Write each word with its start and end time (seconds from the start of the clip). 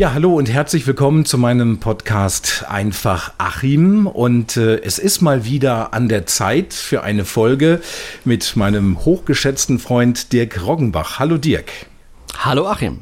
Ja, 0.00 0.14
hallo 0.14 0.34
und 0.34 0.50
herzlich 0.50 0.86
willkommen 0.86 1.26
zu 1.26 1.36
meinem 1.36 1.78
Podcast 1.78 2.64
Einfach 2.66 3.34
Achim. 3.36 4.06
Und 4.06 4.56
äh, 4.56 4.80
es 4.80 4.98
ist 4.98 5.20
mal 5.20 5.44
wieder 5.44 5.92
an 5.92 6.08
der 6.08 6.24
Zeit 6.24 6.72
für 6.72 7.02
eine 7.02 7.26
Folge 7.26 7.82
mit 8.24 8.56
meinem 8.56 9.04
hochgeschätzten 9.04 9.78
Freund 9.78 10.32
Dirk 10.32 10.64
Roggenbach. 10.64 11.18
Hallo 11.18 11.36
Dirk. 11.36 11.89
Hallo 12.38 12.66
Achim. 12.66 13.00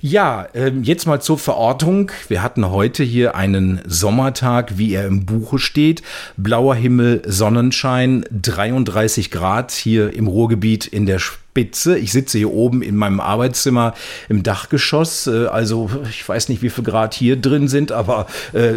Ja, 0.00 0.48
ähm, 0.54 0.82
jetzt 0.82 1.06
mal 1.06 1.20
zur 1.20 1.38
Verortung. 1.38 2.10
Wir 2.28 2.42
hatten 2.42 2.70
heute 2.70 3.04
hier 3.04 3.36
einen 3.36 3.80
Sommertag, 3.86 4.76
wie 4.78 4.94
er 4.94 5.06
im 5.06 5.24
Buche 5.26 5.58
steht. 5.58 6.02
Blauer 6.36 6.74
Himmel, 6.74 7.22
Sonnenschein, 7.26 8.24
33 8.30 9.30
Grad 9.30 9.70
hier 9.70 10.12
im 10.12 10.26
Ruhrgebiet 10.26 10.86
in 10.86 11.06
der 11.06 11.20
Spitze. 11.20 11.96
Ich 11.98 12.12
sitze 12.12 12.38
hier 12.38 12.52
oben 12.52 12.82
in 12.82 12.96
meinem 12.96 13.20
Arbeitszimmer 13.20 13.94
im 14.28 14.42
Dachgeschoss. 14.42 15.26
Äh, 15.26 15.46
also 15.46 15.88
ich 16.10 16.28
weiß 16.28 16.48
nicht, 16.48 16.62
wie 16.62 16.70
viel 16.70 16.84
Grad 16.84 17.14
hier 17.14 17.36
drin 17.36 17.68
sind, 17.68 17.92
aber 17.92 18.26
äh, 18.52 18.74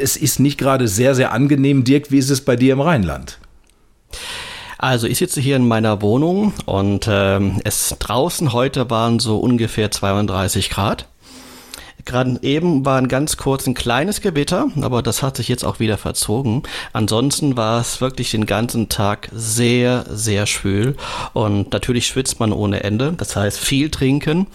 es 0.00 0.16
ist 0.16 0.38
nicht 0.38 0.58
gerade 0.58 0.86
sehr, 0.86 1.14
sehr 1.14 1.32
angenehm. 1.32 1.84
Dirk, 1.84 2.10
wie 2.10 2.18
ist 2.18 2.30
es 2.30 2.40
bei 2.40 2.56
dir 2.56 2.72
im 2.72 2.80
Rheinland? 2.80 3.38
Also 4.80 5.06
ich 5.06 5.18
sitze 5.18 5.42
hier 5.42 5.56
in 5.56 5.68
meiner 5.68 6.00
Wohnung 6.00 6.54
und 6.64 7.06
ähm, 7.06 7.60
es 7.64 7.94
draußen 7.98 8.54
heute 8.54 8.88
waren 8.88 9.18
so 9.18 9.36
ungefähr 9.36 9.90
32 9.90 10.70
Grad. 10.70 11.04
Gerade 12.04 12.38
eben 12.42 12.84
war 12.84 12.98
ein 12.98 13.08
ganz 13.08 13.36
kurz 13.36 13.66
ein 13.66 13.74
kleines 13.74 14.20
Gewitter, 14.20 14.68
aber 14.80 15.02
das 15.02 15.22
hat 15.22 15.36
sich 15.36 15.48
jetzt 15.48 15.64
auch 15.64 15.80
wieder 15.80 15.98
verzogen. 15.98 16.62
Ansonsten 16.92 17.56
war 17.56 17.80
es 17.80 18.00
wirklich 18.00 18.30
den 18.30 18.46
ganzen 18.46 18.88
Tag 18.88 19.28
sehr, 19.32 20.04
sehr 20.08 20.46
schwül 20.46 20.96
und 21.32 21.72
natürlich 21.72 22.06
schwitzt 22.06 22.40
man 22.40 22.52
ohne 22.52 22.82
Ende. 22.82 23.12
Das 23.16 23.36
heißt 23.36 23.58
viel 23.58 23.90
trinken, 23.90 24.46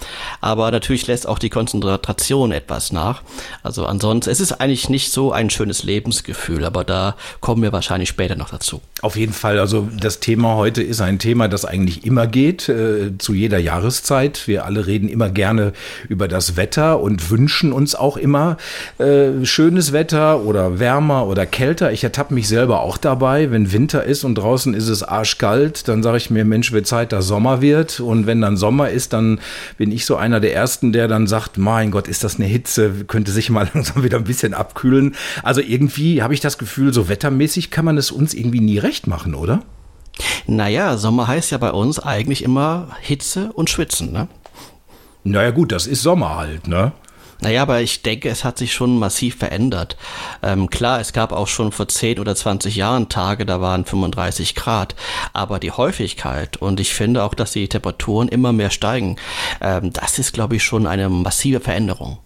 aber 0.42 0.72
natürlich 0.72 1.08
lässt 1.08 1.28
auch 1.28 1.40
die 1.40 1.50
Konzentration 1.50 2.52
etwas 2.52 2.92
nach. 2.92 3.22
Also 3.64 3.86
ansonsten, 3.86 4.32
es 4.32 4.40
ist 4.40 4.54
eigentlich 4.54 4.90
nicht 4.90 5.12
so 5.12 5.32
ein 5.32 5.50
schönes 5.50 5.84
Lebensgefühl, 5.84 6.66
aber 6.66 6.84
da 6.84 7.16
kommen 7.42 7.62
wir 7.62 7.72
wahrscheinlich 7.72 8.10
später 8.10 8.36
noch 8.36 8.50
dazu. 8.50 8.82
Auf 9.02 9.18
jeden 9.18 9.34
Fall, 9.34 9.60
also 9.60 9.88
das 10.00 10.20
Thema 10.20 10.56
heute 10.56 10.82
ist 10.82 11.02
ein 11.02 11.20
Thema, 11.20 11.48
das 11.48 11.66
eigentlich 11.66 12.06
immer 12.06 12.28
geht, 12.28 12.70
äh, 12.70 13.18
zu 13.18 13.34
jeder 13.34 13.60
Jahreszeit. 13.60 14.48
Wir 14.48 14.66
alle 14.66 14.88
reden 14.88 15.10
immer 15.10 15.30
gerne 15.30 15.74
über 16.10 16.28
das 16.28 16.56
Wetter 16.56 17.00
und 17.00 17.30
wünschen 17.30 17.35
uns 17.74 17.96
auch 17.96 18.18
immer 18.18 18.58
äh, 18.98 19.46
schönes 19.46 19.92
Wetter 19.94 20.42
oder 20.42 20.80
wärmer 20.80 21.28
oder 21.28 21.46
kälter. 21.46 21.92
Ich 21.92 22.04
ertappe 22.04 22.34
mich 22.34 22.48
selber 22.48 22.82
auch 22.82 22.98
dabei, 22.98 23.52
wenn 23.52 23.72
Winter 23.72 24.04
ist 24.04 24.24
und 24.24 24.36
draußen 24.36 24.74
ist 24.74 24.88
es 24.88 25.04
arschkalt, 25.04 25.88
dann 25.88 26.04
sage 26.04 26.18
ich 26.18 26.30
mir, 26.30 26.46
Mensch, 26.46 26.72
wird 26.72 26.88
Zeit, 26.88 27.12
dass 27.12 27.28
Sommer 27.28 27.62
wird. 27.62 28.00
Und 28.00 28.28
wenn 28.28 28.42
dann 28.42 28.58
Sommer 28.58 28.90
ist, 28.90 29.14
dann 29.14 29.40
bin 29.78 29.92
ich 29.92 30.06
so 30.06 30.16
einer 30.16 30.40
der 30.40 30.54
Ersten, 30.54 30.94
der 30.94 31.08
dann 31.08 31.28
sagt, 31.28 31.58
mein 31.58 31.92
Gott, 31.92 32.08
ist 32.08 32.24
das 32.24 32.36
eine 32.36 32.46
Hitze, 32.46 33.06
könnte 33.08 33.32
sich 33.32 33.50
mal 33.50 33.70
langsam 33.74 34.04
wieder 34.04 34.18
ein 34.18 34.24
bisschen 34.24 34.54
abkühlen. 34.54 35.16
Also 35.44 35.62
irgendwie 35.62 36.22
habe 36.22 36.34
ich 36.34 36.40
das 36.40 36.58
Gefühl, 36.58 36.94
so 36.94 37.10
wettermäßig 37.10 37.72
kann 37.72 37.86
man 37.86 37.98
es 37.98 38.12
uns 38.12 38.34
irgendwie 38.34 38.62
nie 38.62 38.78
recht 38.78 39.08
machen, 39.08 39.36
oder? 39.36 39.62
Naja, 40.48 40.98
Sommer 40.98 41.28
heißt 41.28 41.52
ja 41.52 41.58
bei 41.58 41.72
uns 41.72 42.00
eigentlich 42.00 42.44
immer 42.44 42.90
Hitze 43.02 43.52
und 43.54 43.70
Schwitzen, 43.70 44.12
ne? 44.12 44.28
Naja 45.24 45.52
gut, 45.52 45.72
das 45.72 45.88
ist 45.88 46.04
Sommer 46.04 46.38
halt, 46.38 46.68
ne? 46.68 46.92
Naja, 47.42 47.62
aber 47.62 47.82
ich 47.82 48.02
denke, 48.02 48.30
es 48.30 48.44
hat 48.44 48.58
sich 48.58 48.74
schon 48.74 48.98
massiv 48.98 49.38
verändert. 49.38 49.98
Ähm, 50.42 50.70
klar, 50.70 51.00
es 51.00 51.14
gab 51.14 51.32
auch 51.32 51.48
schon 51.48 51.72
vor 51.72 51.88
10 51.88 52.20
oder 52.20 52.36
20 52.36 52.76
Jahren 52.76 53.10
Tage, 53.10 53.46
da 53.46 53.62
waren 53.62 53.86
35 53.86 54.56
Grad, 54.56 54.96
aber 55.34 55.60
die 55.60 55.72
Häufigkeit 55.72 56.58
und 56.58 56.80
ich 56.80 56.94
finde 56.94 57.24
auch, 57.24 57.34
dass 57.34 57.52
die 57.52 57.68
Temperaturen 57.68 58.30
immer 58.30 58.54
mehr 58.54 58.70
steigen, 58.70 59.18
ähm, 59.62 59.92
das 59.92 60.18
ist, 60.18 60.34
glaube 60.34 60.56
ich, 60.56 60.64
schon 60.64 60.88
eine 60.88 61.10
massive 61.10 61.60
Veränderung. 61.60 62.20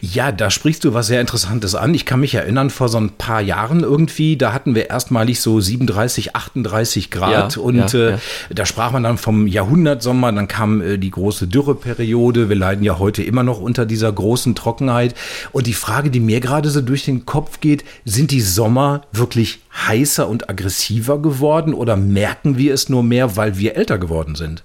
Ja, 0.00 0.32
da 0.32 0.50
sprichst 0.50 0.84
du 0.84 0.94
was 0.94 1.06
sehr 1.06 1.20
Interessantes 1.20 1.74
an. 1.74 1.94
Ich 1.94 2.04
kann 2.04 2.20
mich 2.20 2.34
erinnern, 2.34 2.70
vor 2.70 2.88
so 2.88 2.98
ein 2.98 3.10
paar 3.10 3.40
Jahren 3.40 3.80
irgendwie, 3.80 4.36
da 4.36 4.52
hatten 4.52 4.74
wir 4.74 4.90
erstmalig 4.90 5.40
so 5.40 5.60
37, 5.60 6.34
38 6.34 7.10
Grad 7.10 7.56
ja, 7.56 7.62
und 7.62 7.92
ja, 7.92 7.98
äh, 7.98 8.10
ja. 8.12 8.18
da 8.50 8.66
sprach 8.66 8.92
man 8.92 9.02
dann 9.02 9.18
vom 9.18 9.46
Jahrhundertsommer, 9.46 10.32
dann 10.32 10.48
kam 10.48 10.80
äh, 10.80 10.98
die 10.98 11.10
große 11.10 11.46
Dürreperiode. 11.46 12.48
Wir 12.48 12.56
leiden 12.56 12.84
ja 12.84 12.98
heute 12.98 13.22
immer 13.22 13.42
noch 13.42 13.60
unter 13.60 13.86
dieser 13.86 14.12
großen 14.12 14.54
Trockenheit. 14.54 15.14
Und 15.52 15.66
die 15.66 15.74
Frage, 15.74 16.10
die 16.10 16.20
mir 16.20 16.40
gerade 16.40 16.70
so 16.70 16.80
durch 16.80 17.04
den 17.04 17.26
Kopf 17.26 17.60
geht, 17.60 17.84
sind 18.04 18.30
die 18.30 18.40
Sommer 18.40 19.02
wirklich 19.12 19.60
heißer 19.86 20.28
und 20.28 20.50
aggressiver 20.50 21.20
geworden 21.20 21.74
oder 21.74 21.96
merken 21.96 22.58
wir 22.58 22.74
es 22.74 22.88
nur 22.88 23.02
mehr, 23.02 23.36
weil 23.36 23.58
wir 23.58 23.76
älter 23.76 23.98
geworden 23.98 24.34
sind? 24.34 24.64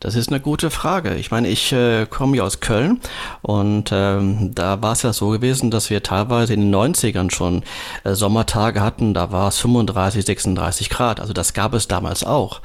Das 0.00 0.14
ist 0.14 0.28
eine 0.28 0.38
gute 0.38 0.70
Frage. 0.70 1.16
Ich 1.16 1.32
meine, 1.32 1.48
ich 1.48 1.72
äh, 1.72 2.06
komme 2.06 2.36
ja 2.36 2.44
aus 2.44 2.60
Köln 2.60 3.00
und 3.42 3.90
ähm, 3.92 4.54
da 4.54 4.80
war 4.80 4.92
es 4.92 5.02
ja 5.02 5.12
so 5.12 5.30
gewesen, 5.30 5.72
dass 5.72 5.90
wir 5.90 6.04
teilweise 6.04 6.54
in 6.54 6.60
den 6.60 6.74
90ern 6.74 7.32
schon 7.32 7.64
äh, 8.04 8.14
Sommertage 8.14 8.80
hatten, 8.80 9.12
da 9.12 9.32
war 9.32 9.48
es 9.48 9.58
35, 9.58 10.24
36 10.24 10.90
Grad. 10.90 11.18
Also 11.18 11.32
das 11.32 11.52
gab 11.52 11.74
es 11.74 11.88
damals 11.88 12.22
auch. 12.22 12.60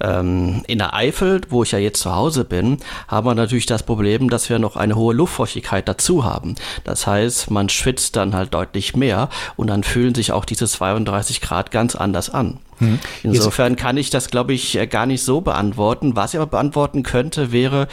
Ähm, 0.00 0.64
in 0.66 0.76
der 0.76 0.92
Eifel, 0.92 1.40
wo 1.48 1.62
ich 1.62 1.72
ja 1.72 1.78
jetzt 1.78 2.02
zu 2.02 2.14
Hause 2.14 2.44
bin, 2.44 2.76
haben 3.08 3.26
wir 3.26 3.34
natürlich 3.34 3.64
das 3.64 3.82
Problem, 3.82 4.28
dass 4.28 4.50
wir 4.50 4.58
noch 4.58 4.76
eine 4.76 4.96
hohe 4.96 5.14
Luftfeuchtigkeit 5.14 5.88
dazu 5.88 6.24
haben. 6.24 6.56
Das 6.84 7.06
heißt, 7.06 7.50
man 7.50 7.70
schwitzt 7.70 8.16
dann 8.16 8.34
halt 8.34 8.52
deutlich 8.52 8.94
mehr 8.94 9.30
und 9.56 9.68
dann 9.68 9.82
fühlen 9.82 10.14
sich 10.14 10.30
auch 10.30 10.44
diese 10.44 10.66
32 10.66 11.40
Grad 11.40 11.70
ganz 11.70 11.96
anders 11.96 12.28
an. 12.28 12.58
Hm. 12.78 12.98
Insofern 13.22 13.76
kann 13.76 13.96
ich 13.96 14.10
das, 14.10 14.30
glaube 14.30 14.52
ich, 14.52 14.76
äh, 14.76 14.86
gar 14.86 15.06
nicht 15.06 15.22
so 15.22 15.40
beantworten. 15.40 16.16
Was 16.16 16.34
ich 16.34 16.40
aber 16.40 16.50
beantworten 16.50 17.02
könnte, 17.02 17.52
wäre, 17.52 17.88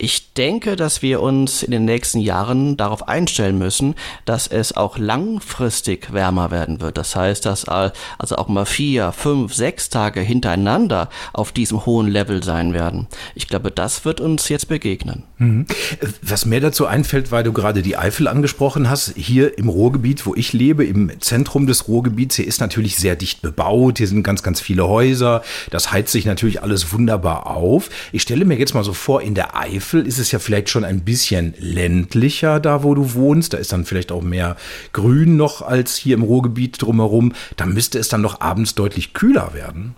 ich 0.00 0.32
denke, 0.32 0.76
dass 0.76 1.02
wir 1.02 1.20
uns 1.20 1.62
in 1.62 1.72
den 1.72 1.84
nächsten 1.84 2.20
Jahren 2.20 2.78
darauf 2.78 3.06
einstellen 3.06 3.58
müssen, 3.58 3.94
dass 4.24 4.46
es 4.46 4.74
auch 4.74 4.96
langfristig 4.96 6.12
wärmer 6.14 6.50
werden 6.50 6.80
wird. 6.80 6.96
Das 6.96 7.14
heißt, 7.14 7.44
dass 7.44 7.66
also 7.68 8.36
auch 8.36 8.48
mal 8.48 8.64
vier, 8.64 9.12
fünf, 9.12 9.52
sechs 9.54 9.90
Tage 9.90 10.20
hintereinander 10.20 11.10
auf 11.34 11.52
diesem 11.52 11.84
hohen 11.84 12.08
Level 12.08 12.42
sein 12.42 12.72
werden. 12.72 13.08
Ich 13.34 13.46
glaube, 13.46 13.70
das 13.70 14.06
wird 14.06 14.22
uns 14.22 14.48
jetzt 14.48 14.68
begegnen. 14.68 15.24
Mhm. 15.36 15.66
Was 16.22 16.46
mir 16.46 16.60
dazu 16.60 16.86
einfällt, 16.86 17.30
weil 17.30 17.44
du 17.44 17.52
gerade 17.52 17.82
die 17.82 17.98
Eifel 17.98 18.26
angesprochen 18.26 18.88
hast, 18.88 19.12
hier 19.16 19.58
im 19.58 19.68
Ruhrgebiet, 19.68 20.24
wo 20.24 20.34
ich 20.34 20.54
lebe, 20.54 20.84
im 20.86 21.20
Zentrum 21.20 21.66
des 21.66 21.88
Ruhrgebiets, 21.88 22.36
hier 22.36 22.46
ist 22.46 22.60
natürlich 22.60 22.96
sehr 22.96 23.16
dicht 23.16 23.42
bebaut, 23.42 23.98
hier 23.98 24.08
sind 24.08 24.22
ganz, 24.22 24.42
ganz 24.42 24.60
viele 24.60 24.88
Häuser, 24.88 25.42
das 25.70 25.92
heizt 25.92 26.12
sich 26.12 26.24
natürlich 26.24 26.62
alles 26.62 26.90
wunderbar 26.92 27.48
auf. 27.48 27.90
Ich 28.12 28.22
stelle 28.22 28.46
mir 28.46 28.58
jetzt 28.58 28.72
mal 28.72 28.84
so 28.84 28.94
vor, 28.94 29.20
in 29.20 29.34
der 29.34 29.56
Eifel 29.56 29.89
Eifel 29.90 30.06
ist 30.06 30.20
es 30.20 30.30
ja 30.30 30.38
vielleicht 30.38 30.68
schon 30.68 30.84
ein 30.84 31.00
bisschen 31.00 31.52
ländlicher, 31.58 32.60
da 32.60 32.84
wo 32.84 32.94
du 32.94 33.14
wohnst. 33.14 33.54
Da 33.54 33.58
ist 33.58 33.72
dann 33.72 33.84
vielleicht 33.84 34.12
auch 34.12 34.22
mehr 34.22 34.56
Grün 34.92 35.36
noch 35.36 35.62
als 35.62 35.96
hier 35.96 36.14
im 36.14 36.22
Ruhrgebiet 36.22 36.80
drumherum. 36.80 37.32
Da 37.56 37.66
müsste 37.66 37.98
es 37.98 38.08
dann 38.08 38.22
doch 38.22 38.40
abends 38.40 38.76
deutlich 38.76 39.14
kühler 39.14 39.52
werden. 39.52 39.96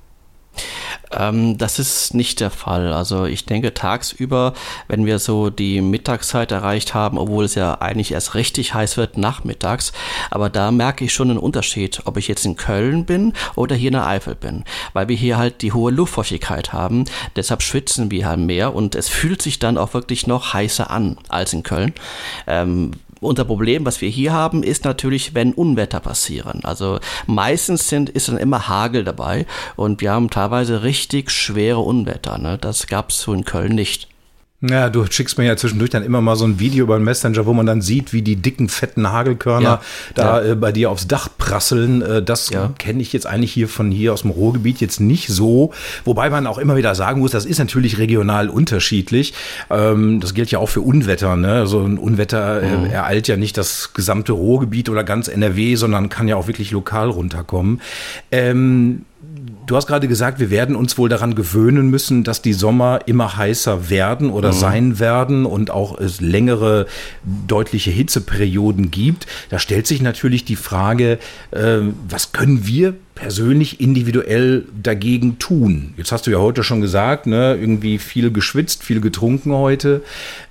Ähm, 1.17 1.59
das 1.59 1.78
ist 1.78 2.15
nicht 2.15 2.41
der 2.41 2.50
Fall. 2.50 2.93
Also 2.93 3.25
ich 3.25 3.45
denke 3.47 3.75
tagsüber, 3.75 4.55
wenn 4.89 5.06
wir 5.06 5.19
so 5.19 5.50
die 5.50 5.81
Mittagszeit 5.81 6.53
erreicht 6.53 6.95
haben, 6.95 7.19
obwohl 7.19 7.45
es 7.45 7.55
ja 7.55 7.81
eigentlich 7.81 8.12
erst 8.12 8.34
richtig 8.34 8.75
heiß 8.75 8.97
wird 8.97 9.19
nachmittags, 9.19 9.93
aber 10.31 10.50
da 10.50 10.71
merke 10.71 11.05
ich 11.05 11.12
schon 11.12 11.31
einen 11.31 11.39
Unterschied, 11.39 12.03
ob 12.05 12.17
ich 12.17 12.28
jetzt 12.28 12.45
in 12.45 12.56
Köln 12.56 13.05
bin 13.05 13.33
oder 13.55 13.77
hier 13.77 13.89
in 13.89 13.95
der 13.95 14.06
Eifel 14.06 14.34
bin, 14.34 14.65
weil 14.93 15.09
wir 15.09 15.17
hier 15.17 15.39
halt 15.39 15.62
die 15.62 15.73
hohe 15.73 15.93
Luftfeuchtigkeit 15.93 16.73
haben. 16.73 17.05
Deshalb 17.37 17.62
schwitzen 17.62 18.11
wir 18.11 18.27
halt 18.27 18.41
mehr 18.41 18.75
und 18.75 18.94
es 18.94 19.09
fühlt 19.09 19.43
sich 19.43 19.59
dann 19.59 19.79
auch 19.79 19.94
wirklich 19.94 20.27
noch 20.27 20.55
heißer 20.55 20.91
an 20.91 21.19
als 21.29 21.53
in 21.53 21.62
Köln. 21.62 21.93
Ähm, 22.47 22.93
unser 23.22 23.44
Problem, 23.44 23.87
was 23.87 24.00
wir 24.00 24.09
hier 24.09 24.33
haben, 24.33 24.62
ist 24.62 24.84
natürlich, 24.84 25.34
wenn 25.34 25.53
Unwetter 25.53 26.00
passieren. 26.00 26.60
Also 26.65 26.99
meistens 27.27 27.88
sind, 27.88 28.10
ist 28.10 28.28
dann 28.28 28.38
immer 28.38 28.69
Hagel 28.69 29.05
dabei 29.05 29.46
und 29.76 30.00
wir 30.00 30.12
haben 30.12 30.31
teilweise 30.31 30.82
richtig 30.82 31.31
schwere 31.31 31.81
Unwetter. 31.81 32.38
Ne? 32.38 32.58
Das 32.58 32.87
gab 32.87 33.11
es 33.11 33.20
so 33.20 33.32
in 33.32 33.44
Köln 33.44 33.75
nicht. 33.75 34.12
Ja, 34.62 34.91
du 34.91 35.05
schickst 35.11 35.38
mir 35.38 35.44
ja 35.44 35.56
zwischendurch 35.56 35.91
dann 35.91 36.05
immer 36.05 36.20
mal 36.20 36.37
so 36.37 36.44
ein 36.44 36.61
Video 36.61 36.85
über 36.85 36.97
den 36.97 37.03
Messenger, 37.03 37.47
wo 37.47 37.53
man 37.53 37.67
dann 37.67 37.82
sieht, 37.82 38.12
wie 38.12 38.23
die 38.23 38.37
dicken, 38.37 38.69
fetten 38.69 39.11
Hagelkörner 39.11 39.64
ja, 39.64 39.82
da 40.14 40.44
ja. 40.44 40.53
Äh, 40.53 40.55
bei 40.55 40.70
dir 40.70 40.91
aufs 40.91 41.09
Dach 41.09 41.29
prasseln. 41.37 42.00
Äh, 42.00 42.23
das 42.23 42.50
ja. 42.50 42.73
kenne 42.79 43.03
ich 43.03 43.12
jetzt 43.12 43.26
eigentlich 43.26 43.53
hier 43.53 43.69
von 43.69 43.91
hier 43.91 44.12
aus 44.12 44.23
dem 44.23 44.31
Ruhrgebiet 44.31 44.81
jetzt 44.81 45.00
nicht 45.00 45.29
so. 45.29 45.73
Wobei 46.05 46.31
man 46.31 46.47
auch 46.47 46.59
immer 46.59 46.76
wieder 46.76 46.94
sagen 46.94 47.20
muss, 47.20 47.32
das 47.32 47.44
ist 47.44 47.59
natürlich 47.59 47.99
regional 47.99 48.49
unterschiedlich. 48.49 49.35
Ähm, 49.69 50.20
das 50.20 50.32
gilt 50.32 50.53
ja 50.53 50.61
auch 50.61 50.69
für 50.69 50.81
Unwetter. 50.81 51.35
Ne? 51.35 51.55
Also 51.55 51.81
ein 51.81 51.99
Unwetter 51.99 52.62
äh, 52.62 52.76
mhm. 52.76 52.85
äh, 52.85 52.91
ereilt 52.91 53.26
ja 53.26 53.37
nicht 53.37 53.58
das 53.58 53.94
gesamte 53.94 54.32
Ruhrgebiet 54.32 54.88
oder 54.88 55.03
ganz 55.03 55.26
NRW, 55.26 55.75
sondern 55.75 56.08
kann 56.08 56.29
ja 56.29 56.37
auch 56.37 56.47
wirklich 56.47 56.70
lokal 56.70 57.11
runterkommen. 57.11 57.81
Ähm, 58.31 59.06
Du 59.72 59.76
hast 59.76 59.86
gerade 59.86 60.06
gesagt, 60.06 60.38
wir 60.38 60.50
werden 60.50 60.76
uns 60.76 60.98
wohl 60.98 61.08
daran 61.08 61.34
gewöhnen 61.34 61.88
müssen, 61.88 62.24
dass 62.24 62.42
die 62.42 62.52
Sommer 62.52 63.00
immer 63.06 63.38
heißer 63.38 63.88
werden 63.88 64.28
oder 64.28 64.52
mhm. 64.52 64.56
sein 64.56 64.98
werden 64.98 65.46
und 65.46 65.70
auch 65.70 65.98
es 65.98 66.20
längere 66.20 66.84
deutliche 67.48 67.90
Hitzeperioden 67.90 68.90
gibt. 68.90 69.26
Da 69.48 69.58
stellt 69.58 69.86
sich 69.86 70.02
natürlich 70.02 70.44
die 70.44 70.56
Frage, 70.56 71.19
äh, 71.52 71.78
was 72.06 72.32
können 72.32 72.66
wir 72.66 72.92
persönlich 73.14 73.80
individuell 73.80 74.66
dagegen 74.82 75.38
tun? 75.38 75.94
Jetzt 75.96 76.12
hast 76.12 76.26
du 76.26 76.30
ja 76.30 76.38
heute 76.38 76.64
schon 76.64 76.82
gesagt, 76.82 77.26
ne, 77.26 77.56
irgendwie 77.58 77.96
viel 77.96 78.30
geschwitzt, 78.30 78.82
viel 78.82 79.00
getrunken 79.00 79.54
heute. 79.54 80.02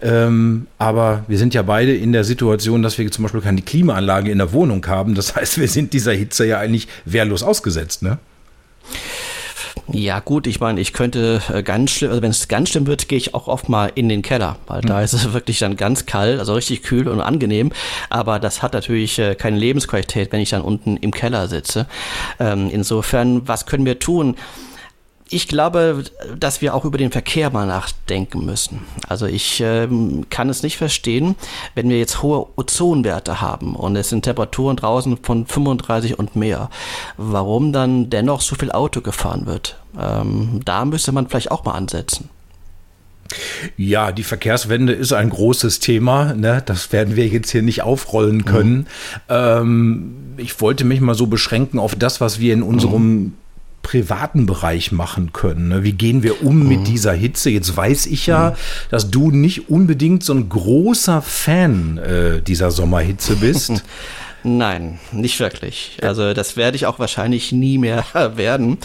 Ähm, 0.02 0.66
aber 0.80 1.26
wir 1.28 1.38
sind 1.38 1.54
ja 1.54 1.62
beide 1.62 1.96
in 1.96 2.12
der 2.12 2.24
Situation, 2.24 2.82
dass 2.82 2.98
wir 2.98 3.12
zum 3.12 3.22
Beispiel 3.22 3.42
keine 3.42 3.62
Klimaanlage 3.62 4.32
in 4.32 4.40
der 4.40 4.52
Wohnung 4.52 4.84
haben. 4.88 5.14
Das 5.14 5.36
heißt, 5.36 5.60
wir 5.60 5.68
sind 5.68 5.94
dieser 5.94 6.14
Hitze 6.14 6.48
ja 6.48 6.58
eigentlich 6.58 6.88
wehrlos 7.06 7.44
ausgesetzt, 7.44 8.02
ne? 8.02 8.18
Ja, 9.94 10.20
gut, 10.20 10.48
ich 10.48 10.60
meine, 10.60 10.80
ich 10.80 10.94
könnte 10.94 11.42
äh, 11.54 11.64
ganz 11.64 11.92
schlimm, 11.92 12.12
also 12.12 12.22
wenn 12.22 12.32
es 12.32 12.48
ganz 12.48 12.70
schlimm 12.70 12.88
wird, 12.88 13.08
gehe 13.08 13.18
ich 13.18 13.34
auch 13.34 13.48
oft 13.48 13.68
mal 13.68 13.92
in 13.94 14.08
den 14.08 14.22
Keller, 14.22 14.56
weil 14.68 14.82
mhm. 14.82 14.88
da 14.88 15.02
ist 15.02 15.14
es 15.14 15.34
wirklich 15.34 15.60
dann 15.60 15.76
ganz 15.76 16.06
kalt, 16.06 16.40
also 16.40 16.54
richtig 16.54 16.84
kühl 16.84 17.08
und 17.08 17.20
angenehm. 17.20 17.72
Aber 18.10 18.40
das 18.40 18.62
hat 18.62 18.74
natürlich 18.74 19.20
äh, 19.20 19.36
keine 19.36 19.58
Lebensqualität, 19.58 20.32
wenn 20.32 20.40
ich 20.40 20.52
dann 20.52 20.62
unten 20.62 20.98
im 20.98 21.12
Keller 21.12 21.48
sitze. 21.48 21.88
Ähm, 22.40 22.70
insofern, 22.72 23.48
was 23.48 23.66
können 23.66 23.86
wir 23.86 24.00
tun? 24.00 24.38
Ich 25.32 25.48
glaube, 25.48 26.04
dass 26.38 26.62
wir 26.62 26.76
auch 26.76 26.84
über 26.84 26.98
den 26.98 27.12
Verkehr 27.12 27.50
mal 27.50 27.66
nachdenken 27.66 28.46
müssen. 28.46 28.82
Also 29.08 29.26
ich 29.26 29.62
ähm, 29.62 30.26
kann 30.30 30.50
es 30.50 30.62
nicht 30.62 30.78
verstehen, 30.78 31.36
wenn 31.74 31.90
wir 31.90 31.98
jetzt 31.98 32.22
hohe 32.22 32.48
Ozonwerte 32.58 33.40
haben 33.40 33.76
und 33.76 33.96
es 33.96 34.10
sind 34.10 34.24
Temperaturen 34.24 34.76
draußen 34.76 35.18
von 35.24 35.46
35 35.46 36.20
und 36.20 36.36
mehr, 36.36 36.70
warum 37.18 37.72
dann 37.72 38.10
dennoch 38.10 38.42
so 38.42 38.56
viel 38.56 38.72
Auto 38.72 39.02
gefahren 39.02 39.46
wird. 39.46 39.78
Ähm, 39.98 40.60
da 40.66 40.84
müsste 40.84 41.14
man 41.14 41.28
vielleicht 41.28 41.52
auch 41.52 41.64
mal 41.64 41.74
ansetzen. 41.74 42.30
Ja, 43.78 44.12
die 44.12 44.24
Verkehrswende 44.24 44.92
ist 44.92 45.14
ein 45.14 45.30
großes 45.30 45.80
Thema. 45.80 46.34
Ne? 46.34 46.62
Das 46.66 46.92
werden 46.92 47.16
wir 47.16 47.28
jetzt 47.28 47.52
hier 47.52 47.62
nicht 47.62 47.82
aufrollen 47.82 48.44
können. 48.44 48.80
Mhm. 48.80 48.86
Ähm, 49.30 50.16
ich 50.36 50.60
wollte 50.60 50.84
mich 50.84 51.00
mal 51.00 51.16
so 51.16 51.28
beschränken 51.28 51.80
auf 51.80 51.96
das, 51.96 52.20
was 52.20 52.42
wir 52.42 52.54
in 52.54 52.64
unserem 52.64 53.14
mhm 53.14 53.34
privaten 53.82 54.46
Bereich 54.46 54.92
machen 54.92 55.34
können. 55.34 55.70
Ne? 55.70 55.84
Wie 55.84 55.94
gehen 55.94 56.24
wir 56.24 56.44
um 56.44 56.60
mhm. 56.60 56.68
mit 56.68 56.88
dieser 56.88 57.14
Hitze? 57.14 57.50
Jetzt 57.50 57.76
weiß 57.76 58.06
ich 58.08 58.28
ja, 58.28 58.52
mhm. 58.52 58.56
dass 58.90 59.12
du 59.12 59.32
nicht 59.32 59.70
unbedingt 59.70 60.24
so 60.24 60.34
ein 60.34 60.50
großer 60.50 61.22
Fan 61.22 61.98
äh, 61.98 62.42
dieser 62.42 62.72
Sommerhitze 62.72 63.36
bist. 63.36 63.84
Nein, 64.44 65.00
nicht 65.12 65.40
wirklich. 65.40 65.98
Also 66.02 66.34
das 66.34 66.58
werde 66.58 66.76
ich 66.76 66.88
auch 66.88 66.98
wahrscheinlich 66.98 67.52
nie 67.52 67.78
mehr 67.78 68.06
werden. 68.36 68.78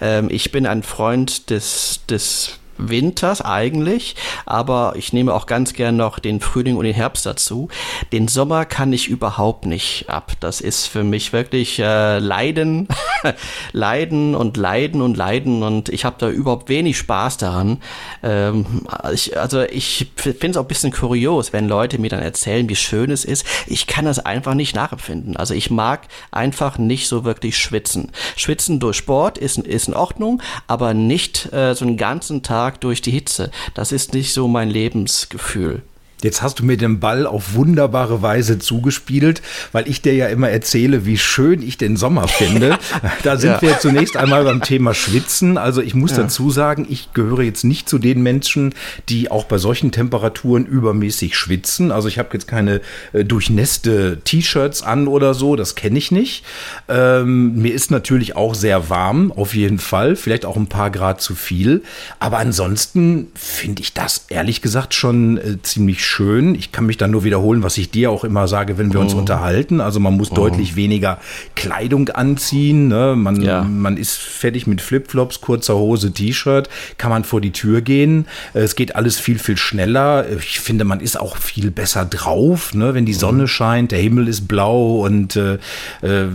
Ähm, 0.00 0.28
ich 0.30 0.50
bin 0.50 0.66
ein 0.66 0.82
Freund 0.82 1.50
des, 1.50 2.00
des 2.08 2.58
Winters 2.78 3.40
eigentlich, 3.40 4.16
aber 4.46 4.94
ich 4.96 5.12
nehme 5.12 5.32
auch 5.34 5.46
ganz 5.46 5.72
gern 5.72 5.96
noch 5.96 6.18
den 6.18 6.40
Frühling 6.40 6.76
und 6.76 6.84
den 6.84 6.94
Herbst 6.94 7.26
dazu. 7.26 7.68
Den 8.12 8.28
Sommer 8.28 8.64
kann 8.64 8.92
ich 8.92 9.08
überhaupt 9.08 9.66
nicht 9.66 10.08
ab. 10.08 10.32
Das 10.40 10.60
ist 10.60 10.86
für 10.86 11.04
mich 11.04 11.32
wirklich 11.32 11.78
äh, 11.78 12.18
Leiden, 12.18 12.88
Leiden 13.72 14.34
und 14.34 14.56
Leiden 14.56 15.02
und 15.02 15.16
Leiden 15.16 15.62
und 15.62 15.88
ich 15.88 16.04
habe 16.04 16.16
da 16.18 16.28
überhaupt 16.28 16.68
wenig 16.68 16.98
Spaß 16.98 17.36
daran. 17.36 17.80
Ähm, 18.22 18.86
ich, 19.12 19.38
also 19.38 19.62
ich 19.62 20.10
finde 20.16 20.48
es 20.48 20.56
auch 20.56 20.62
ein 20.62 20.68
bisschen 20.68 20.92
kurios, 20.92 21.52
wenn 21.52 21.68
Leute 21.68 21.98
mir 21.98 22.10
dann 22.10 22.20
erzählen, 22.20 22.68
wie 22.68 22.76
schön 22.76 23.10
es 23.10 23.24
ist. 23.24 23.46
Ich 23.66 23.86
kann 23.86 24.04
das 24.04 24.18
einfach 24.18 24.54
nicht 24.54 24.74
nachempfinden. 24.74 25.36
Also 25.36 25.54
ich 25.54 25.70
mag 25.70 26.08
einfach 26.30 26.78
nicht 26.78 27.08
so 27.08 27.24
wirklich 27.24 27.58
schwitzen. 27.58 28.10
Schwitzen 28.36 28.80
durch 28.80 28.96
Sport 28.96 29.38
ist, 29.38 29.58
ist 29.58 29.88
in 29.88 29.94
Ordnung, 29.94 30.42
aber 30.66 30.94
nicht 30.94 31.52
äh, 31.52 31.74
so 31.74 31.84
einen 31.84 31.96
ganzen 31.96 32.42
Tag 32.42 32.63
Tag 32.64 32.80
durch 32.80 33.02
die 33.02 33.10
Hitze. 33.10 33.50
Das 33.74 33.92
ist 33.92 34.14
nicht 34.14 34.32
so 34.32 34.48
mein 34.48 34.70
Lebensgefühl. 34.70 35.82
Jetzt 36.24 36.40
hast 36.40 36.58
du 36.58 36.64
mir 36.64 36.78
den 36.78 37.00
Ball 37.00 37.26
auf 37.26 37.52
wunderbare 37.52 38.22
Weise 38.22 38.58
zugespielt, 38.58 39.42
weil 39.72 39.86
ich 39.86 40.00
dir 40.00 40.14
ja 40.14 40.28
immer 40.28 40.48
erzähle, 40.48 41.04
wie 41.04 41.18
schön 41.18 41.60
ich 41.60 41.76
den 41.76 41.98
Sommer 41.98 42.28
finde. 42.28 42.78
da 43.24 43.36
sind 43.36 43.50
ja. 43.50 43.60
wir 43.60 43.78
zunächst 43.78 44.16
einmal 44.16 44.42
beim 44.44 44.62
Thema 44.62 44.94
Schwitzen. 44.94 45.58
Also 45.58 45.82
ich 45.82 45.94
muss 45.94 46.12
ja. 46.12 46.22
dazu 46.22 46.50
sagen, 46.50 46.86
ich 46.88 47.12
gehöre 47.12 47.42
jetzt 47.42 47.64
nicht 47.64 47.90
zu 47.90 47.98
den 47.98 48.22
Menschen, 48.22 48.74
die 49.10 49.30
auch 49.30 49.44
bei 49.44 49.58
solchen 49.58 49.92
Temperaturen 49.92 50.64
übermäßig 50.64 51.36
schwitzen. 51.36 51.92
Also 51.92 52.08
ich 52.08 52.18
habe 52.18 52.30
jetzt 52.32 52.48
keine 52.48 52.80
äh, 53.12 53.22
durchnässte 53.22 54.22
T-Shirts 54.24 54.82
an 54.82 55.08
oder 55.08 55.34
so, 55.34 55.56
das 55.56 55.74
kenne 55.74 55.98
ich 55.98 56.10
nicht. 56.10 56.42
Ähm, 56.88 57.60
mir 57.60 57.74
ist 57.74 57.90
natürlich 57.90 58.34
auch 58.34 58.54
sehr 58.54 58.88
warm, 58.88 59.30
auf 59.30 59.54
jeden 59.54 59.78
Fall, 59.78 60.16
vielleicht 60.16 60.46
auch 60.46 60.56
ein 60.56 60.68
paar 60.68 60.90
Grad 60.90 61.20
zu 61.20 61.34
viel. 61.34 61.82
Aber 62.18 62.38
ansonsten 62.38 63.30
finde 63.34 63.82
ich 63.82 63.92
das 63.92 64.24
ehrlich 64.30 64.62
gesagt 64.62 64.94
schon 64.94 65.36
äh, 65.36 65.60
ziemlich 65.60 66.02
schön 66.02 66.13
schön. 66.14 66.54
Ich 66.54 66.70
kann 66.70 66.86
mich 66.86 66.96
dann 66.96 67.10
nur 67.10 67.24
wiederholen, 67.24 67.64
was 67.64 67.76
ich 67.76 67.90
dir 67.90 68.10
auch 68.10 68.22
immer 68.22 68.46
sage, 68.46 68.78
wenn 68.78 68.92
wir 68.92 69.00
uns 69.00 69.14
oh. 69.14 69.18
unterhalten. 69.18 69.80
Also 69.80 69.98
man 69.98 70.16
muss 70.16 70.30
oh. 70.30 70.34
deutlich 70.36 70.76
weniger 70.76 71.18
Kleidung 71.56 72.08
anziehen. 72.10 72.86
Ne? 72.86 73.14
Man, 73.16 73.42
ja. 73.42 73.62
man 73.62 73.96
ist 73.96 74.16
fertig 74.16 74.68
mit 74.68 74.80
Flipflops, 74.80 75.40
kurzer 75.40 75.74
Hose, 75.74 76.12
T-Shirt, 76.12 76.68
kann 76.98 77.10
man 77.10 77.24
vor 77.24 77.40
die 77.40 77.50
Tür 77.50 77.80
gehen. 77.80 78.26
Es 78.52 78.76
geht 78.76 78.94
alles 78.94 79.18
viel, 79.18 79.40
viel 79.40 79.56
schneller. 79.56 80.26
Ich 80.38 80.60
finde, 80.60 80.84
man 80.84 81.00
ist 81.00 81.18
auch 81.18 81.36
viel 81.36 81.72
besser 81.72 82.04
drauf, 82.04 82.74
ne? 82.74 82.94
wenn 82.94 83.06
die 83.06 83.14
Sonne 83.14 83.48
scheint, 83.48 83.90
der 83.90 83.98
Himmel 83.98 84.28
ist 84.28 84.46
blau 84.46 85.04
und 85.04 85.34
äh, 85.34 85.54
äh, 86.02 86.28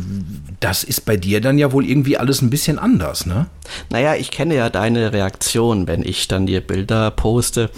das 0.59 0.83
ist 0.83 1.05
bei 1.05 1.15
dir 1.15 1.39
dann 1.39 1.57
ja 1.57 1.71
wohl 1.71 1.85
irgendwie 1.85 2.17
alles 2.17 2.41
ein 2.41 2.49
bisschen 2.49 2.79
anders, 2.79 3.25
ne? 3.25 3.47
Naja, 3.89 4.15
ich 4.15 4.31
kenne 4.31 4.55
ja 4.55 4.69
deine 4.69 5.13
Reaktion, 5.13 5.87
wenn 5.87 6.03
ich 6.03 6.27
dann 6.27 6.47
dir 6.47 6.61
Bilder 6.61 7.11
poste 7.11 7.69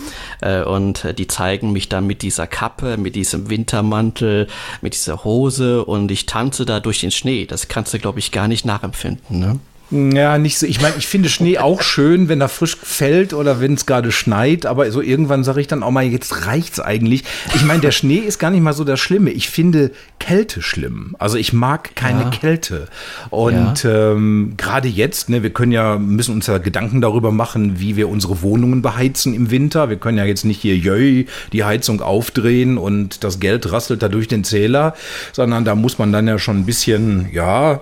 äh, 0.41 0.63
und 0.63 1.17
die 1.17 1.27
zeigen 1.27 1.71
mich 1.71 1.80
dann 1.89 2.07
mit 2.07 2.21
dieser 2.21 2.47
Kappe, 2.47 2.97
mit 2.97 3.15
diesem 3.15 3.49
Wintermantel, 3.49 4.47
mit 4.81 4.93
dieser 4.93 5.23
Hose 5.23 5.85
und 5.85 6.11
ich 6.11 6.25
tanze 6.25 6.65
da 6.65 6.79
durch 6.79 7.01
den 7.01 7.11
Schnee. 7.11 7.45
Das 7.45 7.67
kannst 7.67 7.93
du, 7.93 7.99
glaube 7.99 8.19
ich, 8.19 8.31
gar 8.31 8.47
nicht 8.47 8.65
nachempfinden, 8.65 9.39
ne? 9.39 9.59
Ja, 9.91 10.37
nicht 10.37 10.57
so. 10.57 10.65
Ich 10.65 10.81
meine, 10.81 10.95
ich 10.97 11.05
finde 11.05 11.27
Schnee 11.27 11.57
auch 11.57 11.81
schön, 11.81 12.29
wenn 12.29 12.39
er 12.39 12.47
frisch 12.47 12.77
fällt 12.81 13.33
oder 13.33 13.59
wenn 13.59 13.73
es 13.73 13.85
gerade 13.85 14.11
schneit, 14.11 14.65
aber 14.65 14.89
so 14.89 15.01
irgendwann 15.01 15.43
sage 15.43 15.59
ich 15.59 15.67
dann 15.67 15.83
auch 15.83 15.91
mal, 15.91 16.05
jetzt 16.05 16.45
reicht's 16.47 16.79
eigentlich. 16.79 17.25
Ich 17.55 17.63
meine, 17.63 17.81
der 17.81 17.91
Schnee 17.91 18.17
ist 18.17 18.39
gar 18.39 18.51
nicht 18.51 18.61
mal 18.61 18.71
so 18.73 18.85
das 18.85 19.01
Schlimme. 19.01 19.31
Ich 19.31 19.49
finde 19.49 19.91
Kälte 20.19 20.61
schlimm. 20.61 21.15
Also 21.19 21.37
ich 21.37 21.51
mag 21.51 21.95
keine 21.95 22.23
ja. 22.23 22.29
Kälte. 22.29 22.87
Und 23.31 23.83
ja. 23.83 24.11
ähm, 24.13 24.53
gerade 24.55 24.87
jetzt, 24.87 25.29
ne, 25.29 25.43
wir 25.43 25.49
können 25.49 25.73
ja, 25.73 25.97
müssen 25.97 26.35
uns 26.35 26.47
ja 26.47 26.57
Gedanken 26.57 27.01
darüber 27.01 27.31
machen, 27.31 27.79
wie 27.81 27.97
wir 27.97 28.07
unsere 28.07 28.41
Wohnungen 28.41 28.81
beheizen 28.81 29.33
im 29.33 29.51
Winter. 29.51 29.89
Wir 29.89 29.97
können 29.97 30.17
ja 30.17 30.25
jetzt 30.25 30.45
nicht 30.45 30.61
hier 30.61 30.77
jöi, 30.77 31.27
die 31.51 31.65
Heizung 31.65 32.01
aufdrehen 32.01 32.77
und 32.77 33.25
das 33.25 33.41
Geld 33.41 33.69
rasselt 33.73 34.01
da 34.01 34.07
durch 34.07 34.29
den 34.29 34.45
Zähler, 34.45 34.95
sondern 35.33 35.65
da 35.65 35.75
muss 35.75 35.99
man 35.99 36.13
dann 36.13 36.27
ja 36.27 36.39
schon 36.39 36.59
ein 36.59 36.65
bisschen, 36.65 37.27
ja, 37.33 37.81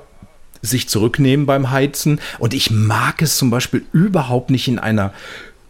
sich 0.61 0.89
zurücknehmen 0.89 1.45
beim 1.45 1.71
Heizen. 1.71 2.19
Und 2.37 2.53
ich 2.53 2.71
mag 2.71 3.21
es 3.21 3.37
zum 3.37 3.49
Beispiel 3.49 3.83
überhaupt 3.91 4.49
nicht 4.49 4.67
in 4.67 4.79
einer 4.79 5.13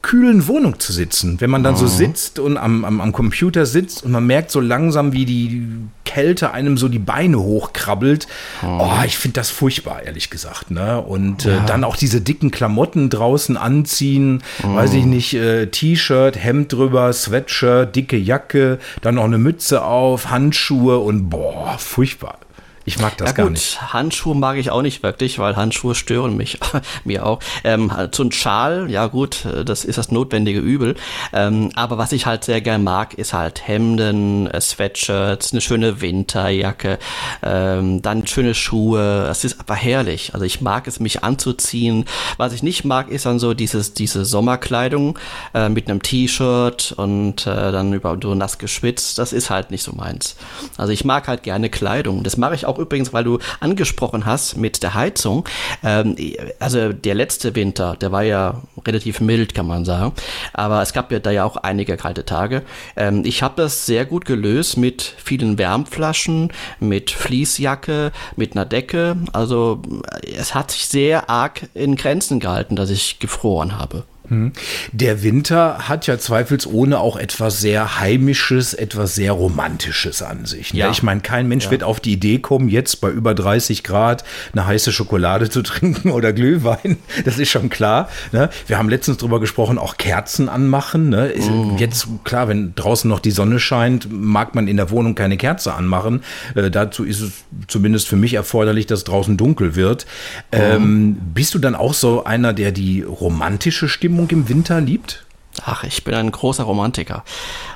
kühlen 0.02 0.48
Wohnung 0.48 0.80
zu 0.80 0.94
sitzen. 0.94 1.42
Wenn 1.42 1.50
man 1.50 1.62
dann 1.62 1.76
so 1.76 1.86
mhm. 1.86 1.90
sitzt 1.90 2.40
und 2.40 2.58
am, 2.58 2.86
am, 2.86 3.02
am, 3.02 3.12
Computer 3.12 3.66
sitzt 3.66 4.04
und 4.04 4.12
man 4.12 4.26
merkt 4.26 4.50
so 4.50 4.62
langsam, 4.62 5.12
wie 5.12 5.26
die 5.26 5.68
Kälte 6.06 6.52
einem 6.52 6.78
so 6.78 6.88
die 6.88 7.00
Beine 7.00 7.40
hochkrabbelt. 7.40 8.28
Mhm. 8.62 8.80
Oh, 8.80 8.94
ich 9.06 9.18
finde 9.18 9.36
das 9.36 9.50
furchtbar, 9.50 10.04
ehrlich 10.04 10.30
gesagt. 10.30 10.72
Ne? 10.72 11.02
Und 11.02 11.46
äh, 11.46 11.58
ja. 11.58 11.64
äh, 11.64 11.66
dann 11.66 11.84
auch 11.84 11.98
diese 11.98 12.22
dicken 12.22 12.50
Klamotten 12.50 13.10
draußen 13.10 13.58
anziehen, 13.58 14.42
mhm. 14.64 14.76
weiß 14.76 14.94
ich 14.94 15.06
nicht, 15.06 15.34
äh, 15.34 15.68
T-Shirt, 15.68 16.38
Hemd 16.38 16.72
drüber, 16.72 17.12
Sweatshirt, 17.12 17.94
dicke 17.96 18.18
Jacke, 18.18 18.80
dann 19.02 19.16
noch 19.16 19.26
eine 19.26 19.38
Mütze 19.38 19.84
auf, 19.84 20.30
Handschuhe 20.30 21.00
und 21.00 21.30
boah, 21.30 21.76
furchtbar. 21.78 22.40
Ich 22.86 23.00
mag 23.00 23.18
das 23.18 23.30
ja, 23.30 23.34
gar 23.34 23.46
gut. 23.46 23.54
nicht. 23.54 23.94
Handschuhe 23.94 24.36
mag 24.36 24.58
ich 24.58 24.72
auch 24.72 24.82
nicht 24.82 25.04
wirklich, 25.04 25.40
weil 25.40 25.56
Handschuhe 25.56 25.96
stören 25.96 26.38
mich, 26.38 26.60
mir 27.04 27.26
auch. 27.26 27.40
Ähm, 27.64 27.92
so 28.12 28.24
ein 28.24 28.32
Schal, 28.32 28.90
ja 28.90 29.08
gut, 29.08 29.46
das 29.66 29.86
ist 29.86 29.98
das 29.98 30.12
notwendige 30.12 30.60
Übel. 30.60 30.96
Ähm, 31.34 31.72
aber 31.76 31.98
was 31.98 32.12
ich 32.12 32.26
halt 32.26 32.44
sehr 32.44 32.62
gern 32.62 32.84
mag, 32.84 33.14
ist 33.14 33.34
halt 33.34 33.68
Hemden, 33.68 34.48
äh, 34.48 34.62
Sweatshirts, 34.62 35.52
eine 35.52 35.62
schöne 35.62 36.02
Winterjacke, 36.02 37.00
ähm, 37.44 38.02
dann 38.02 38.26
schöne 38.28 38.54
Schuhe. 38.54 39.26
Das 39.28 39.44
ist 39.44 39.60
aber 39.60 39.76
herrlich. 39.76 40.34
Also 40.34 40.46
ich 40.46 40.62
mag 40.62 40.88
es, 40.88 41.00
mich 41.00 41.24
anzuziehen. 41.24 42.06
Was 42.38 42.54
ich 42.54 42.64
nicht 42.64 42.86
mag, 42.86 43.10
ist 43.10 43.26
dann 43.26 43.40
so 43.40 43.54
dieses, 43.54 43.94
diese 43.94 44.26
Sommerkleidung 44.26 45.18
äh, 45.54 45.70
mit 45.70 45.90
einem 45.90 46.02
T-Shirt 46.02 46.94
und 46.98 47.46
äh, 47.46 47.72
dann 47.72 47.94
über 47.94 48.18
so 48.22 48.36
nass 48.36 48.58
geschwitzt. 48.58 49.18
Das 49.18 49.34
ist 49.34 49.50
halt 49.50 49.72
nicht 49.72 49.84
so 49.84 49.94
meins. 49.94 50.36
Also 50.78 50.92
ich 50.94 51.06
mag 51.06 51.28
halt 51.28 51.44
gerne 51.44 51.70
Kleidung. 51.70 52.24
Das 52.24 52.38
mache 52.38 52.56
ich 52.56 52.66
auch 52.66 52.69
übrigens, 52.78 53.14
weil 53.14 53.24
du 53.24 53.40
angesprochen 53.60 54.26
hast 54.26 54.58
mit 54.58 54.84
der 54.84 54.94
Heizung. 54.94 55.48
Ähm, 55.84 56.16
also 56.60 56.94
der 56.94 57.16
letzte 57.16 57.56
Winter, 57.56 57.96
der 58.00 58.12
war 58.12 58.24
ja 58.24 58.62
relativ 58.86 59.22
mild, 59.22 59.54
kann 59.54 59.68
man 59.68 59.86
sagen. 59.86 60.14
Aber 60.54 60.82
es 60.82 60.94
gab 60.94 61.12
ja 61.12 61.20
da 61.20 61.32
ja 61.32 61.44
auch 61.44 61.58
einige 61.58 61.98
kalte 61.98 62.26
Tage. 62.26 62.64
Ähm, 62.96 63.24
ich 63.26 63.44
habe 63.44 63.56
das 63.58 63.86
sehr 63.86 64.06
gut 64.06 64.26
gelöst 64.26 64.78
mit 64.78 65.02
vielen 65.02 65.58
Wärmflaschen, 65.58 66.52
mit 66.80 67.12
Fließjacke, 67.12 68.12
mit 68.36 68.54
einer 68.54 68.66
Decke. 68.66 69.18
Also 69.34 69.82
es 70.24 70.56
hat 70.56 70.72
sich 70.72 70.88
sehr 70.88 71.30
arg 71.30 71.70
in 71.74 71.96
Grenzen 71.96 72.40
gehalten, 72.40 72.76
dass 72.76 72.90
ich 72.90 73.20
gefroren 73.20 73.78
habe. 73.78 74.04
Hm. 74.30 74.52
Der 74.92 75.24
Winter 75.24 75.90
hat 75.90 76.08
ja 76.08 76.18
zweifelsohne 76.18 77.00
auch 77.00 77.18
etwas 77.18 77.60
sehr 77.60 78.00
Heimisches, 78.00 78.74
etwas 78.74 79.16
sehr 79.16 79.32
Romantisches 79.32 80.22
an 80.22 80.46
sich. 80.46 80.74
Ne? 80.74 80.82
Ja. 80.82 80.92
Ich 80.92 81.04
meine, 81.04 81.22
kein 81.22 81.48
Mensch 81.48 81.66
ja. 81.66 81.72
wird 81.72 81.84
auf 81.84 82.00
die 82.00 82.14
Idee 82.14 82.40
kommen, 82.40 82.70
jetzt 82.70 83.02
bei 83.02 83.10
über 83.10 83.34
30 83.34 83.84
Grad 83.84 84.24
eine 84.54 84.68
heiße 84.68 84.92
Schokolade 84.92 85.50
zu 85.50 85.62
trinken 85.64 86.12
oder 86.12 86.32
Glühwein. 86.32 86.98
Das 87.26 87.40
ist 87.40 87.50
schon 87.50 87.70
klar. 87.70 88.10
Ne? 88.32 88.50
Wir 88.68 88.78
haben 88.78 88.90
letztens 88.90 89.18
drüber 89.18 89.40
gesprochen, 89.40 89.78
auch 89.78 89.98
Kerzen 89.98 90.48
anmachen. 90.48 91.10
Ne? 91.10 91.34
Mm. 91.36 91.78
Jetzt, 91.78 92.08
klar, 92.24 92.48
wenn 92.48 92.76
draußen 92.76 93.10
noch 93.10 93.20
die 93.20 93.32
Sonne 93.32 93.60
scheint, 93.60 94.08
mag 94.12 94.54
man 94.54 94.68
in 94.68 94.78
der 94.78 94.92
Wohnung 94.92 95.16
keine 95.16 95.38
Kerze 95.38 95.74
anmachen. 95.74 96.22
Äh, 96.54 96.70
dazu 96.70 97.04
ist 97.04 97.22
es 97.22 97.32
zumindest 97.68 98.08
für 98.08 98.16
mich 98.16 98.36
erforderlich, 98.36 98.86
dass 98.86 99.04
draußen 99.04 99.38
dunkel 99.38 99.76
wird. 99.76 100.06
Mm. 100.52 100.56
Ähm, 100.56 101.18
bist 101.34 101.56
du 101.56 101.60
dann 101.60 101.74
auch 101.74 101.96
so 101.96 102.24
einer, 102.26 102.54
der 102.54 102.72
die 102.72 103.02
romantische 103.02 103.90
Stimmung 103.90 104.19
Stimmung 104.20 104.30
im 104.32 104.50
Winter 104.50 104.82
liebt? 104.82 105.24
Ach, 105.66 105.84
ich 105.84 106.04
bin 106.04 106.14
ein 106.14 106.32
großer 106.32 106.64
Romantiker. 106.64 107.24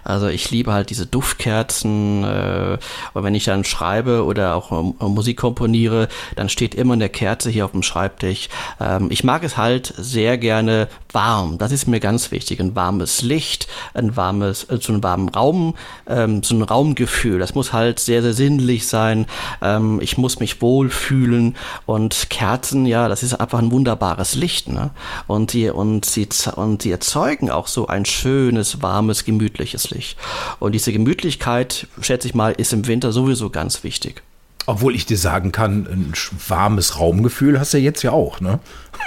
Also 0.04 0.28
ich 0.28 0.52
liebe 0.52 0.74
halt 0.74 0.90
diese 0.90 1.06
Duftkerzen. 1.06 2.24
Äh, 2.24 2.78
und 3.14 3.24
wenn 3.24 3.36
ich 3.36 3.46
dann 3.46 3.64
schreibe 3.64 4.26
oder 4.26 4.56
auch 4.56 4.72
äh, 4.72 5.06
Musik 5.06 5.38
komponiere, 5.38 6.08
dann 6.36 6.50
steht 6.50 6.76
immer 6.76 6.94
eine 6.94 7.10
Kerze 7.10 7.50
hier 7.50 7.66
auf 7.66 7.72
dem 7.72 7.84
Schreibtisch. 7.84 8.50
Ähm, 8.80 9.08
ich 9.12 9.24
mag 9.24 9.44
es 9.44 9.58
halt 9.58 9.94
sehr 9.98 10.38
gerne 10.38 10.88
warm. 11.12 11.58
Das 11.58 11.72
ist 11.72 11.88
mir 11.88 12.00
ganz 12.00 12.32
wichtig. 12.32 12.60
Ein 12.60 12.76
warmes 12.76 13.22
Licht, 13.22 13.68
ein 13.94 14.16
warmes, 14.16 14.66
äh, 14.66 14.80
so 14.82 14.94
einen 14.94 15.04
warmen 15.04 15.30
Raum, 15.30 15.76
ähm, 16.08 16.44
so 16.44 16.56
ein 16.56 16.64
Raumgefühl. 16.64 17.40
Das 17.40 17.56
muss 17.56 17.74
halt 17.74 18.00
sehr, 18.00 18.22
sehr 18.22 18.34
sinnlich 18.34 18.88
sein. 18.88 19.26
Ähm, 19.62 20.00
ich 20.02 20.18
muss 20.18 20.40
mich 20.40 20.62
wohlfühlen. 20.62 21.56
Und 21.86 22.30
Kerzen, 22.30 22.86
ja, 22.86 23.08
das 23.08 23.24
ist 23.24 23.34
einfach 23.36 23.60
ein 23.60 23.72
wunderbares 23.72 24.36
Licht. 24.36 24.70
Ne? 24.70 24.92
Und 25.28 25.54
die, 25.54 25.70
und 25.70 26.06
sie, 26.06 26.28
und 26.56 26.82
sie 26.82 26.92
erzeugen 26.92 27.50
auch 27.50 27.68
so 27.74 27.88
ein 27.88 28.06
schönes, 28.06 28.82
warmes, 28.82 29.26
gemütliches 29.26 29.90
Licht. 29.90 30.18
Und 30.60 30.74
diese 30.74 30.94
Gemütlichkeit, 30.94 31.88
schätze 32.02 32.28
ich 32.28 32.36
mal, 32.36 32.54
ist 32.54 32.74
im 32.74 32.88
Winter 32.88 33.12
sowieso 33.12 33.50
ganz 33.50 33.84
wichtig. 33.84 34.24
Obwohl 34.66 34.96
ich 34.96 35.06
dir 35.06 35.18
sagen 35.18 35.52
kann, 35.52 35.86
ein 35.88 36.14
warmes 36.48 36.98
Raumgefühl 36.98 37.60
hast 37.60 37.74
du 37.74 37.80
jetzt 37.80 38.02
ja 38.02 38.12
auch, 38.12 38.40
ne? 38.40 38.60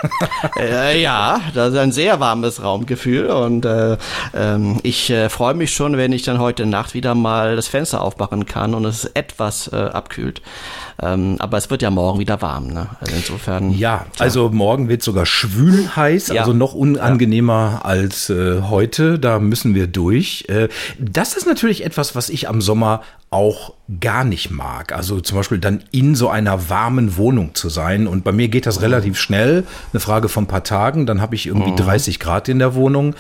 äh, 0.61 1.01
ja, 1.01 1.41
das 1.55 1.73
ist 1.73 1.79
ein 1.79 1.93
sehr 1.93 2.21
warmes 2.21 2.63
Raumgefühl 2.63 3.29
und 3.29 3.65
äh, 3.65 3.97
ähm, 4.35 4.81
ich 4.83 5.09
äh, 5.09 5.31
freue 5.31 5.55
mich 5.55 5.73
schon, 5.73 5.97
wenn 5.97 6.13
ich 6.13 6.25
dann 6.25 6.41
heute 6.41 6.67
Nacht 6.67 6.93
wieder 6.93 7.15
mal 7.15 7.57
das 7.57 7.69
Fenster 7.69 8.03
aufmachen 8.03 8.45
kann 8.45 8.75
und 8.75 8.85
es 8.85 9.07
etwas 9.07 9.69
äh, 9.73 9.77
abkühlt. 9.77 10.43
Ähm, 11.03 11.37
aber 11.39 11.59
es 11.59 11.69
wird 11.69 11.83
ja 11.83 11.91
morgen 11.91 12.19
wieder 12.19 12.41
warm, 12.41 12.69
ne? 12.69 12.89
Also 13.01 13.15
insofern. 13.15 13.71
Ja, 13.71 14.07
tja. 14.13 14.25
also 14.25 14.49
morgen 14.51 14.89
wird 14.89 15.03
sogar 15.03 15.27
schwül 15.27 15.95
heiß, 15.95 16.29
ja. 16.29 16.41
also 16.41 16.55
noch 16.55 16.75
unangenehmer 16.75 17.81
ja. 17.81 17.81
als 17.83 18.31
äh, 18.31 18.63
heute. 18.63 19.19
Da 19.19 19.39
müssen 19.39 19.75
wir 19.75 19.87
durch. 19.87 20.47
Äh, 20.49 20.69
das 20.99 21.35
ist 21.35 21.47
natürlich 21.47 21.85
etwas, 21.85 22.15
was 22.15 22.31
ich 22.31 22.49
am 22.49 22.61
Sommer 22.63 23.03
auch 23.31 23.75
gar 24.01 24.25
nicht 24.25 24.51
mag. 24.51 24.93
Also 24.93 25.21
zum 25.21 25.37
Beispiel 25.37 25.59
dann 25.59 25.83
in 25.91 26.15
so 26.15 26.29
einer 26.29 26.71
warmen 26.71 27.17
Wohnung 27.17 27.55
zu 27.55 27.69
sein. 27.69 28.07
Und 28.07 28.25
bei 28.25 28.33
mir 28.33 28.49
geht 28.49 28.67
das 28.67 28.83
relativ 28.83 29.19
schnell. 29.19 29.65
Eine 29.93 30.01
Frage 30.01 30.29
von 30.29 30.45
ein 30.45 30.47
paar 30.49 30.65
Tagen. 30.65 31.07
Dann 31.07 31.21
habe 31.21 31.35
ich 31.35 31.47
irgendwie 31.47 31.73
mhm. 31.73 31.77
30 31.77 32.19
Grad 32.19 32.49
in 32.49 32.59
der 32.59 32.75
Wohnung. 32.75 33.15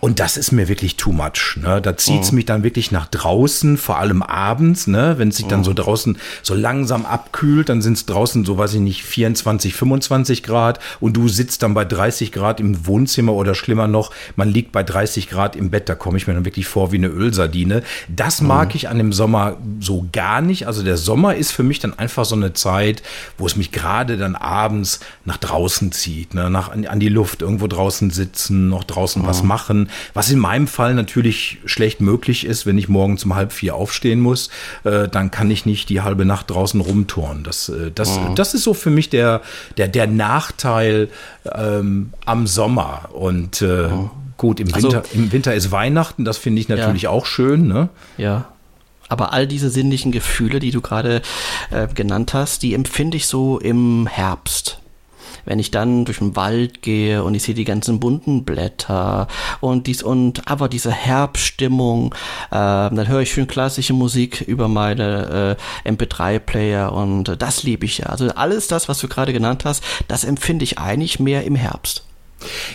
Und 0.00 0.18
das 0.18 0.36
ist 0.36 0.50
mir 0.50 0.68
wirklich 0.68 0.96
too 0.96 1.12
much. 1.12 1.58
Ne? 1.60 1.80
Da 1.82 1.96
zieht 1.96 2.22
es 2.22 2.32
mhm. 2.32 2.36
mich 2.36 2.46
dann 2.46 2.62
wirklich 2.62 2.90
nach 2.90 3.06
draußen, 3.06 3.76
vor 3.76 3.98
allem 3.98 4.22
abends, 4.22 4.86
ne? 4.86 5.14
wenn 5.18 5.28
es 5.28 5.36
sich 5.36 5.46
dann 5.46 5.62
so 5.62 5.74
draußen 5.74 6.18
so 6.42 6.54
langsam 6.54 7.06
abkühlt, 7.20 7.68
dann 7.68 7.82
sind 7.82 7.94
es 7.94 8.06
draußen 8.06 8.44
so, 8.44 8.56
weiß 8.56 8.74
ich 8.74 8.80
nicht, 8.80 9.04
24, 9.04 9.74
25 9.74 10.42
Grad 10.42 10.80
und 11.00 11.16
du 11.16 11.28
sitzt 11.28 11.62
dann 11.62 11.74
bei 11.74 11.84
30 11.84 12.32
Grad 12.32 12.60
im 12.60 12.86
Wohnzimmer 12.86 13.34
oder 13.34 13.54
schlimmer 13.54 13.86
noch, 13.88 14.10
man 14.36 14.48
liegt 14.48 14.72
bei 14.72 14.82
30 14.82 15.28
Grad 15.28 15.56
im 15.56 15.70
Bett, 15.70 15.88
da 15.88 15.94
komme 15.94 16.16
ich 16.16 16.26
mir 16.26 16.34
dann 16.34 16.44
wirklich 16.44 16.66
vor 16.66 16.92
wie 16.92 16.96
eine 16.96 17.08
Ölsardine. 17.08 17.82
Das 18.08 18.40
mag 18.40 18.70
mhm. 18.70 18.76
ich 18.76 18.88
an 18.88 18.98
dem 18.98 19.12
Sommer 19.12 19.58
so 19.80 20.06
gar 20.12 20.40
nicht. 20.40 20.66
Also 20.66 20.82
der 20.82 20.96
Sommer 20.96 21.34
ist 21.34 21.52
für 21.52 21.62
mich 21.62 21.78
dann 21.78 21.98
einfach 21.98 22.24
so 22.24 22.34
eine 22.34 22.54
Zeit, 22.54 23.02
wo 23.36 23.46
es 23.46 23.56
mich 23.56 23.70
gerade 23.70 24.16
dann 24.16 24.34
abends 24.34 25.00
nach 25.24 25.36
draußen 25.36 25.92
zieht, 25.92 26.34
ne? 26.34 26.48
nach, 26.48 26.70
an, 26.70 26.86
an 26.86 27.00
die 27.00 27.08
Luft, 27.08 27.42
irgendwo 27.42 27.66
draußen 27.66 28.10
sitzen, 28.10 28.68
noch 28.68 28.84
draußen 28.84 29.22
mhm. 29.22 29.26
was 29.26 29.42
machen. 29.42 29.90
Was 30.14 30.30
in 30.30 30.38
meinem 30.38 30.66
Fall 30.66 30.94
natürlich 30.94 31.58
schlecht 31.66 32.00
möglich 32.00 32.46
ist, 32.46 32.64
wenn 32.64 32.78
ich 32.78 32.88
morgens 32.88 33.24
um 33.24 33.34
halb 33.34 33.52
vier 33.52 33.74
aufstehen 33.74 34.20
muss, 34.20 34.48
äh, 34.84 35.08
dann 35.08 35.30
kann 35.30 35.50
ich 35.50 35.66
nicht 35.66 35.90
die 35.90 36.00
halbe 36.00 36.24
Nacht 36.24 36.50
draußen 36.50 36.80
rumturnen. 37.10 37.44
Das, 37.44 37.68
äh, 37.68 37.90
das, 37.94 38.18
mhm. 38.18 38.34
das 38.34 38.54
ist 38.54 38.64
so 38.64 38.74
für 38.74 38.90
mich 38.90 39.10
der, 39.10 39.42
der, 39.76 39.88
der 39.88 40.06
Nachteil 40.06 41.08
ähm, 41.52 42.12
am 42.24 42.46
Sommer. 42.46 43.10
Und 43.12 43.62
äh, 43.62 43.88
mhm. 43.88 44.10
gut, 44.36 44.60
im 44.60 44.74
Winter, 44.74 44.98
also, 44.98 45.14
im 45.14 45.32
Winter 45.32 45.54
ist 45.54 45.70
Weihnachten, 45.70 46.24
das 46.24 46.38
finde 46.38 46.60
ich 46.60 46.68
natürlich 46.68 47.02
ja. 47.02 47.10
auch 47.10 47.26
schön. 47.26 47.66
Ne? 47.66 47.88
Ja. 48.16 48.46
Aber 49.08 49.32
all 49.32 49.46
diese 49.46 49.70
sinnlichen 49.70 50.12
Gefühle, 50.12 50.60
die 50.60 50.70
du 50.70 50.80
gerade 50.80 51.22
äh, 51.70 51.88
genannt 51.88 52.32
hast, 52.32 52.62
die 52.62 52.74
empfinde 52.74 53.16
ich 53.16 53.26
so 53.26 53.58
im 53.58 54.06
Herbst 54.06 54.78
wenn 55.44 55.58
ich 55.58 55.70
dann 55.70 56.04
durch 56.04 56.18
den 56.18 56.36
Wald 56.36 56.82
gehe 56.82 57.22
und 57.22 57.34
ich 57.34 57.42
sehe 57.42 57.54
die 57.54 57.64
ganzen 57.64 58.00
bunten 58.00 58.44
Blätter 58.44 59.28
und 59.60 59.86
dies 59.86 60.02
und 60.02 60.48
aber 60.48 60.68
diese 60.68 60.92
Herbststimmung, 60.92 62.14
äh, 62.50 62.50
dann 62.50 63.08
höre 63.08 63.20
ich 63.20 63.32
schön 63.32 63.46
klassische 63.46 63.92
Musik 63.92 64.40
über 64.42 64.68
meine 64.68 65.56
äh, 65.84 65.90
MP3-Player 65.90 66.92
und 66.92 67.36
das 67.40 67.62
liebe 67.62 67.84
ich 67.84 67.98
ja. 67.98 68.06
Also 68.06 68.28
alles 68.30 68.68
das, 68.68 68.88
was 68.88 68.98
du 68.98 69.08
gerade 69.08 69.32
genannt 69.32 69.64
hast, 69.64 69.82
das 70.08 70.24
empfinde 70.24 70.64
ich 70.64 70.78
eigentlich 70.78 71.20
mehr 71.20 71.44
im 71.44 71.56
Herbst. 71.56 72.04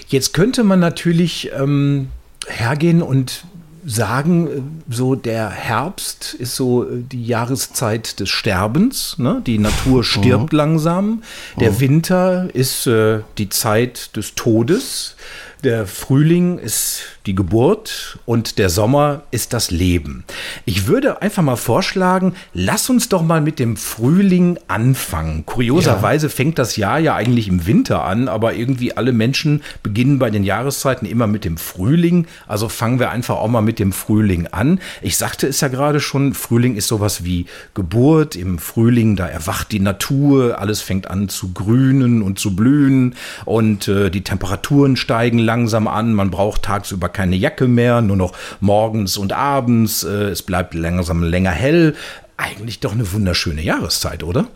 Jetzt 0.08 0.34
könnte 0.34 0.64
man 0.64 0.80
natürlich 0.80 1.52
ähm, 1.58 2.10
hergehen 2.48 3.02
und 3.02 3.46
sagen, 3.86 4.48
äh, 4.48 4.62
so 4.94 5.16
der 5.16 5.50
Herbst 5.50 6.34
ist 6.34 6.56
so 6.56 6.84
äh, 6.84 7.04
die 7.12 7.26
Jahreszeit 7.26 8.20
des 8.20 8.30
Sterbens. 8.30 9.18
Ne? 9.18 9.42
Die 9.46 9.60
Natur 9.60 10.00
mhm. 10.00 10.04
stirbt 10.04 10.54
mhm. 10.54 10.58
langsam. 10.58 11.24
Der 11.60 11.72
mhm. 11.72 11.80
Winter 11.80 12.50
ist 12.54 12.88
äh, 12.88 13.20
die 13.38 13.50
Zeit 13.50 14.16
des 14.16 14.36
Todes. 14.36 15.16
Der 15.64 15.88
Frühling 15.88 16.58
ist 16.58 17.04
die 17.26 17.36
Geburt 17.36 18.18
und 18.26 18.58
der 18.58 18.70
Sommer 18.70 19.24
ist 19.32 19.54
das 19.54 19.72
Leben. 19.72 20.24
Ich 20.66 20.88
würde 20.88 21.22
einfach 21.22 21.44
mal 21.44 21.56
vorschlagen, 21.56 22.34
lass 22.54 22.90
uns 22.90 23.10
doch 23.10 23.22
mal 23.22 23.42
mit 23.42 23.60
dem 23.60 23.78
Frühling 23.78 24.58
anfangen. 24.68 25.46
Kurioserweise 25.46 26.28
ja. 26.28 26.32
fängt 26.32 26.58
das 26.60 26.76
Jahr 26.76 27.00
ja 27.00 27.16
eigentlich 27.16 27.48
im 27.48 27.66
Winter 27.68 28.04
an, 28.06 28.28
aber 28.28 28.56
irgendwie 28.56 28.96
alle 28.96 29.12
Menschen 29.12 29.62
beginnen 29.84 30.20
bei 30.20 30.30
den 30.30 30.44
Jahreszeiten 30.44 31.06
immer 31.06 31.28
mit 31.28 31.46
dem 31.46 31.58
Frühling. 31.58 32.28
Also 32.48 32.70
fangen 32.70 33.00
wir 33.00 33.12
einfach 33.12 33.36
auch 33.36 33.48
mal 33.48 33.62
mit 33.62 33.80
dem 33.80 33.92
Frühling 33.92 34.48
an. 34.48 34.80
Ich 35.02 35.18
sagte 35.18 35.48
es 35.48 35.62
ja 35.62 35.68
gerade 35.68 36.00
schon, 36.00 36.34
Frühling 36.34 36.76
ist 36.76 36.88
sowas 36.88 37.24
wie 37.24 37.46
Geburt. 37.74 38.36
Im 38.36 38.60
Frühling, 38.60 39.16
da 39.16 39.28
erwacht 39.28 39.72
die 39.72 39.80
Natur, 39.80 40.60
alles 40.60 40.82
fängt 40.82 41.10
an 41.10 41.30
zu 41.30 41.54
grünen 41.54 42.22
und 42.22 42.40
zu 42.40 42.56
blühen 42.56 43.16
und 43.46 43.88
äh, 43.88 44.10
die 44.10 44.22
Temperaturen 44.22 44.96
steigen 44.96 45.40
langsam 45.40 45.76
langsam 45.76 45.88
an, 45.88 46.14
man 46.14 46.32
braucht 46.32 46.64
tagsüber 46.64 47.10
keine 47.16 47.38
Jacke 47.38 47.68
mehr, 47.68 48.02
nur 48.02 48.18
noch 48.18 48.34
morgens 48.60 49.18
und 49.18 49.34
abends, 49.34 50.04
äh, 50.04 50.26
es 50.26 50.44
bleibt 50.44 50.74
langsam 50.74 51.24
länger 51.24 51.52
hell. 51.52 51.96
Eigentlich 52.38 52.82
doch 52.82 52.92
eine 52.92 53.12
wunderschöne 53.14 53.62
Jahreszeit, 53.62 54.22
oder? 54.22 54.48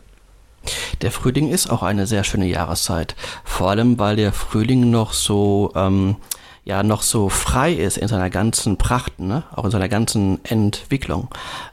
Der 1.01 1.11
Frühling 1.11 1.49
ist 1.49 1.69
auch 1.69 1.83
eine 1.83 2.05
sehr 2.05 2.25
schöne 2.25 2.47
Jahreszeit. 2.47 3.15
Vor 3.45 3.69
allem, 3.69 3.97
weil 3.97 4.17
der 4.17 4.33
Frühling 4.33 4.89
noch 4.91 5.13
so, 5.13 5.71
ähm, 5.73 6.17
ja, 6.65 6.83
noch 6.83 7.01
so 7.01 7.29
frei 7.29 7.71
ist 7.73 7.97
in 7.97 8.09
seiner 8.09 8.29
ganzen 8.29 8.77
Pracht, 8.77 9.19
ne? 9.19 9.43
auch 9.55 9.63
in 9.63 9.71
seiner 9.71 9.87
ganzen 9.87 10.43
Entwicklung. 10.43 11.29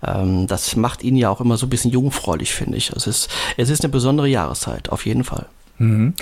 Ähm, 0.07 0.47
das 0.47 0.77
macht 0.77 1.03
ihn 1.03 1.17
ja 1.17 1.31
auch 1.31 1.41
immer 1.41 1.57
so 1.57 1.67
ein 1.67 1.71
bisschen 1.71 1.91
jungfräulich, 1.91 2.55
finde 2.55 2.79
ich. 2.79 2.91
Es 2.91 3.09
ist, 3.09 3.29
es 3.57 3.71
ist 3.71 3.83
eine 3.83 3.91
besondere 3.91 4.29
Jahreszeit, 4.29 4.91
auf 4.91 5.05
jeden 5.05 5.25
Fall. 5.25 5.47
Mhm. 5.79 6.15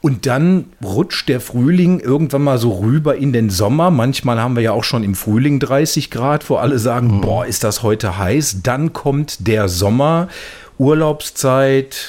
Und 0.00 0.26
dann 0.26 0.66
rutscht 0.82 1.28
der 1.28 1.40
Frühling 1.40 2.00
irgendwann 2.00 2.42
mal 2.42 2.58
so 2.58 2.72
rüber 2.78 3.16
in 3.16 3.32
den 3.32 3.50
Sommer. 3.50 3.90
Manchmal 3.90 4.40
haben 4.40 4.56
wir 4.56 4.62
ja 4.62 4.72
auch 4.72 4.84
schon 4.84 5.04
im 5.04 5.14
Frühling 5.14 5.60
30 5.60 6.10
Grad, 6.10 6.48
wo 6.50 6.56
alle 6.56 6.78
sagen, 6.78 7.16
mhm. 7.16 7.20
boah, 7.20 7.46
ist 7.46 7.64
das 7.64 7.82
heute 7.82 8.18
heiß. 8.18 8.62
Dann 8.62 8.92
kommt 8.92 9.46
der 9.46 9.68
Sommer 9.68 10.28
Urlaubszeit, 10.78 12.08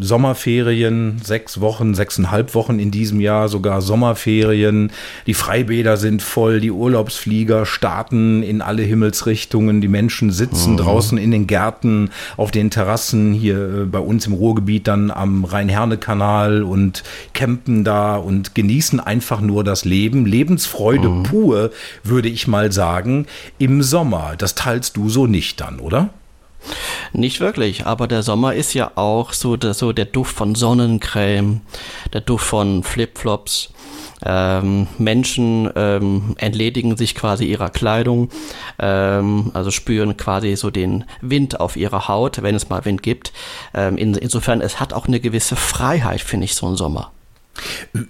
Sommerferien, 0.00 1.20
sechs 1.22 1.60
Wochen, 1.60 1.94
sechseinhalb 1.94 2.54
Wochen 2.54 2.78
in 2.78 2.90
diesem 2.90 3.20
Jahr, 3.20 3.48
sogar 3.48 3.82
Sommerferien. 3.82 4.90
Die 5.26 5.34
Freibäder 5.34 5.96
sind 5.96 6.22
voll, 6.22 6.60
die 6.60 6.70
Urlaubsflieger 6.70 7.66
starten 7.66 8.42
in 8.42 8.62
alle 8.62 8.82
Himmelsrichtungen, 8.82 9.80
die 9.80 9.88
Menschen 9.88 10.30
sitzen 10.30 10.72
mhm. 10.72 10.76
draußen 10.78 11.18
in 11.18 11.30
den 11.30 11.46
Gärten, 11.46 12.10
auf 12.36 12.50
den 12.50 12.70
Terrassen 12.70 13.32
hier 13.32 13.82
äh, 13.82 13.84
bei 13.84 14.00
uns 14.00 14.26
im 14.26 14.32
Ruhrgebiet 14.32 14.88
dann 14.88 15.10
am 15.10 15.44
Rhein-Herne-Kanal 15.44 16.62
und 16.62 17.04
campen 17.34 17.84
da 17.84 18.16
und 18.16 18.54
genießen 18.54 19.00
einfach 19.00 19.40
nur 19.40 19.64
das 19.64 19.84
Leben. 19.84 20.26
Lebensfreude 20.26 21.08
mhm. 21.08 21.22
pur, 21.24 21.70
würde 22.02 22.28
ich 22.28 22.48
mal 22.48 22.72
sagen, 22.72 23.26
im 23.58 23.82
Sommer. 23.82 24.34
Das 24.36 24.54
teilst 24.54 24.96
du 24.96 25.08
so 25.08 25.26
nicht 25.26 25.60
dann, 25.60 25.78
oder? 25.78 26.10
Nicht 27.12 27.40
wirklich, 27.40 27.86
aber 27.86 28.06
der 28.06 28.22
Sommer 28.22 28.54
ist 28.54 28.74
ja 28.74 28.92
auch 28.96 29.32
so 29.32 29.56
der, 29.56 29.74
so 29.74 29.92
der 29.92 30.04
Duft 30.04 30.36
von 30.36 30.54
Sonnencreme, 30.54 31.62
der 32.12 32.20
Duft 32.20 32.46
von 32.46 32.82
Flipflops. 32.82 33.70
Ähm, 34.24 34.88
Menschen 34.98 35.70
ähm, 35.76 36.34
entledigen 36.38 36.96
sich 36.96 37.14
quasi 37.14 37.44
ihrer 37.44 37.70
Kleidung, 37.70 38.30
ähm, 38.80 39.52
also 39.54 39.70
spüren 39.70 40.16
quasi 40.16 40.56
so 40.56 40.70
den 40.70 41.04
Wind 41.20 41.60
auf 41.60 41.76
ihrer 41.76 42.08
Haut, 42.08 42.42
wenn 42.42 42.56
es 42.56 42.68
mal 42.68 42.84
Wind 42.84 43.02
gibt. 43.04 43.32
Ähm, 43.74 43.96
in, 43.96 44.14
insofern, 44.14 44.60
es 44.60 44.80
hat 44.80 44.92
auch 44.92 45.06
eine 45.06 45.20
gewisse 45.20 45.54
Freiheit, 45.54 46.20
finde 46.20 46.46
ich, 46.46 46.56
so 46.56 46.66
ein 46.66 46.76
Sommer. 46.76 47.12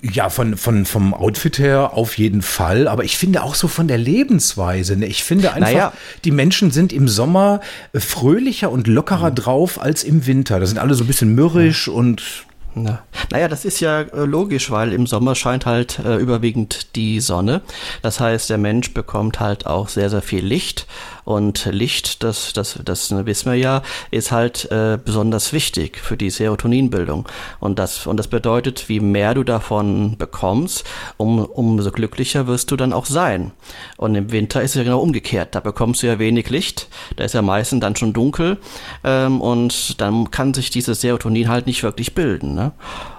Ja, 0.02 0.28
von, 0.28 0.56
von, 0.56 0.84
vom 0.84 1.14
Outfit 1.14 1.58
her 1.58 1.92
auf 1.94 2.18
jeden 2.18 2.42
Fall, 2.42 2.88
aber 2.88 3.04
ich 3.04 3.16
finde 3.16 3.42
auch 3.42 3.54
so 3.54 3.68
von 3.68 3.86
der 3.86 3.98
Lebensweise. 3.98 4.96
Ne? 4.96 5.06
Ich 5.06 5.22
finde 5.22 5.52
einfach, 5.52 5.70
naja. 5.70 5.92
die 6.24 6.30
Menschen 6.32 6.70
sind 6.70 6.92
im 6.92 7.06
Sommer 7.08 7.60
äh, 7.92 8.00
fröhlicher 8.00 8.70
und 8.70 8.86
lockerer 8.86 9.30
mhm. 9.30 9.34
drauf 9.36 9.80
als 9.80 10.02
im 10.02 10.26
Winter. 10.26 10.58
Da 10.58 10.66
sind 10.66 10.78
alle 10.78 10.94
so 10.94 11.04
ein 11.04 11.06
bisschen 11.06 11.34
mürrisch 11.34 11.86
ja. 11.86 11.94
und 11.94 12.46
na, 12.74 13.00
naja, 13.30 13.48
das 13.48 13.64
ist 13.64 13.80
ja 13.80 14.02
äh, 14.02 14.24
logisch, 14.24 14.70
weil 14.70 14.92
im 14.92 15.06
Sommer 15.06 15.34
scheint 15.34 15.66
halt 15.66 15.98
äh, 15.98 16.16
überwiegend 16.16 16.96
die 16.96 17.20
Sonne. 17.20 17.62
Das 18.02 18.20
heißt, 18.20 18.50
der 18.50 18.58
Mensch 18.58 18.94
bekommt 18.94 19.40
halt 19.40 19.66
auch 19.66 19.88
sehr, 19.88 20.10
sehr 20.10 20.22
viel 20.22 20.44
Licht 20.44 20.86
und 21.28 21.66
Licht, 21.66 22.22
das, 22.22 22.54
das, 22.54 22.78
das 22.82 23.10
wissen 23.26 23.52
wir 23.52 23.58
ja, 23.58 23.82
ist 24.10 24.32
halt 24.32 24.70
äh, 24.70 24.98
besonders 25.02 25.52
wichtig 25.52 25.98
für 25.98 26.16
die 26.16 26.30
Serotoninbildung. 26.30 27.28
Und 27.60 27.78
das, 27.78 28.06
und 28.06 28.16
das 28.16 28.28
bedeutet, 28.28 28.88
wie 28.88 28.98
mehr 29.00 29.34
du 29.34 29.44
davon 29.44 30.16
bekommst, 30.16 30.84
um, 31.18 31.44
umso 31.44 31.90
glücklicher 31.90 32.46
wirst 32.46 32.70
du 32.70 32.76
dann 32.76 32.94
auch 32.94 33.04
sein. 33.04 33.52
Und 33.98 34.14
im 34.14 34.32
Winter 34.32 34.62
ist 34.62 34.70
es 34.70 34.76
ja 34.76 34.84
genau 34.84 35.00
umgekehrt. 35.00 35.54
Da 35.54 35.60
bekommst 35.60 36.02
du 36.02 36.06
ja 36.06 36.18
wenig 36.18 36.48
Licht, 36.48 36.88
da 37.16 37.24
ist 37.24 37.34
ja 37.34 37.42
meistens 37.42 37.80
dann 37.80 37.94
schon 37.94 38.14
dunkel 38.14 38.56
ähm, 39.04 39.42
und 39.42 40.00
dann 40.00 40.30
kann 40.30 40.54
sich 40.54 40.70
dieses 40.70 41.02
Serotonin 41.02 41.48
halt 41.48 41.66
nicht 41.66 41.82
wirklich 41.82 42.14
bilden. 42.14 42.57
Ne? 42.58 42.72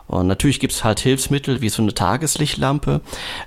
Und 0.08 0.28
natürlich 0.28 0.60
gibt 0.60 0.74
es 0.74 0.84
halt 0.84 1.00
Hilfsmittel 1.00 1.62
wie 1.62 1.70
so 1.70 1.82
eine 1.82 1.94
Tageslichtlampe, 1.94 3.00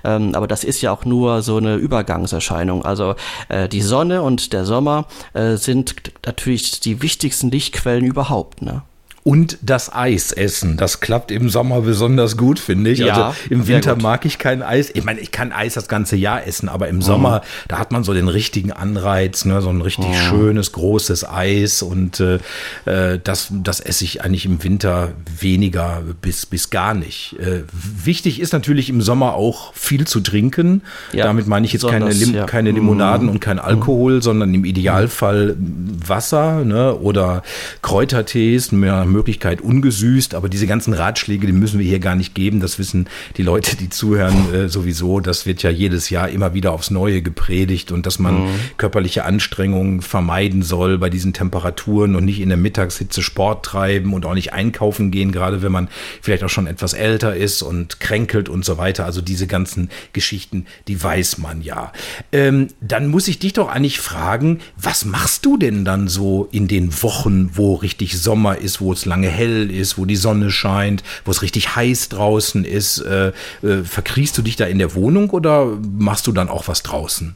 ähm, 0.03 0.33
aber 0.33 0.47
das 0.47 0.63
ist 0.63 0.81
ja 0.81 0.91
auch 0.91 1.05
nur 1.05 1.43
so 1.43 1.57
eine 1.57 1.75
Übergangserscheinung. 1.75 2.83
Also 2.83 3.13
äh, 3.49 3.69
die 3.69 3.81
Sonne 3.81 4.23
und 4.23 4.53
der 4.53 4.65
Sommer 4.65 5.05
äh, 5.33 5.55
sind 5.55 5.95
natürlich 6.25 6.79
die 6.79 7.03
wichtigsten 7.03 7.51
Lichtquellen 7.51 8.05
überhaupt. 8.05 8.63
Ne? 8.63 8.81
Und 9.23 9.57
das 9.61 9.93
Eis 9.93 10.33
essen. 10.33 10.75
Das 10.75 10.99
klappt 10.99 11.31
im 11.31 11.49
Sommer 11.49 11.81
besonders 11.81 12.35
gut, 12.35 12.59
finde 12.59 12.91
ich. 12.91 12.99
Ja, 12.99 13.27
also 13.27 13.37
im 13.49 13.67
Winter 13.67 13.95
mag 13.95 14.25
ich 14.25 14.37
kein 14.37 14.61
Eis. 14.61 14.91
Ich 14.93 15.05
meine, 15.05 15.21
ich 15.21 15.31
kann 15.31 15.53
Eis 15.53 15.75
das 15.75 15.87
ganze 15.87 16.17
Jahr 16.17 16.45
essen, 16.45 16.67
aber 16.67 16.89
im 16.89 16.97
mhm. 16.97 17.01
Sommer, 17.01 17.41
da 17.69 17.79
hat 17.79 17.93
man 17.93 18.03
so 18.03 18.13
den 18.13 18.27
richtigen 18.27 18.73
Anreiz, 18.73 19.45
ne? 19.45 19.61
so 19.61 19.69
ein 19.69 19.79
richtig 19.79 20.09
mhm. 20.09 20.13
schönes, 20.15 20.73
großes 20.73 21.29
Eis 21.29 21.81
und 21.81 22.19
äh, 22.19 22.39
äh, 22.85 23.19
das, 23.23 23.47
das 23.49 23.79
esse 23.79 24.03
ich 24.03 24.21
eigentlich 24.21 24.45
im 24.45 24.61
Winter 24.61 25.13
weniger 25.39 26.03
bis, 26.21 26.45
bis 26.45 26.69
gar 26.69 26.93
nicht. 26.93 27.37
Äh, 27.39 27.63
wichtig 27.71 28.41
ist 28.41 28.51
natürlich 28.51 28.89
im 28.89 29.01
Sommer 29.01 29.35
auch 29.35 29.73
viel 29.73 30.05
zu 30.05 30.19
trinken. 30.19 30.81
Ja, 31.13 31.23
Damit 31.23 31.47
meine 31.47 31.65
ich 31.65 31.71
jetzt 31.71 31.87
keine, 31.87 32.11
Lim 32.11 32.33
ja. 32.33 32.45
keine 32.45 32.71
Limonaden 32.71 33.27
mhm. 33.27 33.33
und 33.33 33.39
kein 33.39 33.59
Alkohol, 33.59 34.21
sondern 34.21 34.53
im 34.53 34.65
Idealfall 34.65 35.55
Wasser 35.57 36.65
ne? 36.65 36.93
oder 36.95 37.41
Kräutertees, 37.81 38.73
mehr 38.73 39.05
Möglichkeit 39.13 39.61
ungesüßt, 39.61 40.35
aber 40.35 40.49
diese 40.49 40.67
ganzen 40.67 40.93
Ratschläge, 40.93 41.47
die 41.47 41.53
müssen 41.53 41.79
wir 41.79 41.85
hier 41.85 41.99
gar 41.99 42.15
nicht 42.15 42.35
geben. 42.35 42.59
Das 42.59 42.79
wissen 42.79 43.07
die 43.37 43.43
Leute, 43.43 43.77
die 43.77 43.89
zuhören, 43.89 44.53
äh, 44.53 44.69
sowieso. 44.69 45.19
Das 45.21 45.45
wird 45.45 45.63
ja 45.63 45.69
jedes 45.69 46.09
Jahr 46.09 46.29
immer 46.29 46.53
wieder 46.53 46.73
aufs 46.73 46.91
Neue 46.91 47.21
gepredigt 47.21 47.91
und 47.91 48.05
dass 48.05 48.19
man 48.19 48.43
mhm. 48.43 48.49
körperliche 48.77 49.23
Anstrengungen 49.23 50.01
vermeiden 50.01 50.63
soll 50.63 50.97
bei 50.97 51.09
diesen 51.09 51.33
Temperaturen 51.33 52.15
und 52.15 52.25
nicht 52.25 52.41
in 52.41 52.49
der 52.49 52.57
Mittagshitze 52.57 53.21
Sport 53.21 53.65
treiben 53.65 54.13
und 54.13 54.25
auch 54.25 54.33
nicht 54.33 54.53
einkaufen 54.53 55.11
gehen, 55.11 55.31
gerade 55.31 55.61
wenn 55.61 55.71
man 55.71 55.87
vielleicht 56.21 56.43
auch 56.43 56.49
schon 56.49 56.67
etwas 56.67 56.93
älter 56.93 57.35
ist 57.35 57.61
und 57.61 57.99
kränkelt 57.99 58.49
und 58.49 58.65
so 58.65 58.77
weiter. 58.77 59.05
Also 59.05 59.21
diese 59.21 59.47
ganzen 59.47 59.89
Geschichten, 60.11 60.65
die 60.87 61.01
weiß 61.01 61.37
man 61.37 61.61
ja. 61.61 61.91
Ähm, 62.31 62.67
dann 62.81 63.07
muss 63.07 63.27
ich 63.27 63.39
dich 63.39 63.53
doch 63.53 63.69
eigentlich 63.69 63.99
fragen, 63.99 64.59
was 64.75 65.05
machst 65.05 65.45
du 65.45 65.57
denn 65.57 65.85
dann 65.85 66.07
so 66.07 66.47
in 66.51 66.67
den 66.67 67.03
Wochen, 67.03 67.51
wo 67.53 67.75
richtig 67.75 68.19
Sommer 68.19 68.57
ist, 68.57 68.81
wo 68.81 68.91
es 68.91 69.02
lange 69.05 69.29
hell 69.29 69.69
ist, 69.71 69.97
wo 69.97 70.05
die 70.05 70.15
Sonne 70.15 70.51
scheint, 70.51 71.03
wo 71.25 71.31
es 71.31 71.41
richtig 71.41 71.75
heiß 71.75 72.09
draußen 72.09 72.65
ist. 72.65 72.99
Äh, 72.99 73.31
äh, 73.61 73.83
verkriechst 73.83 74.37
du 74.37 74.41
dich 74.41 74.55
da 74.55 74.65
in 74.65 74.79
der 74.79 74.95
Wohnung 74.95 75.29
oder 75.29 75.65
machst 75.97 76.27
du 76.27 76.31
dann 76.31 76.49
auch 76.49 76.67
was 76.67 76.83
draußen? 76.83 77.35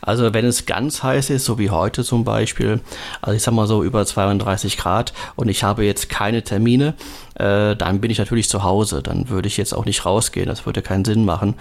Also 0.00 0.34
wenn 0.34 0.44
es 0.44 0.66
ganz 0.66 1.02
heiß 1.02 1.30
ist, 1.30 1.44
so 1.44 1.58
wie 1.58 1.70
heute 1.70 2.04
zum 2.04 2.24
Beispiel, 2.24 2.80
also 3.20 3.36
ich 3.36 3.42
sag 3.42 3.54
mal 3.54 3.66
so 3.66 3.82
über 3.82 4.04
32 4.04 4.76
Grad 4.76 5.12
und 5.36 5.48
ich 5.48 5.64
habe 5.64 5.84
jetzt 5.84 6.08
keine 6.08 6.42
Termine, 6.42 6.94
äh, 7.34 7.76
dann 7.76 8.00
bin 8.00 8.10
ich 8.10 8.18
natürlich 8.18 8.48
zu 8.48 8.62
Hause. 8.62 9.02
Dann 9.02 9.28
würde 9.28 9.48
ich 9.48 9.56
jetzt 9.56 9.74
auch 9.74 9.84
nicht 9.84 10.04
rausgehen, 10.04 10.46
das 10.46 10.66
würde 10.66 10.82
keinen 10.82 11.04
Sinn 11.04 11.24
machen. 11.24 11.54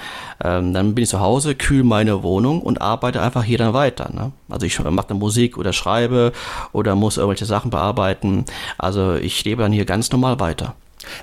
Ähm, 0.43 0.74
dann 0.74 0.95
bin 0.95 1.04
ich 1.04 1.10
zu 1.10 1.19
Hause, 1.19 1.56
kühl 1.56 1.84
meine 1.84 2.24
Wohnung 2.24 2.62
und 2.62 2.82
arbeite 2.82 3.21
einfach 3.21 3.43
hier 3.43 3.58
dann 3.58 3.74
weiter. 3.74 4.12
Ne? 4.13 4.32
Also 4.50 4.65
ich 4.65 4.80
mache 4.80 5.08
dann 5.10 5.19
Musik 5.19 5.58
oder 5.58 5.74
schreibe 5.74 6.32
oder 6.71 6.95
muss 6.95 7.17
irgendwelche 7.17 7.45
Sachen 7.45 7.71
bearbeiten. 7.71 8.45
Also 8.78 9.15
ich 9.15 9.43
lebe 9.45 9.62
dann 9.63 9.71
hier 9.71 9.86
ganz 9.86 10.12
normal 10.12 10.39
weiter. 10.39 10.76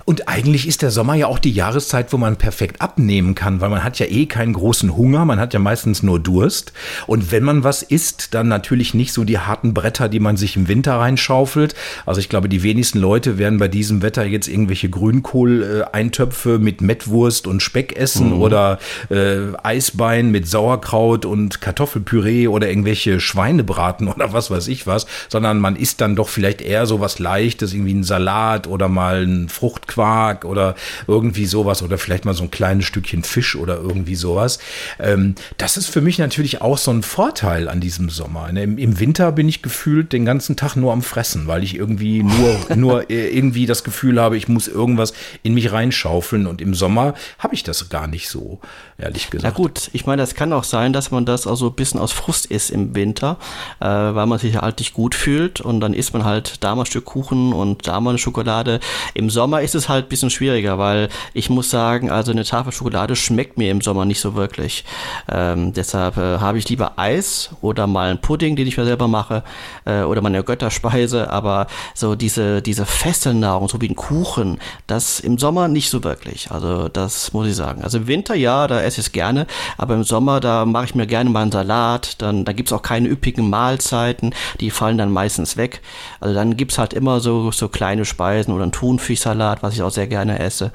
Und 0.04 0.28
eigentlich 0.28 0.66
ist 0.66 0.82
der 0.82 0.90
Sommer 0.90 1.14
ja 1.14 1.26
auch 1.26 1.38
die 1.38 1.52
Jahreszeit, 1.52 2.12
wo 2.12 2.16
man 2.16 2.36
perfekt 2.36 2.80
abnehmen 2.80 3.34
kann, 3.34 3.60
weil 3.60 3.70
man 3.70 3.84
hat 3.84 3.98
ja 3.98 4.06
eh 4.06 4.26
keinen 4.26 4.52
großen 4.52 4.96
Hunger, 4.96 5.24
man 5.24 5.40
hat 5.40 5.54
ja 5.54 5.60
meistens 5.60 6.02
nur 6.02 6.20
Durst. 6.20 6.72
Und 7.06 7.32
wenn 7.32 7.44
man 7.44 7.64
was 7.64 7.82
isst, 7.82 8.34
dann 8.34 8.48
natürlich 8.48 8.94
nicht 8.94 9.12
so 9.12 9.24
die 9.24 9.38
harten 9.38 9.74
Bretter, 9.74 10.08
die 10.08 10.20
man 10.20 10.36
sich 10.36 10.56
im 10.56 10.68
Winter 10.68 10.94
reinschaufelt. 10.94 11.74
Also 12.06 12.20
ich 12.20 12.28
glaube, 12.28 12.48
die 12.48 12.62
wenigsten 12.62 12.98
Leute 12.98 13.38
werden 13.38 13.58
bei 13.58 13.68
diesem 13.68 14.02
Wetter 14.02 14.24
jetzt 14.24 14.48
irgendwelche 14.48 14.88
Grünkohl-Eintöpfe 14.90 16.58
mit 16.58 16.80
Mettwurst 16.80 17.46
und 17.46 17.62
Speck 17.62 17.96
essen 17.96 18.34
mhm. 18.34 18.42
oder 18.42 18.78
äh, 19.10 19.38
Eisbein 19.62 20.30
mit 20.30 20.48
Sauerkraut 20.48 21.24
und 21.24 21.60
Kartoffelpüree 21.60 22.48
oder 22.48 22.68
irgendwelche 22.68 23.20
Schweinebraten 23.20 24.08
oder 24.14 24.32
was 24.32 24.50
weiß 24.50 24.68
ich 24.68 24.86
was, 24.86 25.06
sondern 25.28 25.60
man 25.60 25.76
isst 25.76 26.00
dann 26.00 26.16
doch 26.16 26.28
vielleicht 26.28 26.60
eher 26.60 26.86
so 26.86 27.00
was 27.00 27.18
Leichtes, 27.18 27.72
irgendwie 27.72 27.94
ein 27.94 28.04
Salat 28.04 28.66
oder 28.66 28.88
mal 28.88 29.22
ein 29.26 29.48
Frucht 29.48 29.67
Fruchtquark 29.68 30.44
oder 30.46 30.74
irgendwie 31.06 31.44
sowas 31.44 31.82
oder 31.82 31.98
vielleicht 31.98 32.24
mal 32.24 32.32
so 32.32 32.44
ein 32.44 32.50
kleines 32.50 32.86
Stückchen 32.86 33.22
Fisch 33.22 33.54
oder 33.54 33.76
irgendwie 33.76 34.14
sowas. 34.14 34.58
Ähm, 34.98 35.34
das 35.58 35.76
ist 35.76 35.88
für 35.88 36.00
mich 36.00 36.18
natürlich 36.18 36.62
auch 36.62 36.78
so 36.78 36.90
ein 36.90 37.02
Vorteil 37.02 37.68
an 37.68 37.80
diesem 37.80 38.08
Sommer. 38.08 38.50
Ne? 38.50 38.62
Im, 38.62 38.78
Im, 38.78 38.98
Winter 38.98 39.30
bin 39.32 39.48
ich 39.48 39.60
gefühlt 39.60 40.12
den 40.12 40.24
ganzen 40.24 40.56
Tag 40.56 40.76
nur 40.76 40.92
am 40.92 41.02
Fressen, 41.02 41.46
weil 41.46 41.62
ich 41.62 41.76
irgendwie 41.76 42.22
nur, 42.22 42.58
nur 42.76 43.10
irgendwie 43.10 43.66
das 43.66 43.84
Gefühl 43.84 44.20
habe, 44.20 44.38
ich 44.38 44.48
muss 44.48 44.68
irgendwas 44.68 45.12
in 45.42 45.52
mich 45.52 45.70
reinschaufeln 45.70 46.46
und 46.46 46.62
im 46.62 46.74
Sommer 46.74 47.14
habe 47.38 47.54
ich 47.54 47.62
das 47.62 47.90
gar 47.90 48.06
nicht 48.06 48.28
so, 48.28 48.60
ehrlich 48.98 49.30
gesagt. 49.30 49.56
Na 49.56 49.56
gut, 49.56 49.90
ich 49.92 50.06
meine, 50.06 50.22
das 50.22 50.34
kann 50.34 50.52
auch 50.52 50.64
sein, 50.64 50.92
dass 50.92 51.10
man 51.10 51.24
das 51.24 51.46
also 51.46 51.68
ein 51.68 51.74
bisschen 51.74 52.00
aus 52.00 52.12
Frust 52.12 52.46
isst 52.46 52.70
im 52.70 52.94
Winter, 52.94 53.36
äh, 53.80 53.86
weil 53.86 54.26
man 54.26 54.38
sich 54.38 54.56
halt 54.56 54.80
nicht 54.80 54.92
gut 54.92 55.14
fühlt 55.14 55.60
und 55.60 55.80
dann 55.80 55.94
isst 55.94 56.12
man 56.12 56.24
halt 56.24 56.64
da 56.64 56.74
mal 56.74 56.82
ein 56.82 56.86
Stück 56.86 57.04
Kuchen 57.04 57.52
und 57.52 57.86
da 57.86 58.00
mal 58.00 58.10
eine 58.10 58.18
Schokolade. 58.18 58.80
Im 59.14 59.30
Sommer 59.30 59.62
ist 59.62 59.74
es 59.74 59.88
halt 59.88 60.06
ein 60.06 60.08
bisschen 60.08 60.30
schwieriger, 60.30 60.78
weil 60.78 61.08
ich 61.32 61.48
muss 61.48 61.70
sagen, 61.70 62.10
also 62.10 62.32
eine 62.32 62.44
Tafel 62.44 62.72
Schokolade 62.72 63.14
schmeckt 63.14 63.56
mir 63.56 63.70
im 63.70 63.80
Sommer 63.80 64.04
nicht 64.04 64.20
so 64.20 64.34
wirklich. 64.34 64.84
Ähm, 65.30 65.72
deshalb 65.72 66.16
äh, 66.16 66.38
habe 66.38 66.58
ich 66.58 66.68
lieber 66.68 66.98
Eis 66.98 67.50
oder 67.60 67.86
mal 67.86 68.10
einen 68.10 68.20
Pudding, 68.20 68.56
den 68.56 68.66
ich 68.66 68.76
mir 68.76 68.84
selber 68.84 69.06
mache, 69.06 69.44
äh, 69.84 70.02
oder 70.02 70.22
meine 70.22 70.42
Götterspeise, 70.42 71.30
aber 71.30 71.68
so 71.94 72.16
diese, 72.16 72.62
diese 72.62 72.84
feste 72.84 73.32
Nahrung, 73.32 73.68
so 73.68 73.80
wie 73.80 73.88
ein 73.88 73.96
Kuchen, 73.96 74.58
das 74.88 75.20
im 75.20 75.38
Sommer 75.38 75.68
nicht 75.68 75.88
so 75.88 76.02
wirklich. 76.02 76.50
Also 76.50 76.88
das 76.88 77.32
muss 77.32 77.46
ich 77.46 77.54
sagen. 77.54 77.82
Also 77.82 77.98
im 77.98 78.06
Winter 78.08 78.34
ja, 78.34 78.66
da 78.66 78.87
esse 78.88 79.00
ich 79.00 79.06
es 79.06 79.12
gerne, 79.12 79.46
aber 79.76 79.94
im 79.94 80.04
Sommer, 80.04 80.40
da 80.40 80.64
mache 80.64 80.86
ich 80.86 80.94
mir 80.94 81.06
gerne 81.06 81.30
mal 81.30 81.42
einen 81.42 81.52
Salat, 81.52 82.20
dann 82.20 82.44
da 82.44 82.52
gibt 82.52 82.68
es 82.68 82.72
auch 82.72 82.82
keine 82.82 83.08
üppigen 83.08 83.48
Mahlzeiten, 83.48 84.34
die 84.60 84.70
fallen 84.70 84.98
dann 84.98 85.12
meistens 85.12 85.56
weg. 85.56 85.80
Also 86.20 86.34
dann 86.34 86.56
gibt 86.56 86.72
es 86.72 86.78
halt 86.78 86.92
immer 86.92 87.20
so, 87.20 87.50
so 87.52 87.68
kleine 87.68 88.04
Speisen 88.04 88.52
oder 88.52 88.64
einen 88.64 88.72
Thunfischsalat 88.72 89.28
Salat, 89.28 89.62
was 89.62 89.74
ich 89.74 89.82
auch 89.82 89.90
sehr 89.90 90.06
gerne 90.06 90.38
esse. 90.38 90.72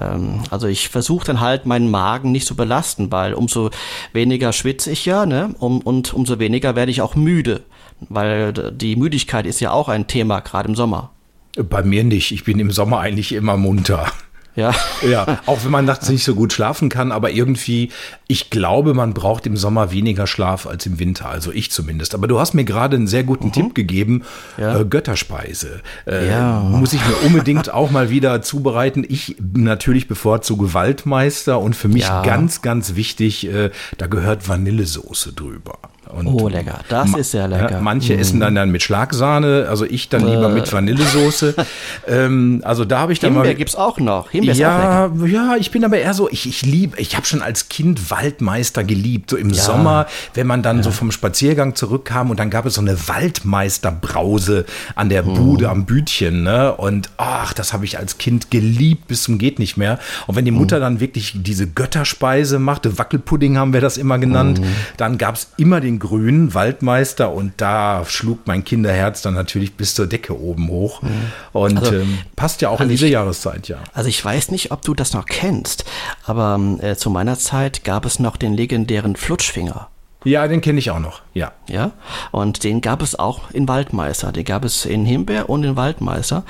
Ähm, 0.00 0.42
also 0.50 0.66
ich 0.66 0.88
versuche 0.88 1.26
dann 1.26 1.40
halt 1.40 1.66
meinen 1.66 1.90
Magen 1.90 2.32
nicht 2.32 2.46
zu 2.46 2.54
belasten, 2.54 3.10
weil 3.10 3.34
umso 3.34 3.70
weniger 4.12 4.52
schwitze 4.52 4.90
ich 4.90 5.06
ja, 5.06 5.26
ne? 5.26 5.54
Um, 5.58 5.80
und 5.80 6.12
umso 6.12 6.38
weniger 6.38 6.76
werde 6.76 6.90
ich 6.90 7.00
auch 7.00 7.14
müde. 7.14 7.62
Weil 8.00 8.52
die 8.52 8.96
Müdigkeit 8.96 9.46
ist 9.46 9.60
ja 9.60 9.70
auch 9.70 9.88
ein 9.88 10.06
Thema, 10.06 10.40
gerade 10.40 10.68
im 10.68 10.74
Sommer. 10.74 11.10
Bei 11.56 11.82
mir 11.82 12.04
nicht. 12.04 12.32
Ich 12.32 12.44
bin 12.44 12.58
im 12.58 12.70
Sommer 12.70 12.98
eigentlich 13.00 13.32
immer 13.32 13.56
munter. 13.56 14.06
Ja. 14.54 14.74
ja, 15.08 15.40
auch 15.46 15.64
wenn 15.64 15.70
man 15.70 15.84
nachts 15.84 16.08
nicht 16.08 16.24
so 16.24 16.34
gut 16.34 16.52
schlafen 16.52 16.88
kann, 16.88 17.10
aber 17.10 17.30
irgendwie, 17.30 17.90
ich 18.28 18.50
glaube, 18.50 18.92
man 18.92 19.14
braucht 19.14 19.46
im 19.46 19.56
Sommer 19.56 19.92
weniger 19.92 20.26
Schlaf 20.26 20.66
als 20.66 20.84
im 20.84 20.98
Winter, 20.98 21.28
also 21.28 21.50
ich 21.52 21.70
zumindest. 21.70 22.14
Aber 22.14 22.26
du 22.28 22.38
hast 22.38 22.52
mir 22.52 22.64
gerade 22.64 22.96
einen 22.96 23.06
sehr 23.06 23.24
guten 23.24 23.46
mhm. 23.46 23.52
Tipp 23.52 23.74
gegeben, 23.74 24.22
ja. 24.58 24.80
äh, 24.80 24.84
Götterspeise. 24.84 25.80
Äh, 26.06 26.28
ja. 26.28 26.60
Muss 26.60 26.92
ich 26.92 27.00
mir 27.06 27.26
unbedingt 27.26 27.72
auch 27.72 27.90
mal 27.90 28.10
wieder 28.10 28.42
zubereiten. 28.42 29.06
Ich 29.08 29.36
natürlich 29.54 30.06
bevorzuge 30.06 30.74
Waldmeister 30.74 31.58
und 31.58 31.74
für 31.74 31.88
mich 31.88 32.04
ja. 32.04 32.22
ganz, 32.22 32.60
ganz 32.60 32.94
wichtig, 32.94 33.46
äh, 33.48 33.70
da 33.96 34.06
gehört 34.06 34.48
Vanillesoße 34.48 35.32
drüber. 35.32 35.78
Und 36.08 36.26
oh, 36.26 36.48
lecker. 36.48 36.80
Das 36.88 37.14
ist 37.14 37.30
sehr 37.30 37.48
lecker. 37.48 37.70
Ja, 37.70 37.80
manche 37.80 38.14
mm. 38.14 38.18
essen 38.18 38.40
dann, 38.40 38.54
dann 38.54 38.70
mit 38.70 38.82
Schlagsahne, 38.82 39.66
also 39.68 39.84
ich 39.84 40.08
dann 40.08 40.26
lieber 40.26 40.50
äh. 40.50 40.52
mit 40.52 40.70
Vanillesoße. 40.70 41.54
ähm, 42.08 42.60
also 42.64 42.84
da 42.84 42.98
habe 42.98 43.12
ich 43.12 43.20
dann 43.20 43.28
Himbeer 43.28 43.38
mal. 43.38 43.48
Himbeer 43.48 43.58
gibt's 43.58 43.76
auch 43.76 43.98
noch. 43.98 44.30
Himbeer 44.30 44.54
ja, 44.54 45.04
ist 45.06 45.12
auch 45.12 45.16
lecker. 45.16 45.26
ja, 45.28 45.56
ich 45.58 45.70
bin 45.70 45.84
aber 45.84 45.98
eher 45.98 46.12
so, 46.12 46.28
ich, 46.28 46.48
ich 46.48 46.62
liebe, 46.62 46.98
ich 46.98 47.16
habe 47.16 47.26
schon 47.26 47.40
als 47.40 47.68
Kind 47.68 48.10
Waldmeister 48.10 48.84
geliebt. 48.84 49.30
So 49.30 49.36
im 49.36 49.50
ja. 49.50 49.62
Sommer, 49.62 50.06
wenn 50.34 50.46
man 50.46 50.62
dann 50.62 50.78
ja. 50.78 50.82
so 50.82 50.90
vom 50.90 51.12
Spaziergang 51.12 51.74
zurückkam 51.74 52.30
und 52.30 52.40
dann 52.40 52.50
gab 52.50 52.66
es 52.66 52.74
so 52.74 52.80
eine 52.80 53.08
Waldmeisterbrause 53.08 54.66
an 54.96 55.08
der 55.08 55.22
mhm. 55.22 55.34
Bude, 55.34 55.68
am 55.70 55.86
Bütchen. 55.86 56.42
Ne? 56.42 56.74
Und 56.74 57.10
ach, 57.16 57.52
das 57.52 57.72
habe 57.72 57.84
ich 57.84 57.98
als 57.98 58.18
Kind 58.18 58.50
geliebt 58.50 59.08
bis 59.08 59.22
zum 59.22 59.38
geht 59.38 59.58
nicht 59.58 59.76
mehr. 59.76 59.98
Und 60.26 60.36
wenn 60.36 60.44
die 60.44 60.50
Mutter 60.50 60.76
mhm. 60.76 60.80
dann 60.82 61.00
wirklich 61.00 61.34
diese 61.36 61.66
Götterspeise 61.66 62.58
machte, 62.58 62.98
Wackelpudding 62.98 63.56
haben 63.56 63.72
wir 63.72 63.80
das 63.80 63.96
immer 63.96 64.18
genannt, 64.18 64.60
mhm. 64.60 64.66
dann 64.96 65.16
gab 65.18 65.36
es 65.36 65.48
immer 65.56 65.80
den 65.80 65.91
grünen 65.98 66.54
Waldmeister 66.54 67.32
und 67.32 67.54
da 67.56 68.04
schlug 68.06 68.40
mein 68.46 68.64
Kinderherz 68.64 69.22
dann 69.22 69.34
natürlich 69.34 69.74
bis 69.74 69.94
zur 69.94 70.06
Decke 70.06 70.38
oben 70.38 70.68
hoch. 70.68 71.02
Mhm. 71.02 71.10
Und 71.52 71.78
also, 71.78 71.94
ähm, 71.94 72.18
passt 72.36 72.62
ja 72.62 72.68
auch 72.68 72.80
also 72.80 72.84
in 72.84 72.88
diese 72.90 73.06
ich, 73.06 73.12
Jahreszeit, 73.12 73.68
ja. 73.68 73.78
Also 73.92 74.08
ich 74.08 74.24
weiß 74.24 74.50
nicht, 74.50 74.70
ob 74.70 74.82
du 74.82 74.94
das 74.94 75.12
noch 75.12 75.26
kennst, 75.26 75.84
aber 76.24 76.60
äh, 76.80 76.96
zu 76.96 77.10
meiner 77.10 77.38
Zeit 77.38 77.84
gab 77.84 78.04
es 78.04 78.18
noch 78.18 78.36
den 78.36 78.54
legendären 78.54 79.16
Flutschfinger. 79.16 79.88
Ja, 80.24 80.46
den 80.46 80.60
kenne 80.60 80.78
ich 80.78 80.90
auch 80.90 81.00
noch, 81.00 81.22
ja. 81.34 81.52
Ja, 81.68 81.92
und 82.30 82.62
den 82.62 82.80
gab 82.80 83.02
es 83.02 83.18
auch 83.18 83.50
in 83.50 83.66
Waldmeister. 83.66 84.30
Den 84.30 84.44
gab 84.44 84.64
es 84.64 84.84
in 84.84 85.04
Himbeer 85.04 85.48
und 85.48 85.64
in 85.64 85.74
Waldmeister. 85.74 86.44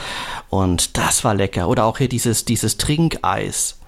Und 0.51 0.99
das 0.99 1.25
war 1.25 1.35
lecker. 1.35 1.69
Oder 1.69 1.85
auch 1.85 1.99
hier 1.99 2.09
dieses, 2.09 2.45
dieses 2.45 2.77
Trinkeis 2.77 3.79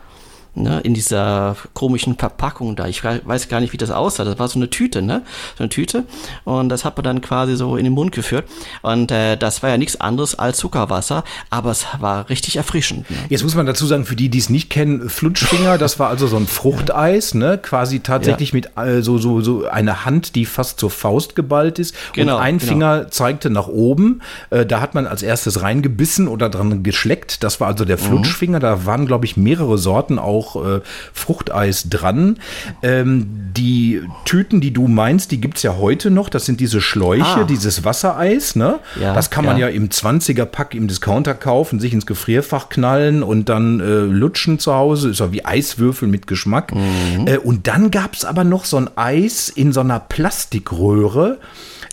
ne, 0.54 0.80
in 0.80 0.94
dieser 0.94 1.56
komischen 1.72 2.16
Verpackung 2.16 2.76
da. 2.76 2.86
Ich 2.86 3.02
weiß 3.04 3.48
gar 3.48 3.60
nicht, 3.60 3.72
wie 3.72 3.76
das 3.76 3.90
aussah. 3.90 4.24
Das 4.24 4.38
war 4.38 4.48
so 4.48 4.58
eine 4.58 4.70
Tüte, 4.70 5.02
ne? 5.02 5.22
So 5.56 5.64
eine 5.64 5.68
Tüte. 5.68 6.04
Und 6.44 6.68
das 6.68 6.84
hat 6.84 6.96
man 6.96 7.04
dann 7.04 7.20
quasi 7.20 7.56
so 7.56 7.76
in 7.76 7.84
den 7.84 7.92
Mund 7.92 8.12
geführt. 8.12 8.44
Und 8.82 9.10
äh, 9.10 9.36
das 9.36 9.62
war 9.62 9.70
ja 9.70 9.78
nichts 9.78 10.00
anderes 10.00 10.38
als 10.38 10.58
Zuckerwasser, 10.58 11.24
aber 11.50 11.70
es 11.70 11.86
war 11.98 12.28
richtig 12.28 12.56
erfrischend. 12.56 13.10
Ne? 13.10 13.16
Jetzt 13.28 13.42
muss 13.42 13.54
man 13.54 13.66
dazu 13.66 13.86
sagen, 13.86 14.04
für 14.04 14.16
die, 14.16 14.28
die 14.28 14.38
es 14.38 14.50
nicht 14.50 14.70
kennen, 14.70 15.08
Flutschfinger, 15.08 15.78
das 15.78 15.98
war 15.98 16.08
also 16.08 16.26
so 16.26 16.36
ein 16.36 16.46
Fruchteis, 16.46 17.34
ne? 17.34 17.58
Quasi 17.58 18.00
tatsächlich 18.00 18.52
ja. 18.52 18.56
mit 18.56 18.76
äh, 18.76 19.02
so, 19.02 19.18
so, 19.18 19.40
so 19.40 19.66
eine 19.66 20.04
Hand, 20.04 20.34
die 20.34 20.46
fast 20.46 20.80
zur 20.80 20.90
Faust 20.90 21.36
geballt 21.36 21.78
ist. 21.78 21.94
Genau, 22.12 22.36
und 22.36 22.42
ein 22.42 22.58
genau. 22.58 22.70
Finger 22.70 23.10
zeigte 23.10 23.50
nach 23.50 23.68
oben. 23.68 24.22
Äh, 24.50 24.66
da 24.66 24.80
hat 24.80 24.94
man 24.94 25.06
als 25.06 25.22
erstes 25.22 25.62
reingebissen 25.62 26.28
oder 26.28 26.48
dran 26.48 26.82
geschleckt. 26.82 27.42
Das 27.42 27.60
war 27.60 27.68
also 27.68 27.84
der 27.84 27.96
mhm. 27.96 28.02
Flutschfinger. 28.02 28.58
Mhm. 28.58 28.62
Da 28.62 28.86
waren, 28.86 29.06
glaube 29.06 29.24
ich, 29.24 29.36
mehrere 29.36 29.78
Sorten 29.78 30.18
auch 30.18 30.43
auch 30.44 30.64
äh, 30.64 30.80
Fruchteis 31.12 31.88
dran. 31.88 32.38
Ähm, 32.83 33.26
die 33.57 34.02
Tüten, 34.24 34.61
die 34.61 34.72
du 34.72 34.88
meinst, 34.88 35.30
die 35.30 35.40
gibt 35.40 35.57
es 35.59 35.62
ja 35.62 35.76
heute 35.76 36.11
noch. 36.11 36.28
Das 36.28 36.44
sind 36.44 36.61
diese 36.61 36.80
Schläuche, 36.80 37.24
ah. 37.24 37.44
dieses 37.44 37.85
Wassereis. 37.85 38.57
Ne? 38.57 38.80
Ja, 39.00 39.14
das 39.14 39.30
kann 39.30 39.44
man 39.44 39.57
ja. 39.57 39.68
ja 39.68 39.74
im 39.74 39.88
20er-Pack 39.88 40.74
im 40.74 40.88
Discounter 40.88 41.35
kaufen, 41.35 41.80
sich 41.80 41.92
ins 41.92 42.07
Gefrierfach 42.07 42.68
knallen 42.68 43.22
und 43.22 43.48
dann 43.48 43.80
äh, 43.80 44.00
lutschen 44.00 44.59
zu 44.59 44.74
Hause. 44.74 45.11
Ist 45.11 45.20
ja 45.20 45.33
wie 45.33 45.44
Eiswürfel 45.44 46.09
mit 46.09 46.26
Geschmack. 46.26 46.74
Mhm. 46.74 47.26
Äh, 47.26 47.38
und 47.38 47.66
dann 47.66 47.90
gab 47.90 48.14
es 48.14 48.24
aber 48.24 48.44
noch 48.44 48.64
so 48.64 48.76
ein 48.76 48.90
Eis 48.96 49.48
in 49.48 49.72
so 49.72 49.80
einer 49.80 50.00
Plastikröhre. 50.00 51.38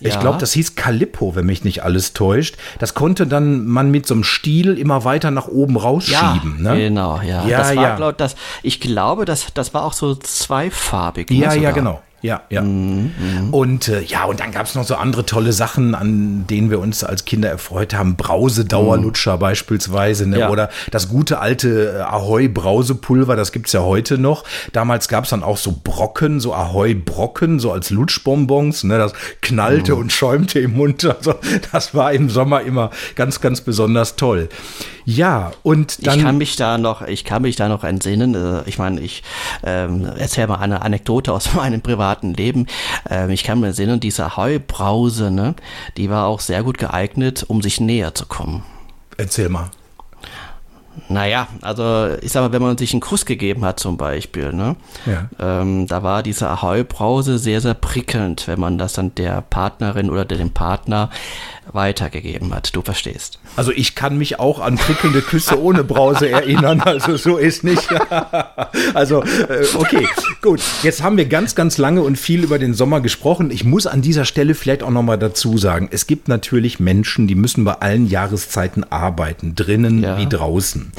Ich 0.02 0.20
glaube, 0.20 0.38
das 0.40 0.54
hieß 0.54 0.76
Calippo, 0.76 1.36
wenn 1.36 1.46
mich 1.46 1.64
nicht 1.64 1.84
alles 1.84 2.14
täuscht. 2.14 2.58
Das 2.80 2.94
konnte 2.94 3.28
dann 3.28 3.68
man 3.68 3.92
mit 3.92 4.08
so 4.08 4.14
einem 4.14 4.24
Stiel 4.24 4.78
immer 4.78 5.04
weiter 5.04 5.32
nach 5.32 5.48
oben 5.48 5.78
rausschieben. 5.78 6.58
Ja, 6.64 6.74
ne? 6.74 6.80
Genau, 6.80 7.22
ja. 7.22 7.46
ja 7.46 7.58
das 7.60 7.76
war, 7.76 7.84
ja. 7.84 7.96
Glaub, 7.96 8.18
das, 8.18 8.36
ich 8.64 8.80
glaube, 8.80 9.26
das, 9.26 9.48
das 9.54 9.74
war 9.74 9.84
auch 9.84 9.94
so 9.94 10.16
zweifarbig. 10.16 11.30
Ne, 11.30 11.38
ja, 11.38 11.50
ne, 11.50 11.62
ja, 11.62 11.72
genau. 11.72 12.02
Ja, 12.22 12.42
ja. 12.50 12.62
Mhm, 12.62 13.12
mhm, 13.18 13.50
und 13.54 13.88
äh, 13.88 14.02
ja, 14.02 14.26
und 14.26 14.40
dann 14.40 14.52
gab 14.52 14.68
es 14.68 14.76
noch 14.76 14.84
so 14.84 14.96
andere 14.96 15.26
tolle 15.26 15.54
Sachen, 15.54 15.96
an 15.96 16.46
denen 16.48 16.70
wir 16.70 16.80
uns 16.80 17.04
als 17.04 17.26
Kinder 17.26 17.50
erfreut 17.50 17.96
haben. 17.96 18.16
Brause-Dauerlutscher 18.16 19.36
mhm. 19.38 19.40
beispielsweise, 19.40 20.30
ne? 20.30 20.40
Ja. 20.40 20.50
oder 20.50 20.70
das 20.92 21.10
gute 21.10 21.40
alte 21.40 21.98
äh, 21.98 22.02
Ahoi-Brausepulver, 22.02 23.36
das 23.36 23.52
gibt's 23.52 23.74
ja 23.74 23.82
heute 23.82 24.20
noch. 24.20 24.44
Damals 24.72 25.08
gab's 25.08 25.30
dann 25.30 25.42
auch 25.42 25.58
so 25.58 25.74
Brocken, 25.84 26.40
so 26.40 26.54
Ahoi-Brocken, 26.54 27.60
so 27.60 27.72
als 27.72 27.90
Lutschbonbons. 27.90 28.84
Ne? 28.84 28.98
Das 29.00 29.14
knallte 29.42 29.94
mhm. 29.94 30.02
und 30.02 30.14
schäumte 30.14 30.60
im 30.60 30.74
Mund. 30.74 30.92
Also, 31.22 31.36
das 31.72 31.94
war 31.94 32.14
im 32.14 32.30
Sommer 32.30 32.62
immer 32.62 32.90
ganz, 33.16 33.42
ganz 33.42 33.62
besonders 33.62 34.16
toll. 34.16 34.50
Ja, 35.06 35.52
und 35.64 36.06
dann. 36.06 36.18
Ich 36.18 36.26
kann 36.26 36.38
mich 36.38 36.56
da 36.56 36.78
noch, 36.78 37.02
ich 37.02 37.26
kann 37.26 37.42
mich 37.42 37.56
da 37.56 37.68
noch 37.68 37.84
entsinnen. 37.84 38.36
Äh, 38.36 38.68
ich 38.68 38.78
meine, 38.78 39.02
ich 39.02 39.24
ähm, 39.64 40.06
erzähle 40.06 40.48
mal 40.48 40.60
eine 40.60 40.82
Anekdote 40.82 41.34
aus 41.34 41.54
meinem 41.56 41.82
privaten 41.82 42.34
Leben. 42.34 42.68
Ähm, 43.10 43.30
ich 43.30 43.44
kann 43.44 43.60
mir 43.60 43.68
entsinnen, 43.68 44.00
diese 44.00 44.38
Heubrause, 44.38 45.32
ne, 45.32 45.56
die 45.98 46.10
war 46.10 46.28
auch 46.28 46.40
sehr 46.40 46.64
gut 46.64 46.78
geeignet, 46.78 47.46
um 47.48 47.62
sich 47.62 47.80
näher 47.80 48.14
zu 48.16 48.26
kommen. 48.26 48.64
Erzähl 49.18 49.50
mal. 49.50 49.70
Naja, 51.10 51.48
also 51.62 52.16
ich 52.22 52.32
sag 52.32 52.42
mal, 52.42 52.52
wenn 52.54 52.62
man 52.62 52.78
sich 52.78 52.94
einen 52.94 53.02
Kuss 53.02 53.26
gegeben 53.26 53.66
hat 53.66 53.80
zum 53.80 53.98
Beispiel, 53.98 54.54
ne? 54.54 54.76
Ja. 55.06 55.30
Ähm, 55.40 55.88
da 55.88 56.04
war 56.04 56.24
diese 56.24 56.50
Ahoi-Brause 56.50 57.38
sehr, 57.38 57.60
sehr 57.62 57.74
prickelnd, 57.74 58.48
wenn 58.48 58.60
man 58.60 58.78
das 58.78 58.94
dann 58.94 59.14
der 59.16 59.42
Partnerin 59.42 60.10
oder 60.10 60.26
dem 60.26 60.52
Partner 60.52 61.10
weitergegeben 61.74 62.54
hat. 62.54 62.76
Du 62.76 62.82
verstehst. 62.82 63.40
Also 63.56 63.72
ich 63.72 63.96
kann 63.96 64.18
mich 64.18 64.40
auch 64.40 64.60
an 64.60 64.76
prickelnde 64.76 65.22
Küsse 65.22 65.62
ohne 65.62 65.84
Brause 65.84 66.30
erinnern. 66.30 66.82
Also 66.82 67.16
so 67.16 67.38
ist 67.38 67.64
nicht. 67.64 67.88
also 68.94 69.24
äh, 69.24 69.66
okay, 69.76 70.08
gut. 70.42 70.62
Jetzt 70.84 71.04
haben 71.04 71.18
wir 71.18 71.26
ganz, 71.26 71.56
ganz 71.56 71.78
lange 71.78 72.02
und 72.02 72.18
viel 72.18 72.44
über 72.44 72.60
den 72.60 72.74
Sommer 72.74 73.02
gesprochen. 73.02 73.52
Ich 73.52 73.64
muss 73.64 73.88
an 73.88 74.02
dieser 74.02 74.26
Stelle 74.26 74.56
vielleicht 74.56 74.84
auch 74.84 74.90
noch 74.90 75.04
mal 75.04 75.18
dazu 75.18 75.58
sagen: 75.58 75.88
Es 75.92 76.08
gibt 76.08 76.28
natürlich 76.28 76.80
Menschen, 76.80 77.28
die 77.28 77.36
müssen 77.36 77.64
bei 77.64 77.74
allen 77.74 78.08
Jahreszeiten 78.08 78.84
arbeiten, 78.90 79.56
drinnen 79.56 80.02
ja. 80.04 80.18
wie 80.18 80.28
draußen. 80.28 80.91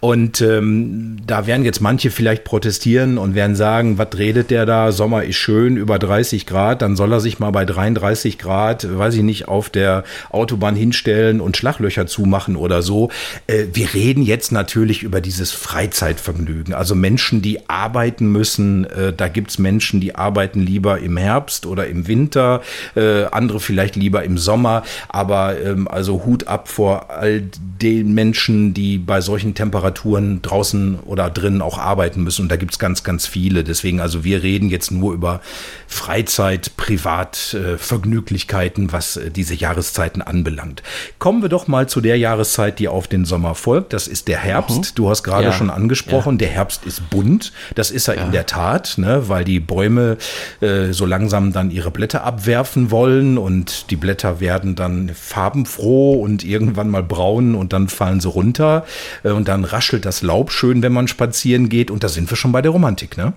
Und 0.00 0.40
ähm, 0.40 1.18
da 1.26 1.46
werden 1.46 1.64
jetzt 1.64 1.80
manche 1.80 2.10
vielleicht 2.10 2.44
protestieren 2.44 3.18
und 3.18 3.34
werden 3.34 3.56
sagen: 3.56 3.98
Was 3.98 4.08
redet 4.16 4.50
der 4.50 4.66
da? 4.66 4.92
Sommer 4.92 5.24
ist 5.24 5.36
schön 5.36 5.76
über 5.76 5.98
30 5.98 6.46
Grad. 6.46 6.82
Dann 6.82 6.96
soll 6.96 7.12
er 7.12 7.20
sich 7.20 7.38
mal 7.38 7.50
bei 7.50 7.64
33 7.64 8.38
Grad, 8.38 8.86
weiß 8.98 9.14
ich 9.14 9.22
nicht, 9.22 9.48
auf 9.48 9.70
der 9.70 10.04
Autobahn 10.30 10.76
hinstellen 10.76 11.40
und 11.40 11.56
Schlaglöcher 11.56 12.06
zumachen 12.06 12.56
oder 12.56 12.82
so. 12.82 13.10
Äh, 13.46 13.66
wir 13.72 13.94
reden 13.94 14.22
jetzt 14.22 14.52
natürlich 14.52 15.02
über 15.02 15.20
dieses 15.20 15.52
Freizeitvergnügen. 15.52 16.74
Also 16.74 16.94
Menschen, 16.94 17.42
die 17.42 17.68
arbeiten 17.68 18.30
müssen. 18.30 18.84
Äh, 18.84 19.12
da 19.12 19.28
gibt's 19.28 19.58
Menschen, 19.58 20.00
die 20.00 20.14
arbeiten 20.14 20.60
lieber 20.60 20.98
im 20.98 21.16
Herbst 21.16 21.66
oder 21.66 21.86
im 21.86 22.08
Winter, 22.08 22.62
äh, 22.94 23.24
andere 23.24 23.60
vielleicht 23.60 23.96
lieber 23.96 24.24
im 24.24 24.38
Sommer. 24.38 24.82
Aber 25.08 25.60
ähm, 25.60 25.88
also 25.88 26.24
Hut 26.24 26.48
ab 26.48 26.68
vor 26.68 27.10
all 27.10 27.42
den 27.82 28.14
Menschen, 28.14 28.74
die 28.74 28.98
bei 28.98 29.20
solchen 29.26 29.54
Temperaturen 29.54 30.40
draußen 30.40 31.00
oder 31.00 31.28
drinnen 31.28 31.60
auch 31.60 31.76
arbeiten 31.78 32.22
müssen. 32.22 32.40
Und 32.42 32.48
da 32.48 32.56
gibt's 32.56 32.78
ganz, 32.78 33.04
ganz 33.04 33.26
viele. 33.26 33.62
Deswegen, 33.62 34.00
also 34.00 34.24
wir 34.24 34.42
reden 34.42 34.70
jetzt 34.70 34.90
nur 34.90 35.12
über 35.12 35.42
Freizeit, 35.86 36.78
Privatvergnüglichkeiten, 36.78 38.92
was 38.92 39.20
diese 39.34 39.54
Jahreszeit 39.54 39.66
Jahreszeiten 39.66 40.22
anbelangt. 40.22 40.82
Kommen 41.18 41.42
wir 41.42 41.48
doch 41.48 41.68
mal 41.68 41.88
zu 41.88 42.00
der 42.00 42.18
Jahreszeit, 42.18 42.78
die 42.78 42.88
auf 42.88 43.08
den 43.08 43.24
Sommer 43.24 43.54
folgt. 43.54 43.92
Das 43.92 44.08
ist 44.08 44.28
der 44.28 44.38
Herbst. 44.38 44.78
Mhm. 44.78 44.94
Du 44.94 45.10
hast 45.10 45.22
gerade 45.22 45.46
ja. 45.46 45.52
schon 45.52 45.70
angesprochen, 45.70 46.34
ja. 46.34 46.38
der 46.38 46.48
Herbst 46.48 46.86
ist 46.86 47.10
bunt. 47.10 47.52
Das 47.74 47.90
ist 47.90 48.08
er 48.08 48.16
ja. 48.16 48.24
in 48.24 48.32
der 48.32 48.46
Tat, 48.46 48.94
ne, 48.96 49.28
weil 49.28 49.44
die 49.44 49.60
Bäume 49.60 50.16
äh, 50.60 50.92
so 50.92 51.04
langsam 51.04 51.52
dann 51.52 51.70
ihre 51.70 51.90
Blätter 51.90 52.24
abwerfen 52.24 52.90
wollen 52.90 53.38
und 53.38 53.90
die 53.90 53.96
Blätter 53.96 54.40
werden 54.40 54.76
dann 54.76 55.10
farbenfroh 55.14 56.14
und 56.14 56.44
irgendwann 56.44 56.88
mal 56.88 57.02
braun 57.02 57.54
und 57.54 57.72
dann 57.72 57.88
fallen 57.88 58.20
sie 58.20 58.28
runter 58.28 58.84
äh, 59.15 59.15
und 59.22 59.48
dann 59.48 59.64
raschelt 59.64 60.04
das 60.04 60.22
Laub 60.22 60.50
schön, 60.52 60.82
wenn 60.82 60.92
man 60.92 61.08
spazieren 61.08 61.68
geht 61.68 61.90
und 61.90 62.04
da 62.04 62.08
sind 62.08 62.30
wir 62.30 62.36
schon 62.36 62.52
bei 62.52 62.62
der 62.62 62.70
Romantik, 62.70 63.16
ne? 63.16 63.32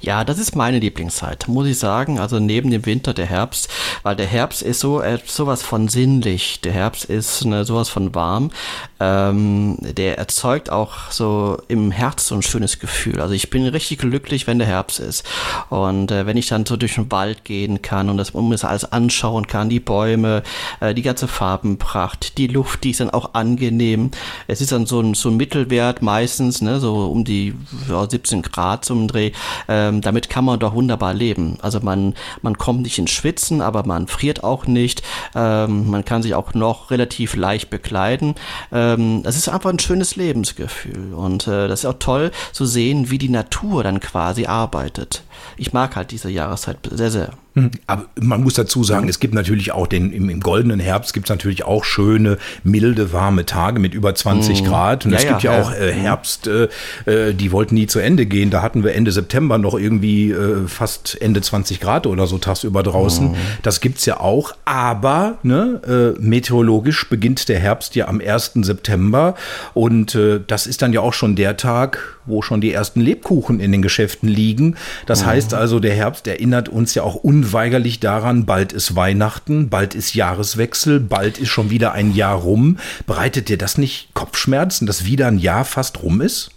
Ja, 0.00 0.24
das 0.24 0.38
ist 0.38 0.56
meine 0.56 0.78
Lieblingszeit, 0.78 1.46
muss 1.48 1.66
ich 1.66 1.78
sagen. 1.78 2.18
Also 2.18 2.38
neben 2.38 2.70
dem 2.70 2.86
Winter 2.86 3.14
der 3.14 3.26
Herbst, 3.26 3.68
weil 4.02 4.16
der 4.16 4.26
Herbst 4.26 4.62
ist 4.62 4.80
so 4.80 5.00
äh, 5.00 5.18
sowas 5.24 5.62
von 5.62 5.88
sinnlich. 5.88 6.60
Der 6.60 6.72
Herbst 6.72 7.04
ist 7.04 7.44
ne, 7.44 7.64
sowas 7.64 7.88
von 7.88 8.14
warm. 8.14 8.50
Ähm, 8.98 9.76
der 9.80 10.18
erzeugt 10.18 10.70
auch 10.70 11.10
so 11.10 11.58
im 11.68 11.90
Herz 11.90 12.26
so 12.26 12.34
ein 12.34 12.42
schönes 12.42 12.78
Gefühl. 12.78 13.20
Also 13.20 13.34
ich 13.34 13.50
bin 13.50 13.66
richtig 13.66 13.98
glücklich, 13.98 14.46
wenn 14.46 14.58
der 14.58 14.68
Herbst 14.68 15.00
ist 15.00 15.24
und 15.68 16.10
äh, 16.10 16.26
wenn 16.26 16.36
ich 16.36 16.48
dann 16.48 16.66
so 16.66 16.76
durch 16.76 16.94
den 16.94 17.10
Wald 17.10 17.44
gehen 17.44 17.82
kann 17.82 18.10
und 18.10 18.16
das 18.16 18.30
um 18.30 18.50
das 18.50 18.64
alles 18.64 18.84
anschauen 18.84 19.46
kann, 19.46 19.68
die 19.68 19.80
Bäume, 19.80 20.42
äh, 20.80 20.94
die 20.94 21.02
ganze 21.02 21.28
Farbenpracht, 21.28 22.38
die 22.38 22.46
Luft, 22.46 22.84
die 22.84 22.90
ist 22.90 23.00
dann 23.00 23.10
auch 23.10 23.34
angenehm. 23.34 24.10
Es 24.46 24.60
ist 24.60 24.72
dann 24.72 24.86
so 24.86 25.00
ein 25.00 25.14
so 25.14 25.28
ein 25.28 25.36
Mittelwert 25.36 26.02
meistens, 26.02 26.60
ne, 26.62 26.80
so 26.80 27.10
um 27.10 27.24
die 27.24 27.54
ja, 27.88 28.08
17 28.08 28.42
Grad 28.42 28.84
zum 28.84 29.08
Dreh 29.08 29.32
ähm, 29.68 30.00
damit 30.00 30.28
kann 30.28 30.44
man 30.44 30.58
doch 30.58 30.74
wunderbar 30.74 31.14
leben. 31.14 31.58
Also 31.62 31.80
man, 31.80 32.14
man 32.42 32.58
kommt 32.58 32.82
nicht 32.82 32.98
ins 32.98 33.10
Schwitzen, 33.10 33.60
aber 33.60 33.86
man 33.86 34.06
friert 34.06 34.44
auch 34.44 34.66
nicht. 34.66 35.02
Ähm, 35.34 35.90
man 35.90 36.04
kann 36.04 36.22
sich 36.22 36.34
auch 36.34 36.54
noch 36.54 36.90
relativ 36.90 37.36
leicht 37.36 37.70
bekleiden. 37.70 38.34
Ähm, 38.72 39.22
das 39.22 39.36
ist 39.36 39.48
einfach 39.48 39.70
ein 39.70 39.78
schönes 39.78 40.16
Lebensgefühl. 40.16 41.14
Und 41.14 41.46
äh, 41.46 41.68
das 41.68 41.80
ist 41.80 41.86
auch 41.86 41.98
toll 41.98 42.30
zu 42.52 42.66
sehen, 42.66 43.10
wie 43.10 43.18
die 43.18 43.28
Natur 43.28 43.82
dann 43.82 44.00
quasi 44.00 44.46
arbeitet. 44.46 45.22
Ich 45.56 45.72
mag 45.72 45.96
halt 45.96 46.10
diese 46.10 46.30
Jahreszeit 46.30 46.78
sehr, 46.92 47.10
sehr. 47.10 47.30
Hm. 47.54 47.70
Aber 47.88 48.06
man 48.20 48.44
muss 48.44 48.54
dazu 48.54 48.84
sagen, 48.84 49.08
es 49.08 49.18
gibt 49.18 49.34
natürlich 49.34 49.72
auch 49.72 49.88
den, 49.88 50.12
im, 50.12 50.30
im 50.30 50.40
goldenen 50.40 50.78
Herbst 50.78 51.12
gibt 51.12 51.26
es 51.26 51.30
natürlich 51.30 51.64
auch 51.64 51.82
schöne, 51.82 52.38
milde, 52.62 53.12
warme 53.12 53.44
Tage 53.44 53.80
mit 53.80 53.92
über 53.92 54.14
20 54.14 54.62
mm. 54.62 54.66
Grad. 54.66 55.04
Und 55.04 55.12
ja, 55.12 55.18
es 55.18 55.26
gibt 55.26 55.42
ja, 55.42 55.54
ja 55.54 55.62
auch 55.62 55.72
äh, 55.72 55.92
Herbst, 55.92 56.46
äh, 56.46 56.68
äh, 57.06 57.34
die 57.34 57.50
wollten 57.50 57.74
nie 57.74 57.88
zu 57.88 57.98
Ende 57.98 58.26
gehen. 58.26 58.50
Da 58.50 58.62
hatten 58.62 58.84
wir 58.84 58.94
Ende 58.94 59.10
September 59.10 59.58
noch 59.58 59.74
irgendwie 59.74 60.30
äh, 60.30 60.68
fast 60.68 61.20
Ende 61.20 61.40
20 61.40 61.80
Grad 61.80 62.06
oder 62.06 62.28
so 62.28 62.38
tagsüber 62.38 62.84
draußen. 62.84 63.32
Mm. 63.32 63.36
Das 63.62 63.80
gibt's 63.80 64.06
ja 64.06 64.20
auch. 64.20 64.52
Aber 64.64 65.38
ne, 65.42 66.14
äh, 66.16 66.20
meteorologisch 66.20 67.08
beginnt 67.08 67.48
der 67.48 67.58
Herbst 67.58 67.96
ja 67.96 68.06
am 68.06 68.20
1. 68.20 68.52
September. 68.62 69.34
Und 69.74 70.14
äh, 70.14 70.40
das 70.46 70.68
ist 70.68 70.82
dann 70.82 70.92
ja 70.92 71.00
auch 71.00 71.14
schon 71.14 71.34
der 71.34 71.56
Tag, 71.56 72.19
wo 72.30 72.42
schon 72.42 72.60
die 72.60 72.72
ersten 72.72 73.00
Lebkuchen 73.00 73.58
in 73.58 73.72
den 73.72 73.82
Geschäften 73.82 74.28
liegen. 74.28 74.76
Das 75.06 75.22
mm. 75.22 75.26
heißt 75.26 75.54
also, 75.54 75.80
der 75.80 75.94
Herbst 75.94 76.26
erinnert 76.26 76.68
uns 76.68 76.94
ja 76.94 77.02
auch 77.02 77.22
un 77.24 77.40
unweigerlich 77.40 78.00
daran, 78.00 78.44
bald 78.44 78.72
ist 78.72 78.96
Weihnachten, 78.96 79.70
bald 79.70 79.94
ist 79.94 80.14
Jahreswechsel, 80.14 81.00
bald 81.00 81.38
ist 81.38 81.48
schon 81.48 81.70
wieder 81.70 81.92
ein 81.92 82.14
Jahr 82.14 82.36
rum. 82.36 82.76
Bereitet 83.06 83.48
dir 83.48 83.56
das 83.56 83.78
nicht 83.78 84.12
Kopfschmerzen, 84.14 84.86
dass 84.86 85.06
wieder 85.06 85.26
ein 85.26 85.38
Jahr 85.38 85.64
fast 85.64 86.02
rum 86.02 86.20
ist? 86.20 86.50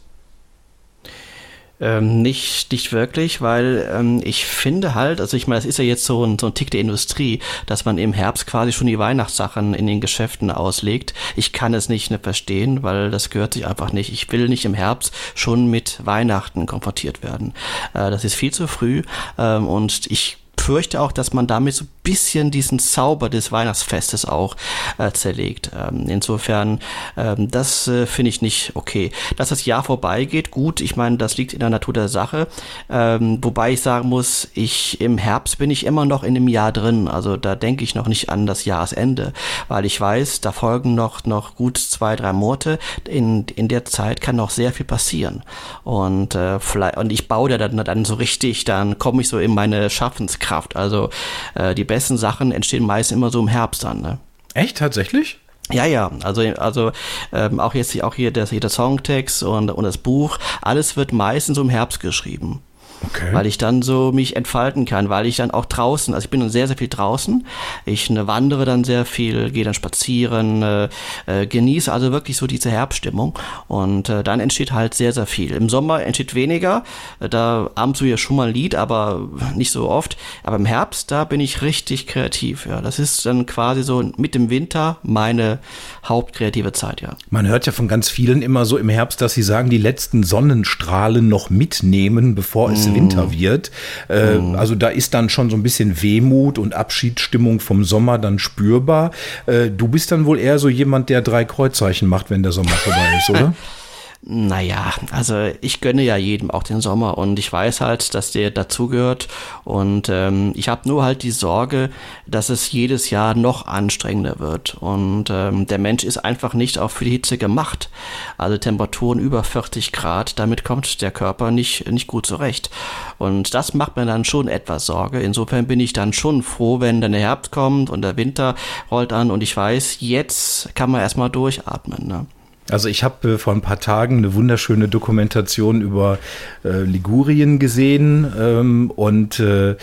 Ähm, 1.83 2.21
nicht, 2.21 2.71
nicht 2.71 2.93
wirklich, 2.93 3.41
weil 3.41 3.91
ähm, 3.93 4.21
ich 4.23 4.45
finde 4.45 4.95
halt, 4.95 5.19
also 5.19 5.35
ich 5.35 5.47
meine, 5.47 5.59
das 5.59 5.65
ist 5.65 5.79
ja 5.79 5.83
jetzt 5.83 6.05
so 6.05 6.23
ein, 6.23 6.39
so 6.39 6.47
ein 6.47 6.53
Tick 6.53 6.71
der 6.71 6.79
Industrie, 6.79 7.39
dass 7.65 7.83
man 7.83 7.97
im 7.97 8.13
Herbst 8.13 8.47
quasi 8.47 8.71
schon 8.71 8.87
die 8.87 8.97
Weihnachtssachen 8.97 9.73
in 9.73 9.85
den 9.85 9.99
Geschäften 9.99 10.49
auslegt. 10.49 11.13
Ich 11.35 11.51
kann 11.51 11.73
es 11.73 11.89
nicht 11.89 12.09
ne, 12.09 12.19
verstehen, 12.19 12.83
weil 12.83 13.11
das 13.11 13.29
gehört 13.29 13.55
sich 13.55 13.67
einfach 13.67 13.91
nicht. 13.91 14.13
Ich 14.13 14.31
will 14.31 14.47
nicht 14.47 14.63
im 14.63 14.73
Herbst 14.73 15.13
schon 15.35 15.67
mit 15.67 15.99
Weihnachten 16.05 16.67
konfrontiert 16.67 17.21
werden. 17.21 17.53
Äh, 17.93 18.11
das 18.11 18.23
ist 18.23 18.35
viel 18.35 18.53
zu 18.53 18.67
früh 18.67 19.01
ähm, 19.37 19.67
und 19.67 20.05
ich 20.09 20.37
fürchte 20.57 21.01
auch, 21.01 21.11
dass 21.11 21.33
man 21.33 21.47
damit 21.47 21.73
so 21.73 21.83
bisschen 22.03 22.51
diesen 22.51 22.79
Zauber 22.79 23.29
des 23.29 23.51
Weihnachtsfestes 23.51 24.25
auch 24.25 24.55
äh, 24.97 25.11
zerlegt. 25.11 25.71
Ähm, 25.75 26.05
insofern, 26.07 26.79
ähm, 27.17 27.49
das 27.49 27.87
äh, 27.87 28.05
finde 28.05 28.29
ich 28.29 28.41
nicht 28.41 28.71
okay. 28.75 29.11
Dass 29.37 29.49
das 29.49 29.65
Jahr 29.65 29.83
vorbeigeht, 29.83 30.51
gut, 30.51 30.81
ich 30.81 30.95
meine, 30.95 31.17
das 31.17 31.37
liegt 31.37 31.53
in 31.53 31.59
der 31.59 31.69
Natur 31.69 31.93
der 31.93 32.07
Sache. 32.07 32.47
Ähm, 32.89 33.39
wobei 33.41 33.73
ich 33.73 33.81
sagen 33.81 34.09
muss, 34.09 34.47
ich 34.53 35.01
im 35.01 35.17
Herbst 35.17 35.57
bin 35.57 35.71
ich 35.71 35.85
immer 35.85 36.05
noch 36.05 36.23
in 36.23 36.33
dem 36.33 36.47
Jahr 36.47 36.71
drin. 36.71 37.07
Also 37.07 37.37
da 37.37 37.55
denke 37.55 37.83
ich 37.83 37.95
noch 37.95 38.07
nicht 38.07 38.29
an 38.29 38.45
das 38.45 38.65
Jahresende, 38.65 39.33
weil 39.67 39.85
ich 39.85 39.99
weiß, 39.99 40.41
da 40.41 40.51
folgen 40.51 40.95
noch, 40.95 41.25
noch 41.25 41.55
gut 41.55 41.77
zwei, 41.77 42.15
drei 42.15 42.33
Monate. 42.33 42.79
In, 43.07 43.45
in 43.55 43.67
der 43.67 43.85
Zeit 43.85 44.21
kann 44.21 44.35
noch 44.35 44.49
sehr 44.49 44.71
viel 44.73 44.85
passieren. 44.85 45.43
Und, 45.83 46.35
äh, 46.35 46.59
vielleicht, 46.59 46.97
und 46.97 47.11
ich 47.11 47.27
baue 47.27 47.49
da 47.49 47.57
dann, 47.57 47.77
dann 47.77 48.05
so 48.05 48.15
richtig, 48.15 48.65
dann 48.65 48.97
komme 48.97 49.21
ich 49.21 49.27
so 49.27 49.39
in 49.39 49.53
meine 49.53 49.89
Schaffenskraft 49.89 50.53
Kraft. 50.53 50.75
Also 50.75 51.09
äh, 51.55 51.73
die 51.75 51.83
besten 51.93 52.17
Sachen 52.17 52.51
entstehen 52.51 52.87
meist 52.87 53.11
immer 53.11 53.29
so 53.29 53.39
im 53.39 53.47
Herbst 53.47 53.83
dann. 53.83 54.01
Ne? 54.01 54.17
Echt, 54.55 54.77
tatsächlich? 54.77 55.37
Ja, 55.71 55.85
ja, 55.85 56.11
also, 56.23 56.41
also 56.41 56.91
ähm, 57.31 57.59
auch 57.59 57.75
jetzt 57.75 58.01
auch 58.03 58.15
hier 58.15 58.31
der, 58.31 58.45
der 58.45 58.69
Songtext 58.69 59.43
und, 59.43 59.69
und 59.69 59.83
das 59.83 59.99
Buch, 59.99 60.39
alles 60.63 60.97
wird 60.97 61.13
meistens 61.13 61.59
im 61.59 61.69
Herbst 61.69 61.99
geschrieben. 61.99 62.61
Okay. 63.07 63.33
Weil 63.33 63.47
ich 63.47 63.57
dann 63.57 63.81
so 63.81 64.11
mich 64.11 64.35
entfalten 64.35 64.85
kann, 64.85 65.09
weil 65.09 65.25
ich 65.25 65.37
dann 65.37 65.51
auch 65.51 65.65
draußen, 65.65 66.13
also 66.13 66.25
ich 66.25 66.29
bin 66.29 66.39
dann 66.39 66.49
sehr, 66.49 66.67
sehr 66.67 66.77
viel 66.77 66.87
draußen. 66.87 67.45
Ich 67.85 68.09
ne, 68.09 68.27
wandere 68.27 68.65
dann 68.65 68.83
sehr 68.83 69.05
viel, 69.05 69.49
gehe 69.51 69.63
dann 69.63 69.73
spazieren, 69.73 70.61
äh, 70.61 70.89
äh, 71.25 71.47
genieße 71.47 71.91
also 71.91 72.11
wirklich 72.11 72.37
so 72.37 72.47
diese 72.47 72.69
Herbststimmung. 72.69 73.37
Und 73.67 74.09
äh, 74.09 74.23
dann 74.23 74.39
entsteht 74.39 74.71
halt 74.71 74.93
sehr, 74.93 75.13
sehr 75.13 75.25
viel. 75.25 75.51
Im 75.51 75.69
Sommer 75.69 76.03
entsteht 76.03 76.35
weniger. 76.35 76.83
Da 77.19 77.69
abends 77.75 78.03
du 78.03 78.05
ja 78.05 78.17
schon 78.17 78.35
mal 78.35 78.49
ein 78.49 78.53
Lied, 78.53 78.75
aber 78.75 79.27
nicht 79.55 79.71
so 79.71 79.89
oft. 79.89 80.17
Aber 80.43 80.57
im 80.57 80.65
Herbst, 80.65 81.11
da 81.11 81.23
bin 81.23 81.39
ich 81.39 81.61
richtig 81.61 82.07
kreativ. 82.07 82.65
Ja, 82.65 82.81
das 82.81 82.99
ist 82.99 83.25
dann 83.25 83.45
quasi 83.45 83.83
so 83.83 84.03
mit 84.17 84.35
dem 84.35 84.49
Winter 84.49 84.97
meine 85.03 85.59
hauptkreative 86.05 86.73
Zeit, 86.73 87.01
ja. 87.01 87.15
Man 87.29 87.47
hört 87.47 87.65
ja 87.65 87.71
von 87.71 87.87
ganz 87.87 88.09
vielen 88.09 88.41
immer 88.41 88.65
so 88.65 88.77
im 88.77 88.89
Herbst, 88.89 89.21
dass 89.21 89.33
sie 89.33 89.43
sagen, 89.43 89.69
die 89.69 89.77
letzten 89.77 90.23
Sonnenstrahlen 90.23 91.27
noch 91.27 91.49
mitnehmen, 91.49 92.35
bevor 92.35 92.71
es 92.71 92.85
mm. 92.87 92.92
Winter 92.95 93.31
wird. 93.31 93.71
Äh, 94.09 94.35
mm. 94.35 94.55
Also 94.55 94.75
da 94.75 94.89
ist 94.89 95.13
dann 95.13 95.29
schon 95.29 95.49
so 95.49 95.55
ein 95.55 95.63
bisschen 95.63 96.01
Wehmut 96.01 96.57
und 96.57 96.73
Abschiedsstimmung 96.73 97.59
vom 97.59 97.83
Sommer 97.83 98.17
dann 98.17 98.39
spürbar. 98.39 99.11
Äh, 99.45 99.69
du 99.69 99.87
bist 99.87 100.11
dann 100.11 100.25
wohl 100.25 100.39
eher 100.39 100.59
so 100.59 100.69
jemand, 100.69 101.09
der 101.09 101.21
drei 101.21 101.45
Kreuzzeichen 101.45 102.07
macht, 102.07 102.29
wenn 102.29 102.43
der 102.43 102.51
Sommer 102.51 102.71
vorbei 102.71 103.17
ist, 103.19 103.29
oder? 103.29 103.53
Naja, 104.25 104.93
also 105.11 105.49
ich 105.59 105.81
gönne 105.81 106.01
ja 106.01 106.15
jedem 106.15 106.49
auch 106.49 106.63
den 106.63 106.79
Sommer 106.79 107.17
und 107.17 107.37
ich 107.39 107.51
weiß 107.51 107.81
halt, 107.81 108.13
dass 108.13 108.31
der 108.31 108.51
dazugehört 108.51 109.27
und 109.65 110.07
ähm, 110.07 110.53
ich 110.55 110.69
habe 110.69 110.87
nur 110.87 111.03
halt 111.03 111.23
die 111.23 111.31
Sorge, 111.31 111.89
dass 112.25 112.47
es 112.47 112.71
jedes 112.71 113.09
Jahr 113.09 113.35
noch 113.35 113.67
anstrengender 113.67 114.39
wird 114.39 114.75
und 114.75 115.25
ähm, 115.29 115.67
der 115.67 115.77
Mensch 115.77 116.05
ist 116.05 116.19
einfach 116.19 116.53
nicht 116.53 116.77
auch 116.77 116.89
für 116.89 117.03
die 117.03 117.11
Hitze 117.11 117.37
gemacht. 117.37 117.89
Also 118.37 118.57
Temperaturen 118.57 119.19
über 119.19 119.43
40 119.43 119.91
Grad, 119.91 120.39
damit 120.39 120.63
kommt 120.63 121.01
der 121.01 121.11
Körper 121.11 121.51
nicht, 121.51 121.91
nicht 121.91 122.07
gut 122.07 122.25
zurecht 122.25 122.69
und 123.17 123.53
das 123.53 123.73
macht 123.73 123.97
mir 123.97 124.05
dann 124.05 124.23
schon 124.23 124.47
etwas 124.47 124.85
Sorge. 124.85 125.19
Insofern 125.19 125.67
bin 125.67 125.81
ich 125.81 125.91
dann 125.91 126.13
schon 126.13 126.43
froh, 126.43 126.79
wenn 126.79 127.01
dann 127.01 127.11
der 127.11 127.19
Herbst 127.19 127.51
kommt 127.51 127.89
und 127.89 128.01
der 128.01 128.15
Winter 128.15 128.55
rollt 128.89 129.11
an 129.11 129.31
und 129.31 129.43
ich 129.43 129.57
weiß, 129.57 129.97
jetzt 129.99 130.73
kann 130.75 130.91
man 130.91 131.01
erstmal 131.01 131.29
durchatmen. 131.29 132.07
Ne? 132.07 132.25
Also 132.69 132.87
ich 132.87 133.03
habe 133.03 133.33
äh, 133.33 133.37
vor 133.37 133.53
ein 133.53 133.61
paar 133.61 133.79
Tagen 133.79 134.19
eine 134.19 134.33
wunderschöne 134.33 134.87
Dokumentation 134.87 135.81
über 135.81 136.17
äh, 136.63 136.81
Ligurien 136.83 137.59
gesehen 137.59 138.31
ähm, 138.37 138.91
und 138.91 139.39
äh, 139.39 139.75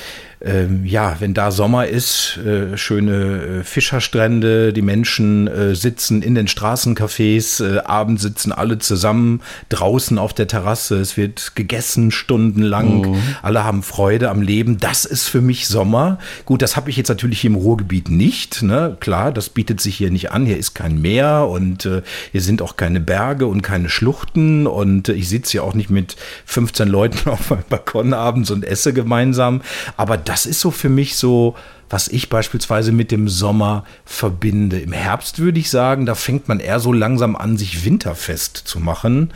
ähm, 0.42 0.86
ja, 0.86 1.16
wenn 1.18 1.34
da 1.34 1.50
Sommer 1.50 1.86
ist, 1.86 2.38
äh, 2.38 2.78
schöne 2.78 3.60
äh, 3.60 3.62
Fischerstrände, 3.62 4.72
die 4.72 4.80
Menschen 4.80 5.46
äh, 5.48 5.74
sitzen 5.74 6.22
in 6.22 6.34
den 6.34 6.48
Straßencafés, 6.48 7.80
abends 7.84 8.22
sitzen 8.22 8.50
alle 8.52 8.78
zusammen 8.78 9.42
draußen 9.68 10.18
auf 10.18 10.32
der 10.32 10.48
Terrasse, 10.48 10.98
es 10.98 11.18
wird 11.18 11.56
gegessen 11.56 12.10
stundenlang, 12.10 13.02
mhm. 13.02 13.22
alle 13.42 13.64
haben 13.64 13.82
Freude 13.82 14.30
am 14.30 14.40
Leben. 14.40 14.78
Das 14.78 15.04
ist 15.04 15.28
für 15.28 15.42
mich 15.42 15.68
Sommer. 15.68 16.18
Gut, 16.46 16.62
das 16.62 16.74
habe 16.74 16.88
ich 16.88 16.96
jetzt 16.96 17.08
natürlich 17.08 17.40
hier 17.40 17.50
im 17.50 17.56
Ruhrgebiet 17.56 18.08
nicht. 18.08 18.62
Ne? 18.62 18.96
Klar, 19.00 19.32
das 19.32 19.50
bietet 19.50 19.80
sich 19.82 19.96
hier 19.96 20.10
nicht 20.10 20.32
an. 20.32 20.46
Hier 20.46 20.56
ist 20.56 20.74
kein 20.74 21.00
Meer 21.02 21.48
und 21.50 21.88
hier 22.32 22.40
sind 22.40 22.62
auch 22.62 22.69
keine 22.76 23.00
Berge 23.00 23.46
und 23.46 23.62
keine 23.62 23.88
Schluchten 23.88 24.66
und 24.66 25.08
ich 25.08 25.28
sitze 25.28 25.52
hier 25.52 25.64
auch 25.64 25.74
nicht 25.74 25.90
mit 25.90 26.16
15 26.46 26.88
Leuten 26.88 27.28
auf 27.30 27.50
meinem 27.50 27.64
Balkon 27.68 28.12
abends 28.12 28.50
und 28.50 28.64
esse 28.64 28.92
gemeinsam. 28.92 29.62
Aber 29.96 30.16
das 30.16 30.46
ist 30.46 30.60
so 30.60 30.70
für 30.70 30.88
mich 30.88 31.16
so, 31.16 31.54
was 31.88 32.06
ich 32.08 32.28
beispielsweise 32.28 32.92
mit 32.92 33.10
dem 33.10 33.28
Sommer 33.28 33.84
verbinde. 34.04 34.78
Im 34.78 34.92
Herbst 34.92 35.40
würde 35.40 35.58
ich 35.58 35.70
sagen, 35.70 36.06
da 36.06 36.14
fängt 36.14 36.48
man 36.48 36.60
eher 36.60 36.78
so 36.80 36.92
langsam 36.92 37.34
an, 37.36 37.56
sich 37.56 37.84
winterfest 37.84 38.56
zu 38.56 38.78
machen 38.78 39.32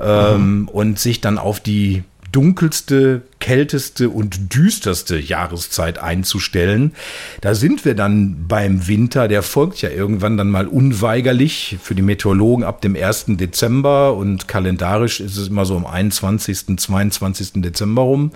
ähm, 0.00 0.60
mhm. 0.60 0.68
und 0.68 0.98
sich 0.98 1.20
dann 1.20 1.38
auf 1.38 1.60
die 1.60 2.04
dunkelste, 2.32 3.22
kälteste 3.38 4.08
und 4.10 4.54
düsterste 4.54 5.18
Jahreszeit 5.18 5.98
einzustellen. 5.98 6.92
Da 7.40 7.54
sind 7.54 7.84
wir 7.84 7.94
dann 7.94 8.46
beim 8.48 8.88
Winter, 8.88 9.28
der 9.28 9.42
folgt 9.42 9.82
ja 9.82 9.90
irgendwann 9.90 10.36
dann 10.36 10.50
mal 10.50 10.66
unweigerlich 10.66 11.78
für 11.82 11.94
die 11.94 12.02
Meteorologen 12.02 12.64
ab 12.64 12.80
dem 12.80 12.96
1. 12.96 13.26
Dezember 13.28 14.14
und 14.14 14.48
kalendarisch 14.48 15.20
ist 15.20 15.36
es 15.36 15.48
immer 15.48 15.64
so 15.64 15.76
am 15.76 15.86
21., 15.86 16.78
22. 16.78 17.62
Dezember 17.62 18.02
rum. 18.02 18.32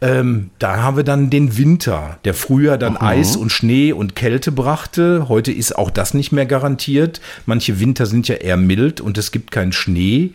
Ähm, 0.00 0.50
da 0.58 0.82
haben 0.82 0.96
wir 0.96 1.04
dann 1.04 1.30
den 1.30 1.56
Winter, 1.56 2.18
der 2.24 2.34
früher 2.34 2.76
dann 2.76 2.94
mhm. 2.94 3.02
Eis 3.02 3.36
und 3.36 3.50
Schnee 3.50 3.92
und 3.92 4.16
Kälte 4.16 4.50
brachte. 4.50 5.28
Heute 5.28 5.52
ist 5.52 5.78
auch 5.78 5.90
das 5.90 6.12
nicht 6.12 6.32
mehr 6.32 6.46
garantiert. 6.46 7.20
Manche 7.46 7.78
Winter 7.78 8.06
sind 8.06 8.26
ja 8.26 8.34
eher 8.34 8.56
mild 8.56 9.00
und 9.00 9.16
es 9.16 9.30
gibt 9.30 9.52
keinen 9.52 9.72
Schnee. 9.72 10.32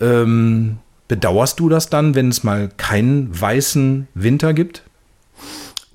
Ähm, 0.00 0.78
Bedauerst 1.08 1.58
du 1.58 1.68
das 1.70 1.88
dann, 1.88 2.14
wenn 2.14 2.28
es 2.28 2.44
mal 2.44 2.68
keinen 2.76 3.40
weißen 3.40 4.08
Winter 4.14 4.52
gibt? 4.52 4.82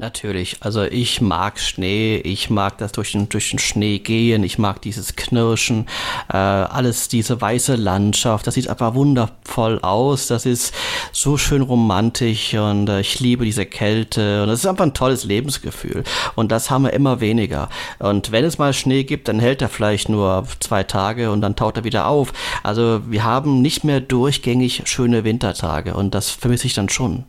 Natürlich. 0.04 0.58
Also 0.60 0.84
ich 0.84 1.22
mag 1.22 1.58
Schnee, 1.58 2.18
ich 2.18 2.50
mag 2.50 2.78
das 2.78 2.92
durch 2.92 3.14
den, 3.14 3.30
durch 3.30 3.52
den 3.52 3.60
Schnee 3.60 4.00
gehen, 4.00 4.44
ich 4.44 4.58
mag 4.60 4.82
dieses 4.82 5.16
Knirschen, 5.16 5.88
äh, 6.28 6.36
alles, 6.36 7.08
diese 7.08 7.40
weiße 7.40 7.78
Landschaft, 7.78 8.46
das 8.46 8.56
sieht 8.56 8.68
einfach 8.68 8.96
wundervoll 8.96 9.80
aus, 9.80 10.28
das 10.28 10.46
ist 10.46 10.76
so 11.14 11.38
schön 11.38 11.62
romantisch 11.62 12.54
und 12.54 12.90
äh, 12.90 13.00
ich 13.00 13.22
liebe 13.22 13.46
diese 13.46 13.66
Kälte 13.66 14.44
und 14.44 14.50
das 14.50 14.60
ist 14.60 14.66
einfach 14.66 14.84
ein 14.84 14.94
tolles 14.94 15.24
Lebensgefühl 15.24 16.04
und 16.36 16.52
das 16.52 16.70
haben 16.70 16.84
wir 16.84 16.92
immer 16.92 17.22
weniger. 17.22 17.70
Und 18.00 18.34
wenn 18.34 18.44
es 18.44 18.58
mal 18.58 18.74
Schnee 18.74 19.06
gibt, 19.06 19.30
dann 19.30 19.40
hält 19.40 19.62
er 19.62 19.70
vielleicht 19.70 20.10
nur 20.10 20.46
zwei 20.60 20.84
Tage 20.84 21.32
und 21.32 21.40
dann 21.40 21.56
taut 21.56 21.78
er 21.78 21.86
wieder 21.86 22.08
auf. 22.08 22.34
Also 22.62 23.00
wir 23.08 23.24
haben 23.24 23.62
nicht 23.62 23.86
mehr 23.86 24.02
durchgängig 24.02 24.82
schöne 24.84 25.24
Wintertage 25.24 25.94
und 25.94 26.14
das 26.14 26.30
vermisse 26.30 26.68
ich 26.68 26.74
dann 26.74 26.90
schon. 26.90 27.24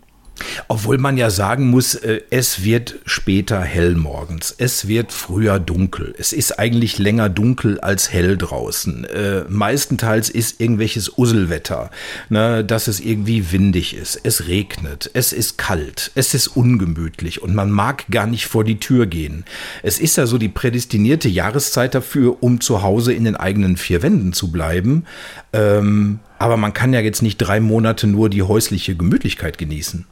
Obwohl 0.69 0.99
man 0.99 1.17
ja 1.17 1.31
sagen 1.31 1.71
muss, 1.71 1.95
äh, 1.95 2.21
es 2.31 2.65
wird 2.65 2.97
später 3.07 3.61
hell 3.61 3.95
morgens. 3.95 4.55
Es 4.57 4.89
wird 4.89 5.13
früher 5.13 5.61
dunkel. 5.61 6.15
Es 6.19 6.33
ist 6.33 6.59
eigentlich 6.59 6.99
länger 6.99 7.29
dunkel 7.29 7.81
als 7.81 8.13
hell 8.13 8.37
draußen. 8.37 9.05
Äh, 9.05 9.45
meistenteils 9.49 10.31
ist 10.31 10.61
irgendwelches 10.61 11.17
Usselwetter, 11.17 11.91
ne, 12.29 12.65
dass 12.65 12.89
es 12.89 13.01
irgendwie 13.01 13.53
windig 13.53 13.95
ist. 13.95 14.21
Es 14.25 14.49
regnet. 14.49 15.11
Es 15.15 15.33
ist 15.33 15.59
kalt. 15.59 16.11
Es 16.15 16.35
ist 16.35 16.49
ungemütlich 16.49 17.43
und 17.43 17.55
man 17.55 17.71
mag 17.71 18.07
gar 18.11 18.27
nicht 18.27 18.47
vor 18.47 18.65
die 18.65 18.81
Tür 18.81 19.07
gehen. 19.07 19.45
Es 19.83 19.99
ist 19.99 20.17
ja 20.17 20.27
so 20.27 20.39
die 20.39 20.49
prädestinierte 20.49 21.29
Jahreszeit 21.29 21.95
dafür, 21.95 22.43
um 22.43 22.61
zu 22.61 22.83
Hause 22.83 23.13
in 23.13 23.25
den 23.25 23.37
eigenen 23.37 23.77
vier 23.77 24.03
Wänden 24.03 24.33
zu 24.33 24.51
bleiben. 24.51 25.05
Ähm, 25.53 26.19
aber 26.39 26.57
man 26.57 26.73
kann 26.73 26.93
ja 26.93 27.01
jetzt 27.01 27.23
nicht 27.23 27.39
drei 27.39 27.61
Monate 27.61 28.07
nur 28.07 28.29
die 28.29 28.43
häusliche 28.43 28.97
Gemütlichkeit 28.97 29.59
genießen. 29.59 30.07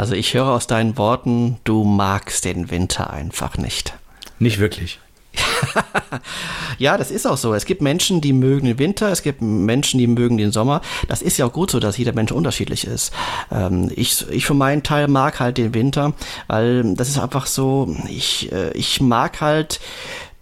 Also 0.00 0.14
ich 0.14 0.32
höre 0.32 0.48
aus 0.48 0.66
deinen 0.66 0.96
Worten, 0.96 1.58
du 1.64 1.84
magst 1.84 2.46
den 2.46 2.70
Winter 2.70 3.10
einfach 3.10 3.58
nicht. 3.58 3.92
Nicht 4.38 4.58
wirklich. 4.58 4.98
ja, 6.78 6.96
das 6.96 7.10
ist 7.10 7.26
auch 7.26 7.36
so. 7.36 7.52
Es 7.52 7.66
gibt 7.66 7.82
Menschen, 7.82 8.22
die 8.22 8.32
mögen 8.32 8.66
den 8.66 8.78
Winter, 8.78 9.12
es 9.12 9.20
gibt 9.20 9.42
Menschen, 9.42 9.98
die 9.98 10.06
mögen 10.06 10.38
den 10.38 10.52
Sommer. 10.52 10.80
Das 11.08 11.20
ist 11.20 11.36
ja 11.36 11.44
auch 11.44 11.52
gut 11.52 11.70
so, 11.70 11.80
dass 11.80 11.98
jeder 11.98 12.14
Mensch 12.14 12.32
unterschiedlich 12.32 12.86
ist. 12.86 13.12
Ähm, 13.52 13.92
ich, 13.94 14.26
ich 14.30 14.46
für 14.46 14.54
meinen 14.54 14.82
Teil 14.82 15.06
mag 15.06 15.38
halt 15.38 15.58
den 15.58 15.74
Winter, 15.74 16.14
weil 16.46 16.94
das 16.94 17.10
ist 17.10 17.18
einfach 17.18 17.44
so, 17.44 17.94
ich, 18.08 18.50
äh, 18.52 18.70
ich 18.70 19.02
mag 19.02 19.42
halt 19.42 19.80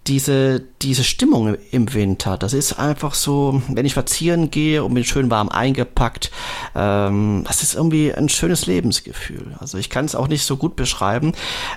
diese, 0.09 0.63
diese 0.81 1.05
Stimmung 1.05 1.57
im 1.71 1.93
Winter, 1.93 2.39
das 2.39 2.55
ist 2.55 2.79
einfach 2.79 3.15
so, 3.15 3.63
wenn 3.69 3.85
ich 3.85 3.93
spazieren 3.93 4.51
gehe 4.51 4.83
und 4.83 4.95
bin 4.95 5.05
schön 5.05 5.31
warm 5.31 5.51
eingepackt, 5.51 6.31
ähm, 6.75 7.45
das 7.47 7.63
ist 7.63 7.75
irgendwie 7.75 8.13
ein 8.15 8.29
schönes 8.29 8.67
Lebensgefühl. 8.67 9.55
Also 9.59 9.77
ich 9.77 9.91
kann 9.91 10.07
es 10.07 10.15
auch 10.15 10.29
nicht 10.29 10.45
so 10.45 10.57
gut 10.57 10.77
beschreiben. 10.77 11.33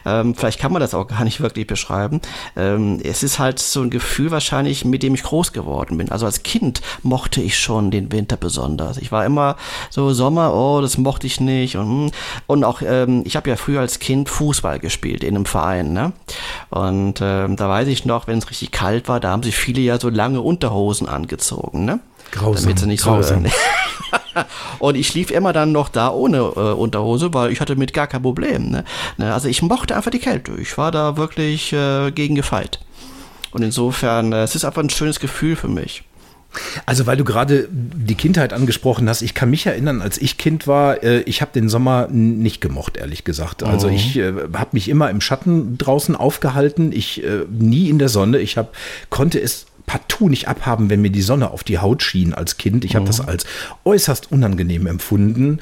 Ähm, 0.06 0.34
vielleicht 0.36 0.60
kann 0.60 0.72
man 0.72 0.80
das 0.80 0.94
auch 0.94 1.08
gar 1.08 1.26
nicht 1.26 1.42
wirklich 1.42 1.68
beschreiben. 1.68 2.22
Ähm, 2.56 3.00
es 3.04 3.22
ist 3.22 3.38
halt 3.38 3.60
so 3.60 3.82
ein 3.82 3.90
Gefühl 3.90 4.32
wahrscheinlich, 4.32 4.86
mit 4.86 5.04
dem 5.04 5.14
ich 5.14 5.24
groß 5.24 5.52
geworden 5.52 5.98
bin. 5.98 6.10
Also 6.10 6.26
als 6.26 6.44
Kind 6.44 6.82
mochte 7.04 7.42
ich 7.42 7.60
schon 7.60 7.92
den 7.92 8.12
Winter 8.12 8.38
besonders. 8.38 8.98
Ich 8.98 9.12
war 9.12 9.26
immer 9.26 9.58
so 9.90 10.14
Sommer, 10.14 10.54
oh, 10.54 10.80
das 10.82 10.98
mochte 10.98 11.28
ich 11.28 11.42
nicht. 11.42 11.76
Und, 11.76 11.88
hm. 11.88 12.12
und 12.48 12.64
auch, 12.64 12.82
ähm, 12.82 13.24
ich 13.26 13.36
habe 13.36 13.50
ja 13.50 13.58
früher 13.58 13.82
als 13.82 14.00
Kind 14.00 14.30
Fußball 14.30 14.80
gespielt 14.80 15.24
in 15.24 15.36
einem 15.36 15.46
Verein. 15.46 15.92
Ne? 15.92 16.14
Und 16.70 17.20
ähm, 17.22 17.58
da 17.58 17.68
weiß 17.68 17.90
ich 17.90 18.06
noch, 18.06 18.21
auch 18.22 18.28
wenn 18.28 18.38
es 18.38 18.50
richtig 18.50 18.72
kalt 18.72 19.08
war, 19.08 19.20
da 19.20 19.32
haben 19.32 19.44
sich 19.44 19.56
viele 19.56 19.82
ja 19.82 20.00
so 20.00 20.10
lange 20.10 20.42
Unterhosen 20.42 21.08
angezogen, 21.08 21.86
ne? 21.86 22.00
Grausam. 22.32 22.64
Damit 22.64 22.80
sie 22.80 22.88
nicht 22.88 23.04
grausam. 23.04 23.46
so. 23.46 23.52
und 24.80 24.96
ich 24.96 25.14
lief 25.14 25.32
immer 25.32 25.52
dann 25.52 25.74
noch 25.74 25.90
da 25.90 26.12
ohne 26.12 26.38
äh, 26.38 26.74
Unterhose, 26.74 27.34
weil 27.34 27.52
ich 27.52 27.60
hatte 27.60 27.76
mit 27.76 27.94
gar 27.94 28.08
kein 28.08 28.22
Problem. 28.22 28.70
Ne? 28.70 28.86
ne? 29.18 29.34
Also 29.34 29.50
ich 29.50 29.62
mochte 29.62 29.98
einfach 29.98 30.12
die 30.12 30.20
Kälte. 30.20 30.54
Ich 30.54 30.78
war 30.78 30.92
da 30.92 31.18
wirklich 31.18 31.74
äh, 31.74 32.12
gegen 32.12 32.36
gefeit. 32.36 32.80
Und 33.52 33.64
insofern, 33.64 34.32
äh, 34.32 34.44
es 34.44 34.56
ist 34.56 34.64
einfach 34.64 34.82
ein 34.82 34.90
schönes 34.90 35.20
Gefühl 35.20 35.58
für 35.58 35.68
mich. 35.68 36.04
Also 36.86 37.06
weil 37.06 37.18
du 37.18 37.24
gerade 37.24 37.68
die 37.72 38.16
Kindheit 38.16 38.54
angesprochen 38.54 39.08
hast, 39.08 39.22
ich 39.22 39.34
kann 39.34 39.50
mich 39.50 39.66
erinnern, 39.66 40.02
als 40.02 40.18
ich 40.18 40.38
Kind 40.38 40.68
war, 40.68 41.04
äh, 41.04 41.22
ich 41.22 41.42
habe 41.42 41.52
den 41.54 41.70
Sommer 41.70 42.08
nicht 42.10 42.62
gemocht, 42.62 42.98
ehrlich 42.98 43.24
gesagt. 43.24 43.64
Also 43.64 43.88
oh. 43.88 43.92
ich 43.92 44.18
äh, 44.18 44.34
habe 44.54 44.70
mich 44.74 44.90
immer 44.90 45.10
im 45.10 45.22
Schatten 45.22 45.78
draußen 45.78 46.16
aufgehalten, 46.16 46.92
ich 46.92 47.24
äh, 47.24 47.46
nie 47.50 47.90
in 47.90 48.00
der 48.00 48.10
Sonne. 48.10 48.40
Ich 48.40 48.58
hab, 48.58 48.76
konnte 49.10 49.40
es 49.40 49.66
partout 49.86 50.30
nicht 50.30 50.48
abhaben, 50.48 50.90
wenn 50.90 51.02
mir 51.02 51.10
die 51.10 51.22
Sonne 51.22 51.52
auf 51.52 51.64
die 51.64 51.80
Haut 51.80 52.04
schien 52.04 52.34
als 52.34 52.58
Kind. 52.58 52.86
Ich 52.86 52.96
habe 52.96 53.04
oh. 53.04 53.08
das 53.08 53.22
als 53.22 53.46
äußerst 53.86 54.32
unangenehm 54.32 54.88
empfunden. 54.88 55.60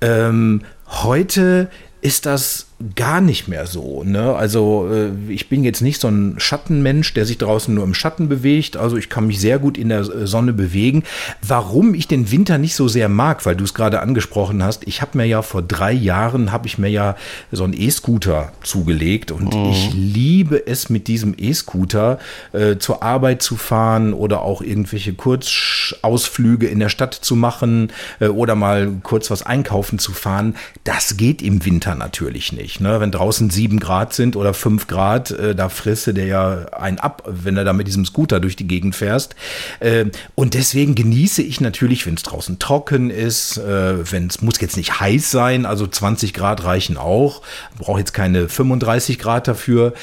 Ähm, 0.00 0.62
heute 0.88 1.70
ist 2.00 2.26
das 2.26 2.66
gar 2.94 3.20
nicht 3.20 3.48
mehr 3.48 3.66
so. 3.66 4.02
Ne? 4.04 4.34
Also 4.34 4.88
äh, 4.90 5.32
ich 5.32 5.48
bin 5.48 5.64
jetzt 5.64 5.82
nicht 5.82 6.00
so 6.00 6.08
ein 6.08 6.34
Schattenmensch, 6.38 7.14
der 7.14 7.26
sich 7.26 7.38
draußen 7.38 7.74
nur 7.74 7.84
im 7.84 7.94
Schatten 7.94 8.28
bewegt. 8.28 8.76
Also 8.76 8.96
ich 8.96 9.08
kann 9.08 9.26
mich 9.26 9.40
sehr 9.40 9.58
gut 9.58 9.78
in 9.78 9.88
der 9.88 10.00
äh, 10.00 10.26
Sonne 10.26 10.52
bewegen. 10.52 11.04
Warum 11.46 11.94
ich 11.94 12.08
den 12.08 12.30
Winter 12.30 12.58
nicht 12.58 12.74
so 12.74 12.88
sehr 12.88 13.08
mag, 13.08 13.44
weil 13.46 13.56
du 13.56 13.64
es 13.64 13.74
gerade 13.74 14.00
angesprochen 14.00 14.62
hast, 14.62 14.86
ich 14.86 15.02
habe 15.02 15.18
mir 15.18 15.26
ja 15.26 15.42
vor 15.42 15.62
drei 15.62 15.92
Jahren, 15.92 16.52
habe 16.52 16.66
ich 16.66 16.78
mir 16.78 16.88
ja 16.88 17.16
so 17.50 17.64
einen 17.64 17.74
E-Scooter 17.74 18.52
zugelegt 18.62 19.30
und 19.30 19.54
mhm. 19.54 19.70
ich 19.70 19.92
liebe 19.92 20.66
es 20.66 20.88
mit 20.88 21.08
diesem 21.08 21.34
E-Scooter 21.36 22.18
äh, 22.52 22.76
zur 22.78 23.02
Arbeit 23.02 23.42
zu 23.42 23.56
fahren 23.56 24.12
oder 24.14 24.42
auch 24.42 24.62
irgendwelche 24.62 25.14
Kurzausflüge 25.14 26.66
in 26.66 26.80
der 26.80 26.88
Stadt 26.88 27.14
zu 27.14 27.36
machen 27.36 27.92
äh, 28.20 28.28
oder 28.28 28.54
mal 28.54 28.92
kurz 29.02 29.30
was 29.30 29.42
einkaufen 29.42 29.98
zu 29.98 30.12
fahren. 30.12 30.56
Das 30.84 31.16
geht 31.16 31.42
im 31.42 31.64
Winter 31.64 31.94
natürlich 31.94 32.52
nicht 32.52 32.71
nicht. 32.72 32.80
Ne? 32.80 33.00
Wenn 33.00 33.10
draußen 33.10 33.50
sieben 33.50 33.80
Grad 33.80 34.12
sind 34.14 34.36
oder 34.36 34.54
fünf 34.54 34.86
Grad, 34.86 35.30
äh, 35.30 35.54
da 35.54 35.68
frisse 35.68 36.14
der 36.14 36.26
ja 36.26 36.66
einen 36.72 36.98
ab, 36.98 37.22
wenn 37.26 37.56
er 37.56 37.64
da 37.64 37.72
mit 37.72 37.86
diesem 37.86 38.04
Scooter 38.04 38.40
durch 38.40 38.56
die 38.56 38.66
Gegend 38.66 38.96
fährst. 38.96 39.34
Äh, 39.80 40.06
und 40.34 40.54
deswegen 40.54 40.94
genieße 40.94 41.42
ich 41.42 41.60
natürlich, 41.60 42.06
wenn 42.06 42.14
es 42.14 42.22
draußen 42.22 42.58
trocken 42.58 43.10
ist, 43.10 43.58
äh, 43.58 44.10
wenn 44.10 44.26
es 44.26 44.42
muss 44.42 44.60
jetzt 44.60 44.76
nicht 44.76 45.00
heiß 45.00 45.30
sein, 45.30 45.66
also 45.66 45.86
20 45.86 46.32
Grad 46.32 46.64
reichen 46.64 46.96
auch, 46.96 47.42
brauche 47.78 47.98
jetzt 47.98 48.14
keine 48.14 48.48
35 48.48 49.18
Grad 49.18 49.48
dafür. 49.48 49.94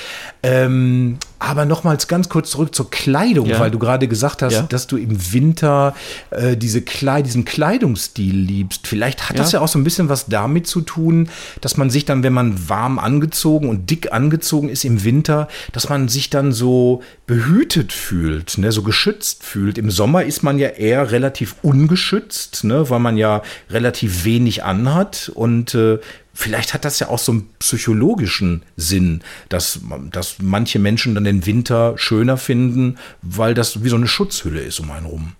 Ähm, 0.43 1.17
aber 1.39 1.65
nochmals 1.65 2.07
ganz 2.07 2.27
kurz 2.27 2.51
zurück 2.51 2.75
zur 2.75 2.91
Kleidung, 2.91 3.47
ja. 3.47 3.59
weil 3.59 3.71
du 3.71 3.79
gerade 3.79 4.07
gesagt 4.07 4.41
hast, 4.41 4.53
ja. 4.53 4.61
dass 4.63 4.87
du 4.87 4.97
im 4.97 5.33
Winter 5.33 5.95
äh, 6.31 6.57
diese 6.57 6.81
Kleid 6.81 7.25
diesen 7.25 7.45
Kleidungsstil 7.45 8.35
liebst. 8.35 8.87
Vielleicht 8.87 9.29
hat 9.29 9.37
ja. 9.37 9.43
das 9.43 9.53
ja 9.53 9.61
auch 9.61 9.67
so 9.67 9.79
ein 9.79 9.83
bisschen 9.83 10.09
was 10.09 10.25
damit 10.25 10.67
zu 10.67 10.81
tun, 10.81 11.29
dass 11.61 11.77
man 11.77 11.89
sich 11.89 12.05
dann, 12.05 12.23
wenn 12.23 12.33
man 12.33 12.69
warm 12.69 12.99
angezogen 12.99 13.69
und 13.69 13.89
dick 13.89 14.11
angezogen 14.11 14.69
ist 14.69 14.83
im 14.83 15.03
Winter, 15.03 15.47
dass 15.71 15.89
man 15.89 16.09
sich 16.09 16.29
dann 16.29 16.51
so 16.51 17.01
behütet 17.25 17.93
fühlt, 17.93 18.57
ne, 18.57 18.71
so 18.71 18.83
geschützt 18.83 19.43
fühlt. 19.43 19.77
Im 19.77 19.91
Sommer 19.91 20.23
ist 20.23 20.43
man 20.43 20.59
ja 20.59 20.69
eher 20.69 21.11
relativ 21.11 21.55
ungeschützt, 21.61 22.63
ne, 22.63 22.89
weil 22.89 22.99
man 22.99 23.17
ja 23.17 23.41
relativ 23.69 24.25
wenig 24.25 24.63
anhat 24.63 25.31
und 25.33 25.73
äh, 25.75 25.99
vielleicht 26.39 26.73
hat 26.73 26.85
das 26.85 26.99
ja 26.99 27.09
auch 27.09 27.19
so 27.19 27.33
einen 27.33 27.49
psychologischen 27.59 28.63
Sinn, 28.77 29.21
dass, 29.49 29.81
dass 30.11 30.37
manche 30.41 30.79
Menschen 30.79 31.13
dann 31.15 31.25
den 31.25 31.45
Winter 31.45 31.97
schöner 31.97 32.37
finden, 32.37 32.97
weil 33.21 33.53
das 33.53 33.83
wie 33.83 33.89
so 33.89 33.97
eine 33.97 34.07
Schutzhülle 34.07 34.61
ist 34.61 34.79
um 34.79 34.89
einen 34.91 35.05
rum. 35.05 35.33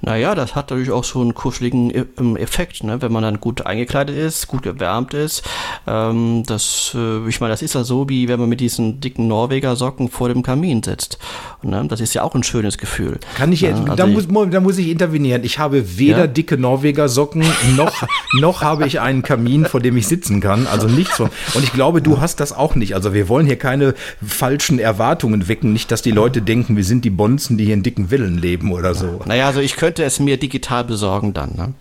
Naja, 0.00 0.34
das 0.34 0.54
hat 0.54 0.70
natürlich 0.70 0.90
auch 0.90 1.04
so 1.04 1.20
einen 1.20 1.34
kuscheligen 1.34 1.90
e-, 1.90 2.04
ähm, 2.18 2.36
Effekt, 2.36 2.84
ne? 2.84 3.00
wenn 3.02 3.12
man 3.12 3.22
dann 3.22 3.40
gut 3.40 3.66
eingekleidet 3.66 4.16
ist, 4.16 4.46
gut 4.48 4.62
gewärmt 4.62 5.14
ist. 5.14 5.42
Ähm, 5.86 6.42
das, 6.46 6.92
äh, 6.94 7.28
ich 7.28 7.40
meine, 7.40 7.52
das 7.52 7.62
ist 7.62 7.74
ja 7.74 7.84
so, 7.84 8.08
wie 8.08 8.28
wenn 8.28 8.40
man 8.40 8.48
mit 8.48 8.60
diesen 8.60 9.00
dicken 9.00 9.28
Norweger 9.28 9.76
Socken 9.76 10.08
vor 10.08 10.28
dem 10.28 10.42
Kamin 10.42 10.82
sitzt. 10.82 11.18
Ne? 11.62 11.84
Das 11.88 12.00
ist 12.00 12.14
ja 12.14 12.22
auch 12.22 12.34
ein 12.34 12.42
schönes 12.42 12.78
Gefühl. 12.78 13.18
Kann 13.36 13.52
ich, 13.52 13.62
ja, 13.62 13.70
also 13.70 13.94
da, 13.94 14.06
muss, 14.06 14.26
da 14.50 14.60
muss 14.60 14.78
ich 14.78 14.88
intervenieren. 14.88 15.44
Ich 15.44 15.58
habe 15.58 15.98
weder 15.98 16.18
ja? 16.18 16.26
dicke 16.26 16.58
Norweger 16.58 17.08
Socken, 17.08 17.44
noch, 17.76 18.02
noch 18.40 18.62
habe 18.62 18.86
ich 18.86 19.00
einen 19.00 19.22
Kamin, 19.22 19.64
vor 19.66 19.80
dem 19.80 19.96
ich 19.96 20.06
sitzen 20.06 20.40
kann. 20.40 20.66
Also 20.66 20.88
nichts 20.88 21.16
von. 21.16 21.30
Und 21.54 21.64
ich 21.64 21.72
glaube, 21.72 22.02
du 22.02 22.20
hast 22.20 22.40
das 22.40 22.52
auch 22.52 22.74
nicht. 22.74 22.94
Also 22.94 23.14
wir 23.14 23.28
wollen 23.28 23.46
hier 23.46 23.58
keine 23.58 23.94
falschen 24.24 24.78
Erwartungen 24.78 25.48
wecken. 25.48 25.72
Nicht, 25.72 25.90
dass 25.90 26.02
die 26.02 26.10
Leute 26.10 26.42
denken, 26.42 26.76
wir 26.76 26.84
sind 26.84 27.04
die 27.04 27.10
Bonzen, 27.10 27.56
die 27.56 27.64
hier 27.64 27.74
in 27.74 27.82
dicken 27.82 28.08
Villen 28.08 28.38
leben 28.38 28.72
oder 28.72 28.94
so. 28.94 29.20
Naja, 29.24 29.53
also 29.54 29.62
ich 29.62 29.76
könnte 29.76 30.02
es 30.02 30.18
mir 30.18 30.36
digital 30.36 30.82
besorgen 30.82 31.32
dann. 31.32 31.54
Ne? 31.54 31.74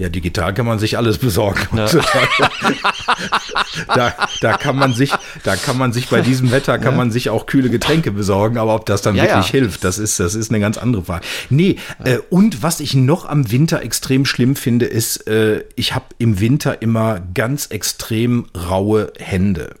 Ja, 0.00 0.08
digital 0.08 0.54
kann 0.54 0.64
man 0.64 0.78
sich 0.78 0.96
alles 0.96 1.18
besorgen. 1.18 1.76
Ja. 1.76 1.86
da, 3.94 4.14
da 4.40 4.56
kann 4.56 4.74
man 4.76 4.94
sich, 4.94 5.12
da 5.44 5.56
kann 5.56 5.76
man 5.76 5.92
sich 5.92 6.08
bei 6.08 6.22
diesem 6.22 6.52
Wetter 6.52 6.78
kann 6.78 6.92
ja. 6.92 6.96
man 6.96 7.10
sich 7.10 7.28
auch 7.28 7.44
kühle 7.44 7.68
Getränke 7.68 8.10
besorgen, 8.10 8.56
aber 8.56 8.74
ob 8.74 8.86
das 8.86 9.02
dann 9.02 9.14
ja, 9.14 9.24
wirklich 9.24 9.48
hilft, 9.48 9.84
das 9.84 9.98
ist, 9.98 10.18
das 10.18 10.34
ist 10.34 10.50
eine 10.50 10.58
ganz 10.58 10.78
andere 10.78 11.04
Frage. 11.04 11.26
Nee, 11.50 11.76
äh, 12.02 12.16
und 12.30 12.62
was 12.62 12.80
ich 12.80 12.94
noch 12.94 13.28
am 13.28 13.52
Winter 13.52 13.82
extrem 13.82 14.24
schlimm 14.24 14.56
finde, 14.56 14.86
ist, 14.86 15.28
äh, 15.28 15.64
ich 15.76 15.94
habe 15.94 16.06
im 16.16 16.40
Winter 16.40 16.80
immer 16.80 17.20
ganz 17.34 17.66
extrem 17.66 18.46
raue 18.56 19.12
Hände. 19.18 19.74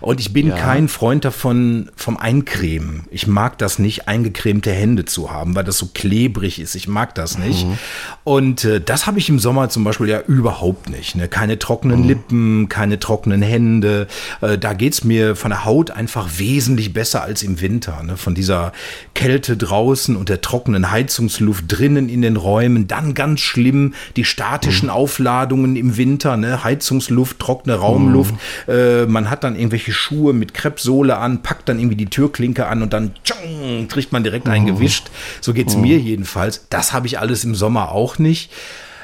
Und 0.00 0.20
ich 0.20 0.32
bin 0.32 0.54
kein 0.54 0.88
Freund 0.88 1.26
davon, 1.26 1.90
vom 1.96 2.16
Eincremen. 2.16 3.04
Ich 3.10 3.26
mag 3.26 3.58
das 3.58 3.78
nicht, 3.78 4.08
eingecremte 4.08 4.72
Hände 4.72 5.04
zu 5.04 5.30
haben, 5.30 5.54
weil 5.54 5.64
das 5.64 5.76
so 5.76 5.90
klebrig 5.92 6.60
ist. 6.60 6.76
Ich 6.76 6.88
mag 6.88 7.14
das 7.14 7.36
nicht. 7.36 7.66
Mhm. 7.66 7.78
Und 8.24 8.64
äh, 8.64 8.80
das 8.80 9.06
habe 9.06 9.18
ich 9.18 9.28
im 9.28 9.38
Sommer 9.38 9.65
zum 9.68 9.84
Beispiel 9.84 10.08
ja 10.08 10.20
überhaupt 10.20 10.88
nicht. 10.88 11.16
Ne? 11.16 11.28
Keine 11.28 11.58
trockenen 11.58 12.02
mhm. 12.02 12.08
Lippen, 12.08 12.68
keine 12.68 12.98
trockenen 12.98 13.42
Hände. 13.42 14.06
Äh, 14.40 14.58
da 14.58 14.72
geht's 14.72 15.04
mir 15.04 15.36
von 15.36 15.50
der 15.50 15.64
Haut 15.64 15.90
einfach 15.90 16.38
wesentlich 16.38 16.92
besser 16.92 17.22
als 17.22 17.42
im 17.42 17.60
Winter. 17.60 18.02
Ne? 18.02 18.16
Von 18.16 18.34
dieser 18.34 18.72
Kälte 19.14 19.56
draußen 19.56 20.16
und 20.16 20.28
der 20.28 20.40
trockenen 20.40 20.90
Heizungsluft 20.90 21.64
drinnen 21.68 22.08
in 22.08 22.22
den 22.22 22.36
Räumen. 22.36 22.88
Dann 22.88 23.14
ganz 23.14 23.40
schlimm 23.40 23.94
die 24.16 24.24
statischen 24.24 24.86
mhm. 24.86 24.94
Aufladungen 24.94 25.76
im 25.76 25.96
Winter. 25.96 26.36
Ne? 26.36 26.64
Heizungsluft, 26.64 27.38
trockene 27.38 27.74
Raumluft. 27.74 28.34
Mhm. 28.66 28.72
Äh, 28.72 29.06
man 29.06 29.30
hat 29.30 29.44
dann 29.44 29.56
irgendwelche 29.56 29.92
Schuhe 29.92 30.32
mit 30.32 30.54
Kreppsohle 30.54 31.18
an, 31.18 31.42
packt 31.42 31.68
dann 31.68 31.78
irgendwie 31.78 31.96
die 31.96 32.06
Türklinke 32.06 32.66
an 32.66 32.82
und 32.82 32.92
dann 32.92 33.12
tschong, 33.24 33.88
kriegt 33.88 34.12
man 34.12 34.24
direkt 34.24 34.48
einen 34.48 34.64
mhm. 34.64 34.76
gewischt. 34.76 35.10
So 35.40 35.52
geht's 35.52 35.76
mir 35.76 35.98
jedenfalls. 35.98 36.66
Das 36.70 36.92
habe 36.92 37.06
ich 37.06 37.18
alles 37.18 37.44
im 37.44 37.54
Sommer 37.54 37.92
auch 37.92 38.18
nicht. 38.18 38.50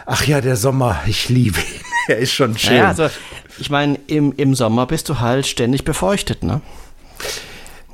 Ach 0.07 0.25
ja, 0.27 0.41
der 0.41 0.57
Sommer, 0.57 1.01
ich 1.07 1.29
liebe 1.29 1.61
ihn. 1.61 1.83
er 2.09 2.19
ist 2.19 2.33
schon 2.33 2.57
schön. 2.59 2.77
Ja, 2.77 2.89
also, 2.89 3.09
ich 3.59 3.71
meine, 3.71 3.99
im, 4.07 4.33
im 4.37 4.55
Sommer 4.55 4.87
bist 4.87 5.09
du 5.09 5.21
halt 5.21 5.47
ständig 5.47 5.85
befeuchtet, 5.85 6.43
ne? 6.43 6.61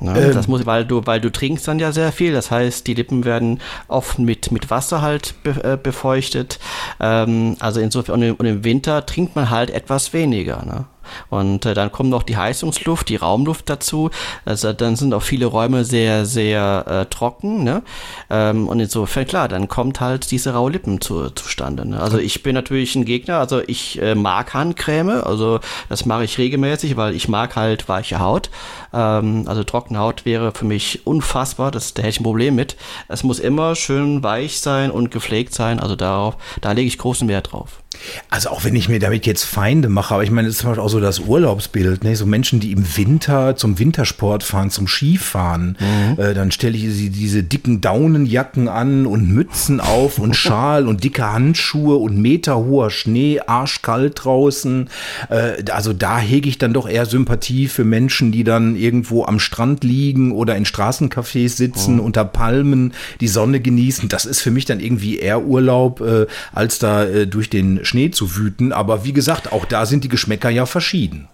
Ja, 0.01 0.15
ähm, 0.15 0.33
das 0.33 0.47
muss, 0.47 0.65
weil 0.65 0.85
du, 0.85 1.05
weil 1.05 1.19
du 1.19 1.29
trinkst 1.31 1.67
dann 1.67 1.79
ja 1.79 1.91
sehr 1.91 2.11
viel. 2.11 2.33
Das 2.33 2.51
heißt, 2.51 2.87
die 2.87 2.93
Lippen 2.93 3.25
werden 3.25 3.59
oft 3.87 4.19
mit, 4.19 4.51
mit 4.51 4.69
Wasser 4.69 5.01
halt 5.01 5.35
be, 5.43 5.51
äh, 5.63 5.77
befeuchtet. 5.81 6.59
Ähm, 6.99 7.57
also 7.59 7.79
insofern, 7.81 8.15
und 8.15 8.23
im, 8.23 8.35
und 8.35 8.45
im 8.45 8.63
Winter 8.63 9.05
trinkt 9.05 9.35
man 9.35 9.49
halt 9.49 9.69
etwas 9.69 10.13
weniger. 10.13 10.63
Ne? 10.65 10.85
Und 11.29 11.65
äh, 11.65 11.73
dann 11.73 11.91
kommt 11.91 12.09
noch 12.09 12.23
die 12.23 12.37
Heizungsluft, 12.37 13.09
die 13.09 13.15
Raumluft 13.15 13.69
dazu. 13.69 14.09
Also 14.45 14.73
dann 14.73 14.95
sind 14.95 15.13
auch 15.13 15.23
viele 15.23 15.45
Räume 15.45 15.85
sehr, 15.85 16.25
sehr 16.25 16.85
äh, 16.87 17.05
trocken. 17.05 17.63
Ne? 17.63 17.83
Ähm, 18.29 18.67
und 18.67 18.79
insofern, 18.79 19.25
klar, 19.25 19.47
dann 19.47 19.67
kommt 19.67 19.99
halt 19.99 20.31
diese 20.31 20.53
raue 20.53 20.71
Lippen 20.71 21.01
zu, 21.01 21.29
zustande. 21.31 21.87
Ne? 21.87 21.99
Also 21.99 22.17
ich 22.17 22.43
bin 22.43 22.55
natürlich 22.55 22.95
ein 22.95 23.05
Gegner, 23.05 23.39
also 23.39 23.61
ich 23.65 24.01
äh, 24.01 24.15
mag 24.15 24.53
Handcreme, 24.53 25.23
also 25.23 25.59
das 25.89 26.05
mache 26.05 26.23
ich 26.23 26.37
regelmäßig, 26.37 26.97
weil 26.97 27.15
ich 27.15 27.27
mag 27.27 27.55
halt 27.55 27.87
weiche 27.89 28.19
Haut. 28.19 28.49
Ähm, 28.93 29.43
also 29.47 29.63
trockene 29.63 29.99
Haut 29.99 30.25
wäre 30.25 30.51
für 30.51 30.65
mich 30.65 31.05
unfassbar, 31.05 31.71
das, 31.71 31.93
da 31.93 32.01
hätte 32.01 32.11
ich 32.11 32.19
ein 32.19 32.23
Problem 32.23 32.55
mit. 32.55 32.75
Es 33.07 33.23
muss 33.23 33.39
immer 33.39 33.75
schön 33.75 34.23
weich 34.23 34.59
sein 34.59 34.91
und 34.91 35.11
gepflegt 35.11 35.53
sein, 35.53 35.79
also 35.79 35.95
darauf, 35.95 36.37
da 36.61 36.71
lege 36.71 36.87
ich 36.87 36.97
großen 36.97 37.27
Wert 37.27 37.51
drauf. 37.51 37.81
Also 38.29 38.49
auch 38.49 38.63
wenn 38.63 38.75
ich 38.75 38.89
mir 38.89 38.99
damit 38.99 39.25
jetzt 39.25 39.43
Feinde 39.43 39.89
mache, 39.89 40.13
aber 40.13 40.23
ich 40.23 40.31
meine, 40.31 40.47
das 40.47 40.55
ist 40.55 40.61
zum 40.61 40.69
Beispiel 40.69 40.83
auch 40.83 40.89
so 40.89 40.99
das 40.99 41.19
Urlaubsbild, 41.19 42.03
ne? 42.03 42.15
so 42.15 42.25
Menschen, 42.25 42.59
die 42.59 42.71
im 42.71 42.85
Winter 42.97 43.55
zum 43.55 43.79
Wintersport 43.79 44.43
fahren, 44.43 44.69
zum 44.69 44.87
Skifahren, 44.87 45.77
mhm. 45.79 46.21
äh, 46.21 46.33
dann 46.33 46.51
stelle 46.51 46.77
ich 46.77 46.93
sie 46.93 47.09
diese 47.09 47.43
dicken 47.43 47.81
Daunenjacken 47.81 48.67
an 48.67 49.05
und 49.05 49.29
Mützen 49.29 49.79
auf 49.79 50.19
und 50.19 50.35
Schal 50.39 50.87
und 50.87 51.03
dicke 51.03 51.31
Handschuhe 51.31 51.97
und 51.97 52.17
meterhoher 52.17 52.89
Schnee, 52.89 53.39
arschkalt 53.45 54.23
draußen. 54.23 54.89
Äh, 55.29 55.63
also 55.71 55.93
da 55.93 56.19
hege 56.19 56.49
ich 56.49 56.57
dann 56.57 56.73
doch 56.73 56.87
eher 56.87 57.05
Sympathie 57.05 57.67
für 57.67 57.83
Menschen, 57.83 58.31
die 58.31 58.43
dann 58.43 58.75
irgendwo 58.75 59.25
am 59.25 59.39
Strand 59.39 59.83
liegen 59.83 60.31
oder 60.31 60.55
in 60.55 60.65
Straßencafés 60.65 61.49
sitzen, 61.49 61.95
mhm. 61.95 62.01
unter 62.01 62.25
Palmen, 62.25 62.93
die 63.19 63.27
Sonne 63.27 63.59
genießen. 63.59 64.09
Das 64.09 64.25
ist 64.25 64.41
für 64.41 64.51
mich 64.51 64.65
dann 64.65 64.79
irgendwie 64.79 65.17
eher 65.17 65.43
Urlaub, 65.43 66.01
äh, 66.01 66.27
als 66.53 66.79
da 66.79 67.03
äh, 67.03 67.27
durch 67.27 67.49
den 67.49 67.83
Schnee 67.89 68.11
zu 68.11 68.35
wüten. 68.35 68.71
Aber 68.71 69.03
wie 69.03 69.13
gesagt, 69.13 69.51
auch 69.51 69.65
da 69.65 69.85
sind 69.85 70.03
die 70.03 70.09
Geschmäcker 70.09 70.49
ja 70.49 70.65
verschieden. 70.65 71.27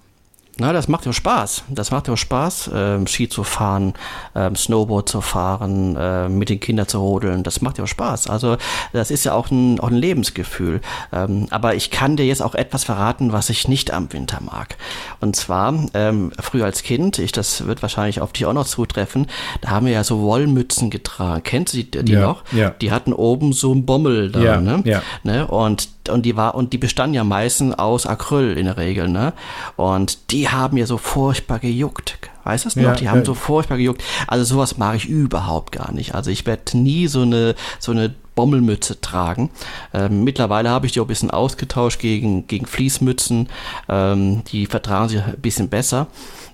Na, 0.57 0.71
das 0.71 0.87
macht 0.87 1.05
ja 1.05 1.11
Spaß. 1.11 1.65
Das 1.69 1.91
macht 1.91 2.07
ja 2.07 2.15
Spaß, 2.15 2.71
ähm, 2.73 3.07
Ski 3.07 3.27
zu 3.27 3.43
fahren, 3.43 3.93
ähm, 4.35 4.55
Snowboard 4.55 5.09
zu 5.09 5.19
fahren, 5.19 5.97
äh, 5.97 6.29
mit 6.29 6.47
den 6.47 6.61
Kindern 6.61 6.87
zu 6.87 6.99
rodeln. 6.99 7.43
Das 7.43 7.61
macht 7.61 7.77
ja 7.77 7.85
Spaß. 7.85 8.29
Also 8.29 8.55
das 8.93 9.11
ist 9.11 9.25
ja 9.25 9.33
auch 9.33 9.51
ein, 9.51 9.81
auch 9.81 9.89
ein 9.89 9.95
Lebensgefühl. 9.95 10.79
Ähm, 11.11 11.47
aber 11.49 11.75
ich 11.75 11.91
kann 11.91 12.15
dir 12.15 12.25
jetzt 12.25 12.41
auch 12.41 12.55
etwas 12.55 12.85
verraten, 12.85 13.33
was 13.33 13.49
ich 13.49 13.67
nicht 13.67 13.91
am 13.91 14.13
Winter 14.13 14.39
mag. 14.41 14.77
Und 15.19 15.35
zwar 15.35 15.73
ähm, 15.93 16.31
früher 16.39 16.65
als 16.65 16.83
Kind, 16.83 17.19
ich 17.19 17.33
das 17.33 17.67
wird 17.67 17.81
wahrscheinlich 17.81 18.21
auf 18.21 18.31
dich 18.31 18.45
auch 18.45 18.53
noch 18.53 18.65
zutreffen, 18.65 19.27
da 19.59 19.71
haben 19.71 19.87
wir 19.87 19.93
ja 19.93 20.05
so 20.05 20.21
Wollmützen 20.21 20.89
getragen. 20.89 21.43
Kennst 21.43 21.73
du 21.73 21.83
die, 21.83 22.03
die 22.05 22.13
ja, 22.13 22.21
noch? 22.21 22.43
Ja. 22.53 22.69
Die 22.69 22.91
hatten 22.91 23.11
oben 23.11 23.51
so 23.51 23.73
einen 23.73 23.85
Bommel 23.85 24.31
da. 24.31 24.39
Ja, 24.39 24.61
ne? 24.61 24.81
Ja. 24.85 25.01
Ne? 25.23 25.47
Und 25.47 25.89
und 26.09 26.23
die 26.23 26.35
war 26.35 26.55
und 26.55 26.73
die 26.73 26.77
bestanden 26.77 27.15
ja 27.15 27.23
meistens 27.23 27.77
aus 27.77 28.05
Acryl 28.05 28.57
in 28.57 28.65
der 28.65 28.77
Regel, 28.77 29.09
ne? 29.09 29.33
Und 29.75 30.31
die 30.31 30.49
haben 30.49 30.77
ja 30.77 30.85
so 30.85 30.97
furchtbar 30.97 31.59
gejuckt. 31.59 32.17
Weißt 32.43 32.65
du 32.65 32.69
es 32.69 32.75
noch? 32.75 32.83
Ja, 32.83 32.93
die 32.93 33.09
haben 33.09 33.19
ja. 33.19 33.25
so 33.25 33.33
furchtbar 33.33 33.77
gejuckt. 33.77 34.03
Also 34.27 34.45
sowas 34.45 34.77
mag 34.77 34.95
ich 34.95 35.07
überhaupt 35.07 35.71
gar 35.71 35.91
nicht. 35.91 36.13
Also 36.13 36.29
ich 36.29 36.45
werde 36.45 36.77
nie 36.77 37.07
so 37.07 37.21
eine 37.21 37.55
so 37.79 37.91
eine 37.91 38.13
Bommelmütze 38.35 39.01
tragen. 39.01 39.49
Ähm, 39.93 40.23
mittlerweile 40.23 40.69
habe 40.69 40.85
ich 40.85 40.91
die 40.91 40.99
auch 40.99 41.05
ein 41.05 41.07
bisschen 41.07 41.31
ausgetauscht 41.31 41.99
gegen, 41.99 42.45
gegen 42.47 42.65
Fließmützen. 42.65 43.49
Ähm, 43.89 44.43
die 44.51 44.65
vertragen 44.67 45.09
sich 45.09 45.23
ein 45.23 45.37
bisschen 45.41 45.69
besser. 45.69 46.07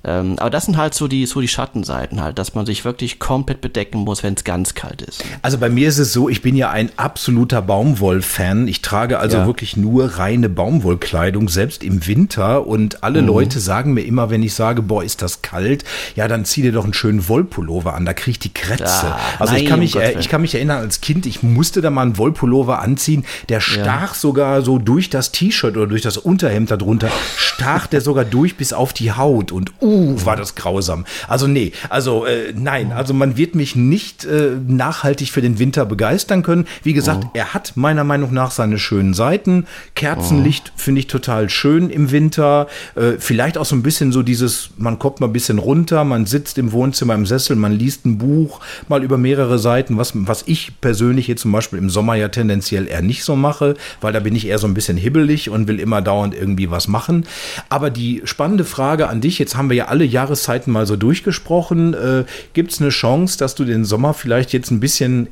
Ähm, 0.04 0.36
aber 0.39 0.49
das 0.49 0.66
sind 0.66 0.78
halt 0.78 0.93
so 0.93 1.08
die, 1.08 1.26
so 1.26 1.41
die 1.41 1.47
Schattenseiten 1.47 2.22
halt, 2.22 2.39
dass 2.39 2.56
man 2.56 2.66
sich 2.66 2.86
wirklich 2.86 3.20
komplett 3.20 3.62
bedecken 3.62 3.99
muss, 3.99 4.24
wenn 4.24 4.34
es 4.34 4.43
ganz 4.43 4.74
kalt 4.74 5.02
ist. 5.02 5.24
Also 5.41 5.58
bei 5.60 5.70
mir 5.70 5.88
ist 5.88 5.99
es 5.99 6.12
so, 6.12 6.28
ich 6.28 6.41
bin 6.41 6.56
ja 6.56 6.72
ein 6.72 6.89
absoluter 6.97 7.62
Baumwoll-Fan. 7.62 8.68
Ich 8.68 8.82
trage 8.82 9.20
also 9.20 9.38
ja. 9.38 9.45
wirklich 9.45 9.78
nur 9.78 10.18
reine 10.18 10.49
Baumwollkleidung, 10.49 11.49
selbst 11.49 11.84
im 11.84 12.08
Winter. 12.08 12.66
Und 12.66 13.04
alle 13.04 13.22
mhm. 13.22 13.28
Leute 13.28 13.60
sagen 13.60 13.93
mir 13.93 14.02
immer, 14.02 14.30
wenn 14.32 14.41
ich 14.41 14.56
sage, 14.56 14.82
boah, 14.82 15.04
ist 15.04 15.22
das 15.22 15.43
kalt, 15.43 15.84
ja, 16.16 16.28
dann 16.28 16.45
zieh 16.45 16.64
dir 16.64 16.72
doch 16.72 16.84
einen 16.84 16.93
schönen 16.93 17.28
Wollpullover 17.28 17.93
an, 17.93 18.06
da 18.06 18.14
kriege 18.14 18.32
ich 18.32 18.39
die 18.39 18.54
Krätze. 18.54 18.84
Ja, 18.84 19.20
also 19.38 19.54
nein, 19.54 19.64
ich, 19.64 19.70
kann 19.70 19.80
mich, 19.80 19.95
um 19.95 20.02
ich 20.02 20.30
kann 20.30 20.41
mich 20.41 20.56
erinnern, 20.56 20.80
als 20.80 21.02
Kind, 21.02 21.26
ich 21.26 21.43
musste 21.43 21.82
da 21.82 21.89
mal 21.91 22.04
einen 22.04 22.18
Wollpullover 22.18 22.80
anziehen, 22.80 23.26
der 23.49 23.60
stach 23.60 24.14
ja. 24.14 24.20
sogar 24.20 24.62
so 24.64 24.80
durch 24.80 25.10
das 25.10 25.32
T-Shirt 25.32 25.78
oder 25.78 25.88
durch 25.88 26.02
das 26.02 26.18
Unterhemd 26.18 26.72
darunter, 26.72 27.10
stach 27.38 27.86
der 27.88 28.02
sogar 28.02 28.26
durch 28.26 28.56
bis 28.56 28.74
auf 28.74 28.93
die 28.93 29.12
Haut. 29.12 29.52
Und 29.52 29.72
uh, 29.82 29.91
uh, 29.92 30.26
war 30.26 30.36
das 30.36 30.56
grausam. 30.56 31.06
Also 31.28 31.48
nee, 31.48 31.74
also 31.89 32.26
äh, 32.26 32.54
nein, 32.56 32.92
also 32.92 33.14
man 33.14 33.38
wird 33.38 33.56
mich 33.56 33.76
nicht 33.76 34.26
äh, 34.26 34.52
nachhaltig 34.68 35.32
für 35.32 35.42
den 35.42 35.60
Winter 35.60 35.86
begeistern 35.86 36.44
können. 36.44 36.68
Wie 36.84 36.94
gesagt, 36.94 37.26
oh. 37.26 37.32
er 37.34 37.54
hat 37.54 37.74
meiner 37.76 38.04
Meinung 38.04 38.34
nach 38.34 38.52
seine 38.52 38.80
schönen 38.80 39.14
Seiten. 39.14 39.66
Kerzenlicht 39.96 40.72
oh. 40.76 40.80
finde 40.80 41.00
ich 41.00 41.08
total 41.08 41.50
schön 41.50 41.89
im 41.89 42.12
Winter. 42.12 42.68
Äh, 42.96 43.14
vielleicht 43.20 43.58
auch 43.58 43.66
so 43.66 43.76
ein 43.76 43.84
bisschen 43.84 44.12
so 44.12 44.24
dieses, 44.24 44.70
man 44.78 45.00
kommt 45.00 45.20
mal 45.20 45.28
ein 45.28 45.34
bisschen 45.34 45.60
runter, 45.60 46.04
man 46.04 46.26
sitzt 46.26 46.58
im 46.58 46.72
Wohnzimmer 46.72 47.16
im 47.16 47.26
Sessel, 47.26 47.56
man 47.56 47.74
liest 47.74 48.06
ein 48.06 48.18
Buch 48.18 48.62
mal 48.88 49.04
über 49.04 49.18
mehrere 49.18 49.60
Seiten, 49.60 49.98
was, 49.98 50.14
was 50.16 50.44
ich 50.46 50.80
persönlich 50.82 51.28
jetzt 51.28 51.42
zum 51.42 51.52
Beispiel 51.52 51.80
im 51.80 51.89
Sommer 51.89 52.16
ja 52.16 52.30
tendenziell 52.30 52.88
eher 52.88 53.02
nicht 53.02 53.24
so 53.24 53.36
mache, 53.36 53.76
weil 54.00 54.14
da 54.14 54.20
bin 54.20 54.36
ich 54.36 54.48
eher 54.48 54.58
so 54.58 54.68
ein 54.68 54.74
bisschen 54.74 54.98
hibbelig 54.98 55.50
und 55.50 55.68
will 55.68 55.80
immer 55.80 56.02
dauernd 56.02 56.36
irgendwie 56.36 56.72
was 56.72 56.88
machen. 56.88 57.26
Aber 57.70 57.89
die 57.89 58.22
spannende 58.26 58.64
Frage 58.64 59.10
an 59.10 59.22
dich, 59.22 59.39
jetzt 59.39 59.56
haben 59.56 59.70
wir 59.70 59.78
ja 59.78 59.81
alle 59.90 60.06
Jahreszeiten 60.06 60.72
mal 60.72 60.86
so 60.86 60.96
durchgesprochen. 60.96 61.94
Äh, 61.94 62.26
Gibt 62.54 62.72
es 62.72 62.82
eine 62.82 62.90
Chance, 62.90 63.38
dass 63.38 63.56
du 63.56 63.66
den 63.66 63.86
Sommer 63.86 64.14
vielleicht 64.14 64.54
jetzt 64.54 64.72
ein 64.72 64.80
bisschen 64.80 65.28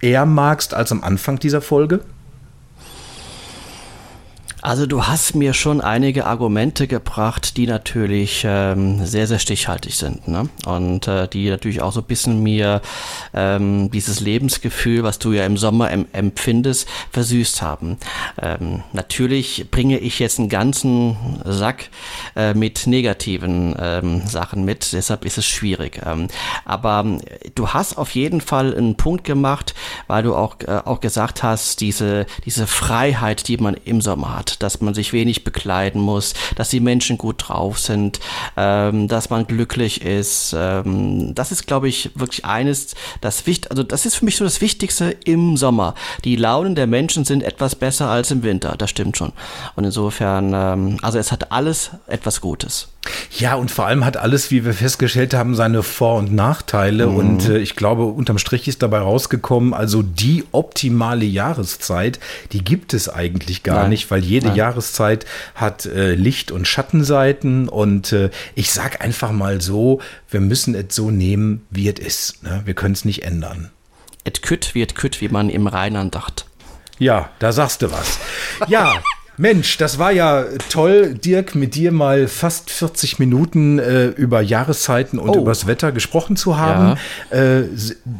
eher 0.00 0.26
magst 0.26 0.74
als 0.74 0.92
am 0.92 1.02
Anfang 1.02 1.38
dieser 1.38 1.60
Folge? 1.60 2.00
Also 4.64 4.86
du 4.86 5.08
hast 5.08 5.34
mir 5.34 5.54
schon 5.54 5.80
einige 5.80 6.24
Argumente 6.24 6.86
gebracht, 6.86 7.56
die 7.56 7.66
natürlich 7.66 8.44
ähm, 8.46 9.04
sehr, 9.04 9.26
sehr 9.26 9.40
stichhaltig 9.40 9.96
sind. 9.96 10.28
Ne? 10.28 10.48
Und 10.66 11.08
äh, 11.08 11.26
die 11.26 11.50
natürlich 11.50 11.82
auch 11.82 11.90
so 11.90 11.98
ein 11.98 12.06
bisschen 12.06 12.44
mir 12.44 12.80
ähm, 13.34 13.90
dieses 13.90 14.20
Lebensgefühl, 14.20 15.02
was 15.02 15.18
du 15.18 15.32
ja 15.32 15.44
im 15.46 15.56
Sommer 15.56 15.90
em 15.90 16.06
empfindest, 16.12 16.88
versüßt 17.10 17.60
haben. 17.60 17.96
Ähm, 18.40 18.84
natürlich 18.92 19.68
bringe 19.72 19.98
ich 19.98 20.20
jetzt 20.20 20.38
einen 20.38 20.48
ganzen 20.48 21.16
Sack 21.44 21.90
äh, 22.36 22.54
mit 22.54 22.86
negativen 22.86 23.74
ähm, 23.80 24.22
Sachen 24.28 24.64
mit, 24.64 24.92
deshalb 24.92 25.24
ist 25.24 25.38
es 25.38 25.46
schwierig. 25.46 26.00
Ähm, 26.06 26.28
aber 26.64 27.04
äh, 27.04 27.50
du 27.56 27.70
hast 27.70 27.98
auf 27.98 28.12
jeden 28.12 28.40
Fall 28.40 28.76
einen 28.76 28.96
Punkt 28.96 29.24
gemacht, 29.24 29.74
weil 30.06 30.22
du 30.22 30.36
auch, 30.36 30.54
äh, 30.60 30.82
auch 30.84 31.00
gesagt 31.00 31.42
hast, 31.42 31.80
diese, 31.80 32.26
diese 32.44 32.68
Freiheit, 32.68 33.48
die 33.48 33.56
man 33.56 33.74
im 33.74 34.00
Sommer 34.00 34.36
hat 34.36 34.51
dass 34.58 34.80
man 34.80 34.94
sich 34.94 35.12
wenig 35.12 35.44
bekleiden 35.44 36.00
muss, 36.00 36.34
dass 36.56 36.68
die 36.68 36.80
Menschen 36.80 37.18
gut 37.18 37.48
drauf 37.48 37.78
sind, 37.78 38.20
ähm, 38.56 39.08
dass 39.08 39.30
man 39.30 39.46
glücklich 39.46 40.02
ist. 40.02 40.54
Ähm, 40.56 41.34
das 41.34 41.52
ist, 41.52 41.66
glaube 41.66 41.88
ich, 41.88 42.10
wirklich 42.14 42.44
eines, 42.44 42.94
das 43.20 43.46
wichtig, 43.46 43.70
also 43.70 43.82
das 43.82 44.06
ist 44.06 44.16
für 44.16 44.24
mich 44.24 44.36
so 44.36 44.44
das 44.44 44.60
Wichtigste 44.60 45.16
im 45.24 45.56
Sommer. 45.56 45.94
Die 46.24 46.36
Launen 46.36 46.74
der 46.74 46.86
Menschen 46.86 47.24
sind 47.24 47.42
etwas 47.42 47.74
besser 47.74 48.08
als 48.08 48.30
im 48.30 48.42
Winter, 48.42 48.74
das 48.76 48.90
stimmt 48.90 49.16
schon. 49.16 49.32
Und 49.76 49.84
insofern, 49.84 50.52
ähm, 50.54 50.98
also 51.02 51.18
es 51.18 51.32
hat 51.32 51.52
alles 51.52 51.90
etwas 52.06 52.40
Gutes. 52.40 52.91
Ja, 53.36 53.54
und 53.56 53.70
vor 53.70 53.86
allem 53.86 54.04
hat 54.04 54.16
alles, 54.16 54.50
wie 54.50 54.64
wir 54.64 54.74
festgestellt 54.74 55.34
haben, 55.34 55.54
seine 55.54 55.82
Vor- 55.82 56.18
und 56.18 56.32
Nachteile. 56.32 57.06
Mhm. 57.06 57.16
Und 57.16 57.48
äh, 57.48 57.58
ich 57.58 57.74
glaube, 57.74 58.04
unterm 58.04 58.38
Strich 58.38 58.68
ist 58.68 58.82
dabei 58.82 58.98
rausgekommen, 58.98 59.74
also 59.74 60.02
die 60.02 60.44
optimale 60.52 61.24
Jahreszeit, 61.24 62.20
die 62.52 62.62
gibt 62.62 62.94
es 62.94 63.08
eigentlich 63.08 63.62
gar 63.62 63.82
Nein. 63.82 63.90
nicht, 63.90 64.10
weil 64.10 64.22
jede 64.22 64.48
Nein. 64.48 64.56
Jahreszeit 64.56 65.26
hat 65.54 65.86
äh, 65.86 66.14
Licht- 66.14 66.52
und 66.52 66.68
Schattenseiten. 66.68 67.68
Und 67.68 68.12
äh, 68.12 68.30
ich 68.54 68.70
sag 68.70 69.02
einfach 69.04 69.32
mal 69.32 69.60
so, 69.60 70.00
wir 70.30 70.40
müssen 70.40 70.74
es 70.74 70.94
so 70.94 71.10
nehmen, 71.10 71.66
wie 71.70 71.88
es 71.88 71.98
ist. 71.98 72.42
Ne? 72.44 72.62
Wir 72.64 72.74
können 72.74 72.94
es 72.94 73.04
nicht 73.04 73.24
ändern. 73.24 73.70
Et 74.24 74.42
kütt 74.42 74.74
wird 74.74 74.94
kütt, 74.94 75.20
wie 75.20 75.28
man 75.28 75.50
im 75.50 75.66
Rheinland 75.66 76.14
dacht. 76.14 76.46
Ja, 76.98 77.30
da 77.40 77.50
sagst 77.50 77.82
du 77.82 77.90
was. 77.90 78.20
Ja. 78.68 79.02
Mensch, 79.38 79.78
das 79.78 79.98
war 79.98 80.12
ja 80.12 80.44
toll, 80.68 81.14
Dirk, 81.14 81.54
mit 81.54 81.74
dir 81.74 81.90
mal 81.90 82.28
fast 82.28 82.70
40 82.70 83.18
Minuten 83.18 83.78
äh, 83.78 84.08
über 84.08 84.42
Jahreszeiten 84.42 85.18
und 85.18 85.30
oh. 85.30 85.40
übers 85.40 85.66
Wetter 85.66 85.90
gesprochen 85.90 86.36
zu 86.36 86.58
haben. 86.58 86.98
Ja. 87.30 87.38
Äh, 87.38 87.64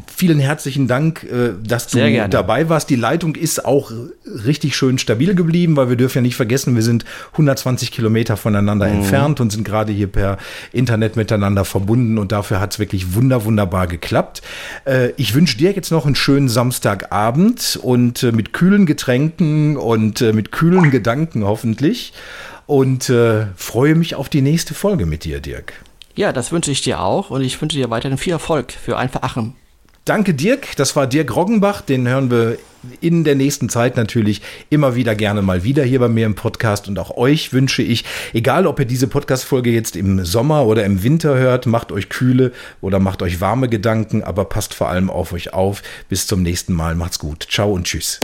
vielen 0.07 0.39
herzlichen 0.39 0.87
Dank, 0.87 1.23
äh, 1.23 1.51
dass 1.63 1.87
du 1.87 2.27
dabei 2.29 2.67
warst. 2.67 2.89
Die 2.89 2.95
Leitung 2.95 3.35
ist 3.35 3.63
auch 3.63 3.91
richtig 4.25 4.75
schön 4.75 4.97
stabil 4.97 5.35
geblieben, 5.35 5.75
weil 5.75 5.89
wir 5.89 5.97
dürfen 5.97 6.17
ja 6.17 6.21
nicht 6.23 6.35
vergessen, 6.35 6.73
wir 6.73 6.81
sind 6.81 7.05
120 7.33 7.91
Kilometer 7.91 8.35
voneinander 8.35 8.87
mhm. 8.87 9.01
entfernt 9.01 9.39
und 9.39 9.51
sind 9.51 9.65
gerade 9.65 9.91
hier 9.91 10.07
per 10.07 10.39
Internet 10.71 11.15
miteinander 11.15 11.63
verbunden 11.63 12.17
und 12.17 12.31
dafür 12.31 12.59
hat 12.59 12.73
es 12.73 12.79
wirklich 12.79 13.13
wunder, 13.13 13.45
wunderbar 13.45 13.85
geklappt. 13.85 14.41
Äh, 14.85 15.09
ich 15.17 15.35
wünsche 15.35 15.59
dir 15.59 15.73
jetzt 15.73 15.91
noch 15.91 16.07
einen 16.07 16.15
schönen 16.15 16.49
Samstagabend 16.49 17.79
und 17.83 18.23
äh, 18.23 18.31
mit 18.31 18.51
kühlen 18.51 18.87
Getränken 18.87 19.77
und 19.77 20.19
äh, 20.19 20.33
mit 20.33 20.51
kühlen 20.51 20.89
Gedanken 20.89 21.02
Gedanken 21.03 21.43
hoffentlich 21.43 22.13
und 22.65 23.09
äh, 23.09 23.47
freue 23.57 23.95
mich 23.95 24.15
auf 24.15 24.29
die 24.29 24.41
nächste 24.41 24.73
Folge 24.73 25.05
mit 25.05 25.25
dir, 25.25 25.41
Dirk. 25.41 25.73
Ja, 26.15 26.31
das 26.31 26.51
wünsche 26.51 26.71
ich 26.71 26.81
dir 26.81 27.01
auch 27.01 27.29
und 27.29 27.41
ich 27.41 27.61
wünsche 27.61 27.77
dir 27.77 27.89
weiterhin 27.89 28.17
viel 28.17 28.31
Erfolg 28.31 28.71
für 28.71 28.97
einfach 28.97 29.21
Aachen. 29.21 29.55
Danke, 30.05 30.33
Dirk. 30.33 30.75
Das 30.75 30.95
war 30.95 31.07
Dirk 31.07 31.35
Roggenbach. 31.35 31.81
Den 31.81 32.07
hören 32.07 32.29
wir 32.29 32.57
in 32.99 33.23
der 33.23 33.35
nächsten 33.35 33.69
Zeit 33.69 33.95
natürlich 33.95 34.41
immer 34.69 34.95
wieder 34.95 35.15
gerne 35.15 35.41
mal 35.41 35.63
wieder 35.63 35.83
hier 35.83 35.99
bei 35.99 36.09
mir 36.09 36.25
im 36.25 36.35
Podcast. 36.35 36.87
Und 36.87 36.99
auch 36.99 37.15
euch 37.15 37.53
wünsche 37.53 37.81
ich, 37.81 38.03
egal 38.33 38.67
ob 38.67 38.79
ihr 38.79 38.85
diese 38.85 39.07
Podcast-Folge 39.07 39.71
jetzt 39.71 39.95
im 39.95 40.25
Sommer 40.25 40.65
oder 40.65 40.83
im 40.83 41.03
Winter 41.03 41.35
hört, 41.35 41.65
macht 41.65 41.91
euch 41.91 42.09
kühle 42.09 42.51
oder 42.81 42.99
macht 42.99 43.21
euch 43.21 43.39
warme 43.39 43.69
Gedanken, 43.69 44.23
aber 44.23 44.45
passt 44.45 44.73
vor 44.73 44.89
allem 44.89 45.09
auf 45.09 45.31
euch 45.33 45.53
auf. 45.53 45.81
Bis 46.09 46.27
zum 46.27 46.41
nächsten 46.41 46.73
Mal. 46.73 46.95
Macht's 46.95 47.19
gut. 47.19 47.47
Ciao 47.49 47.71
und 47.71 47.85
tschüss. 47.85 48.19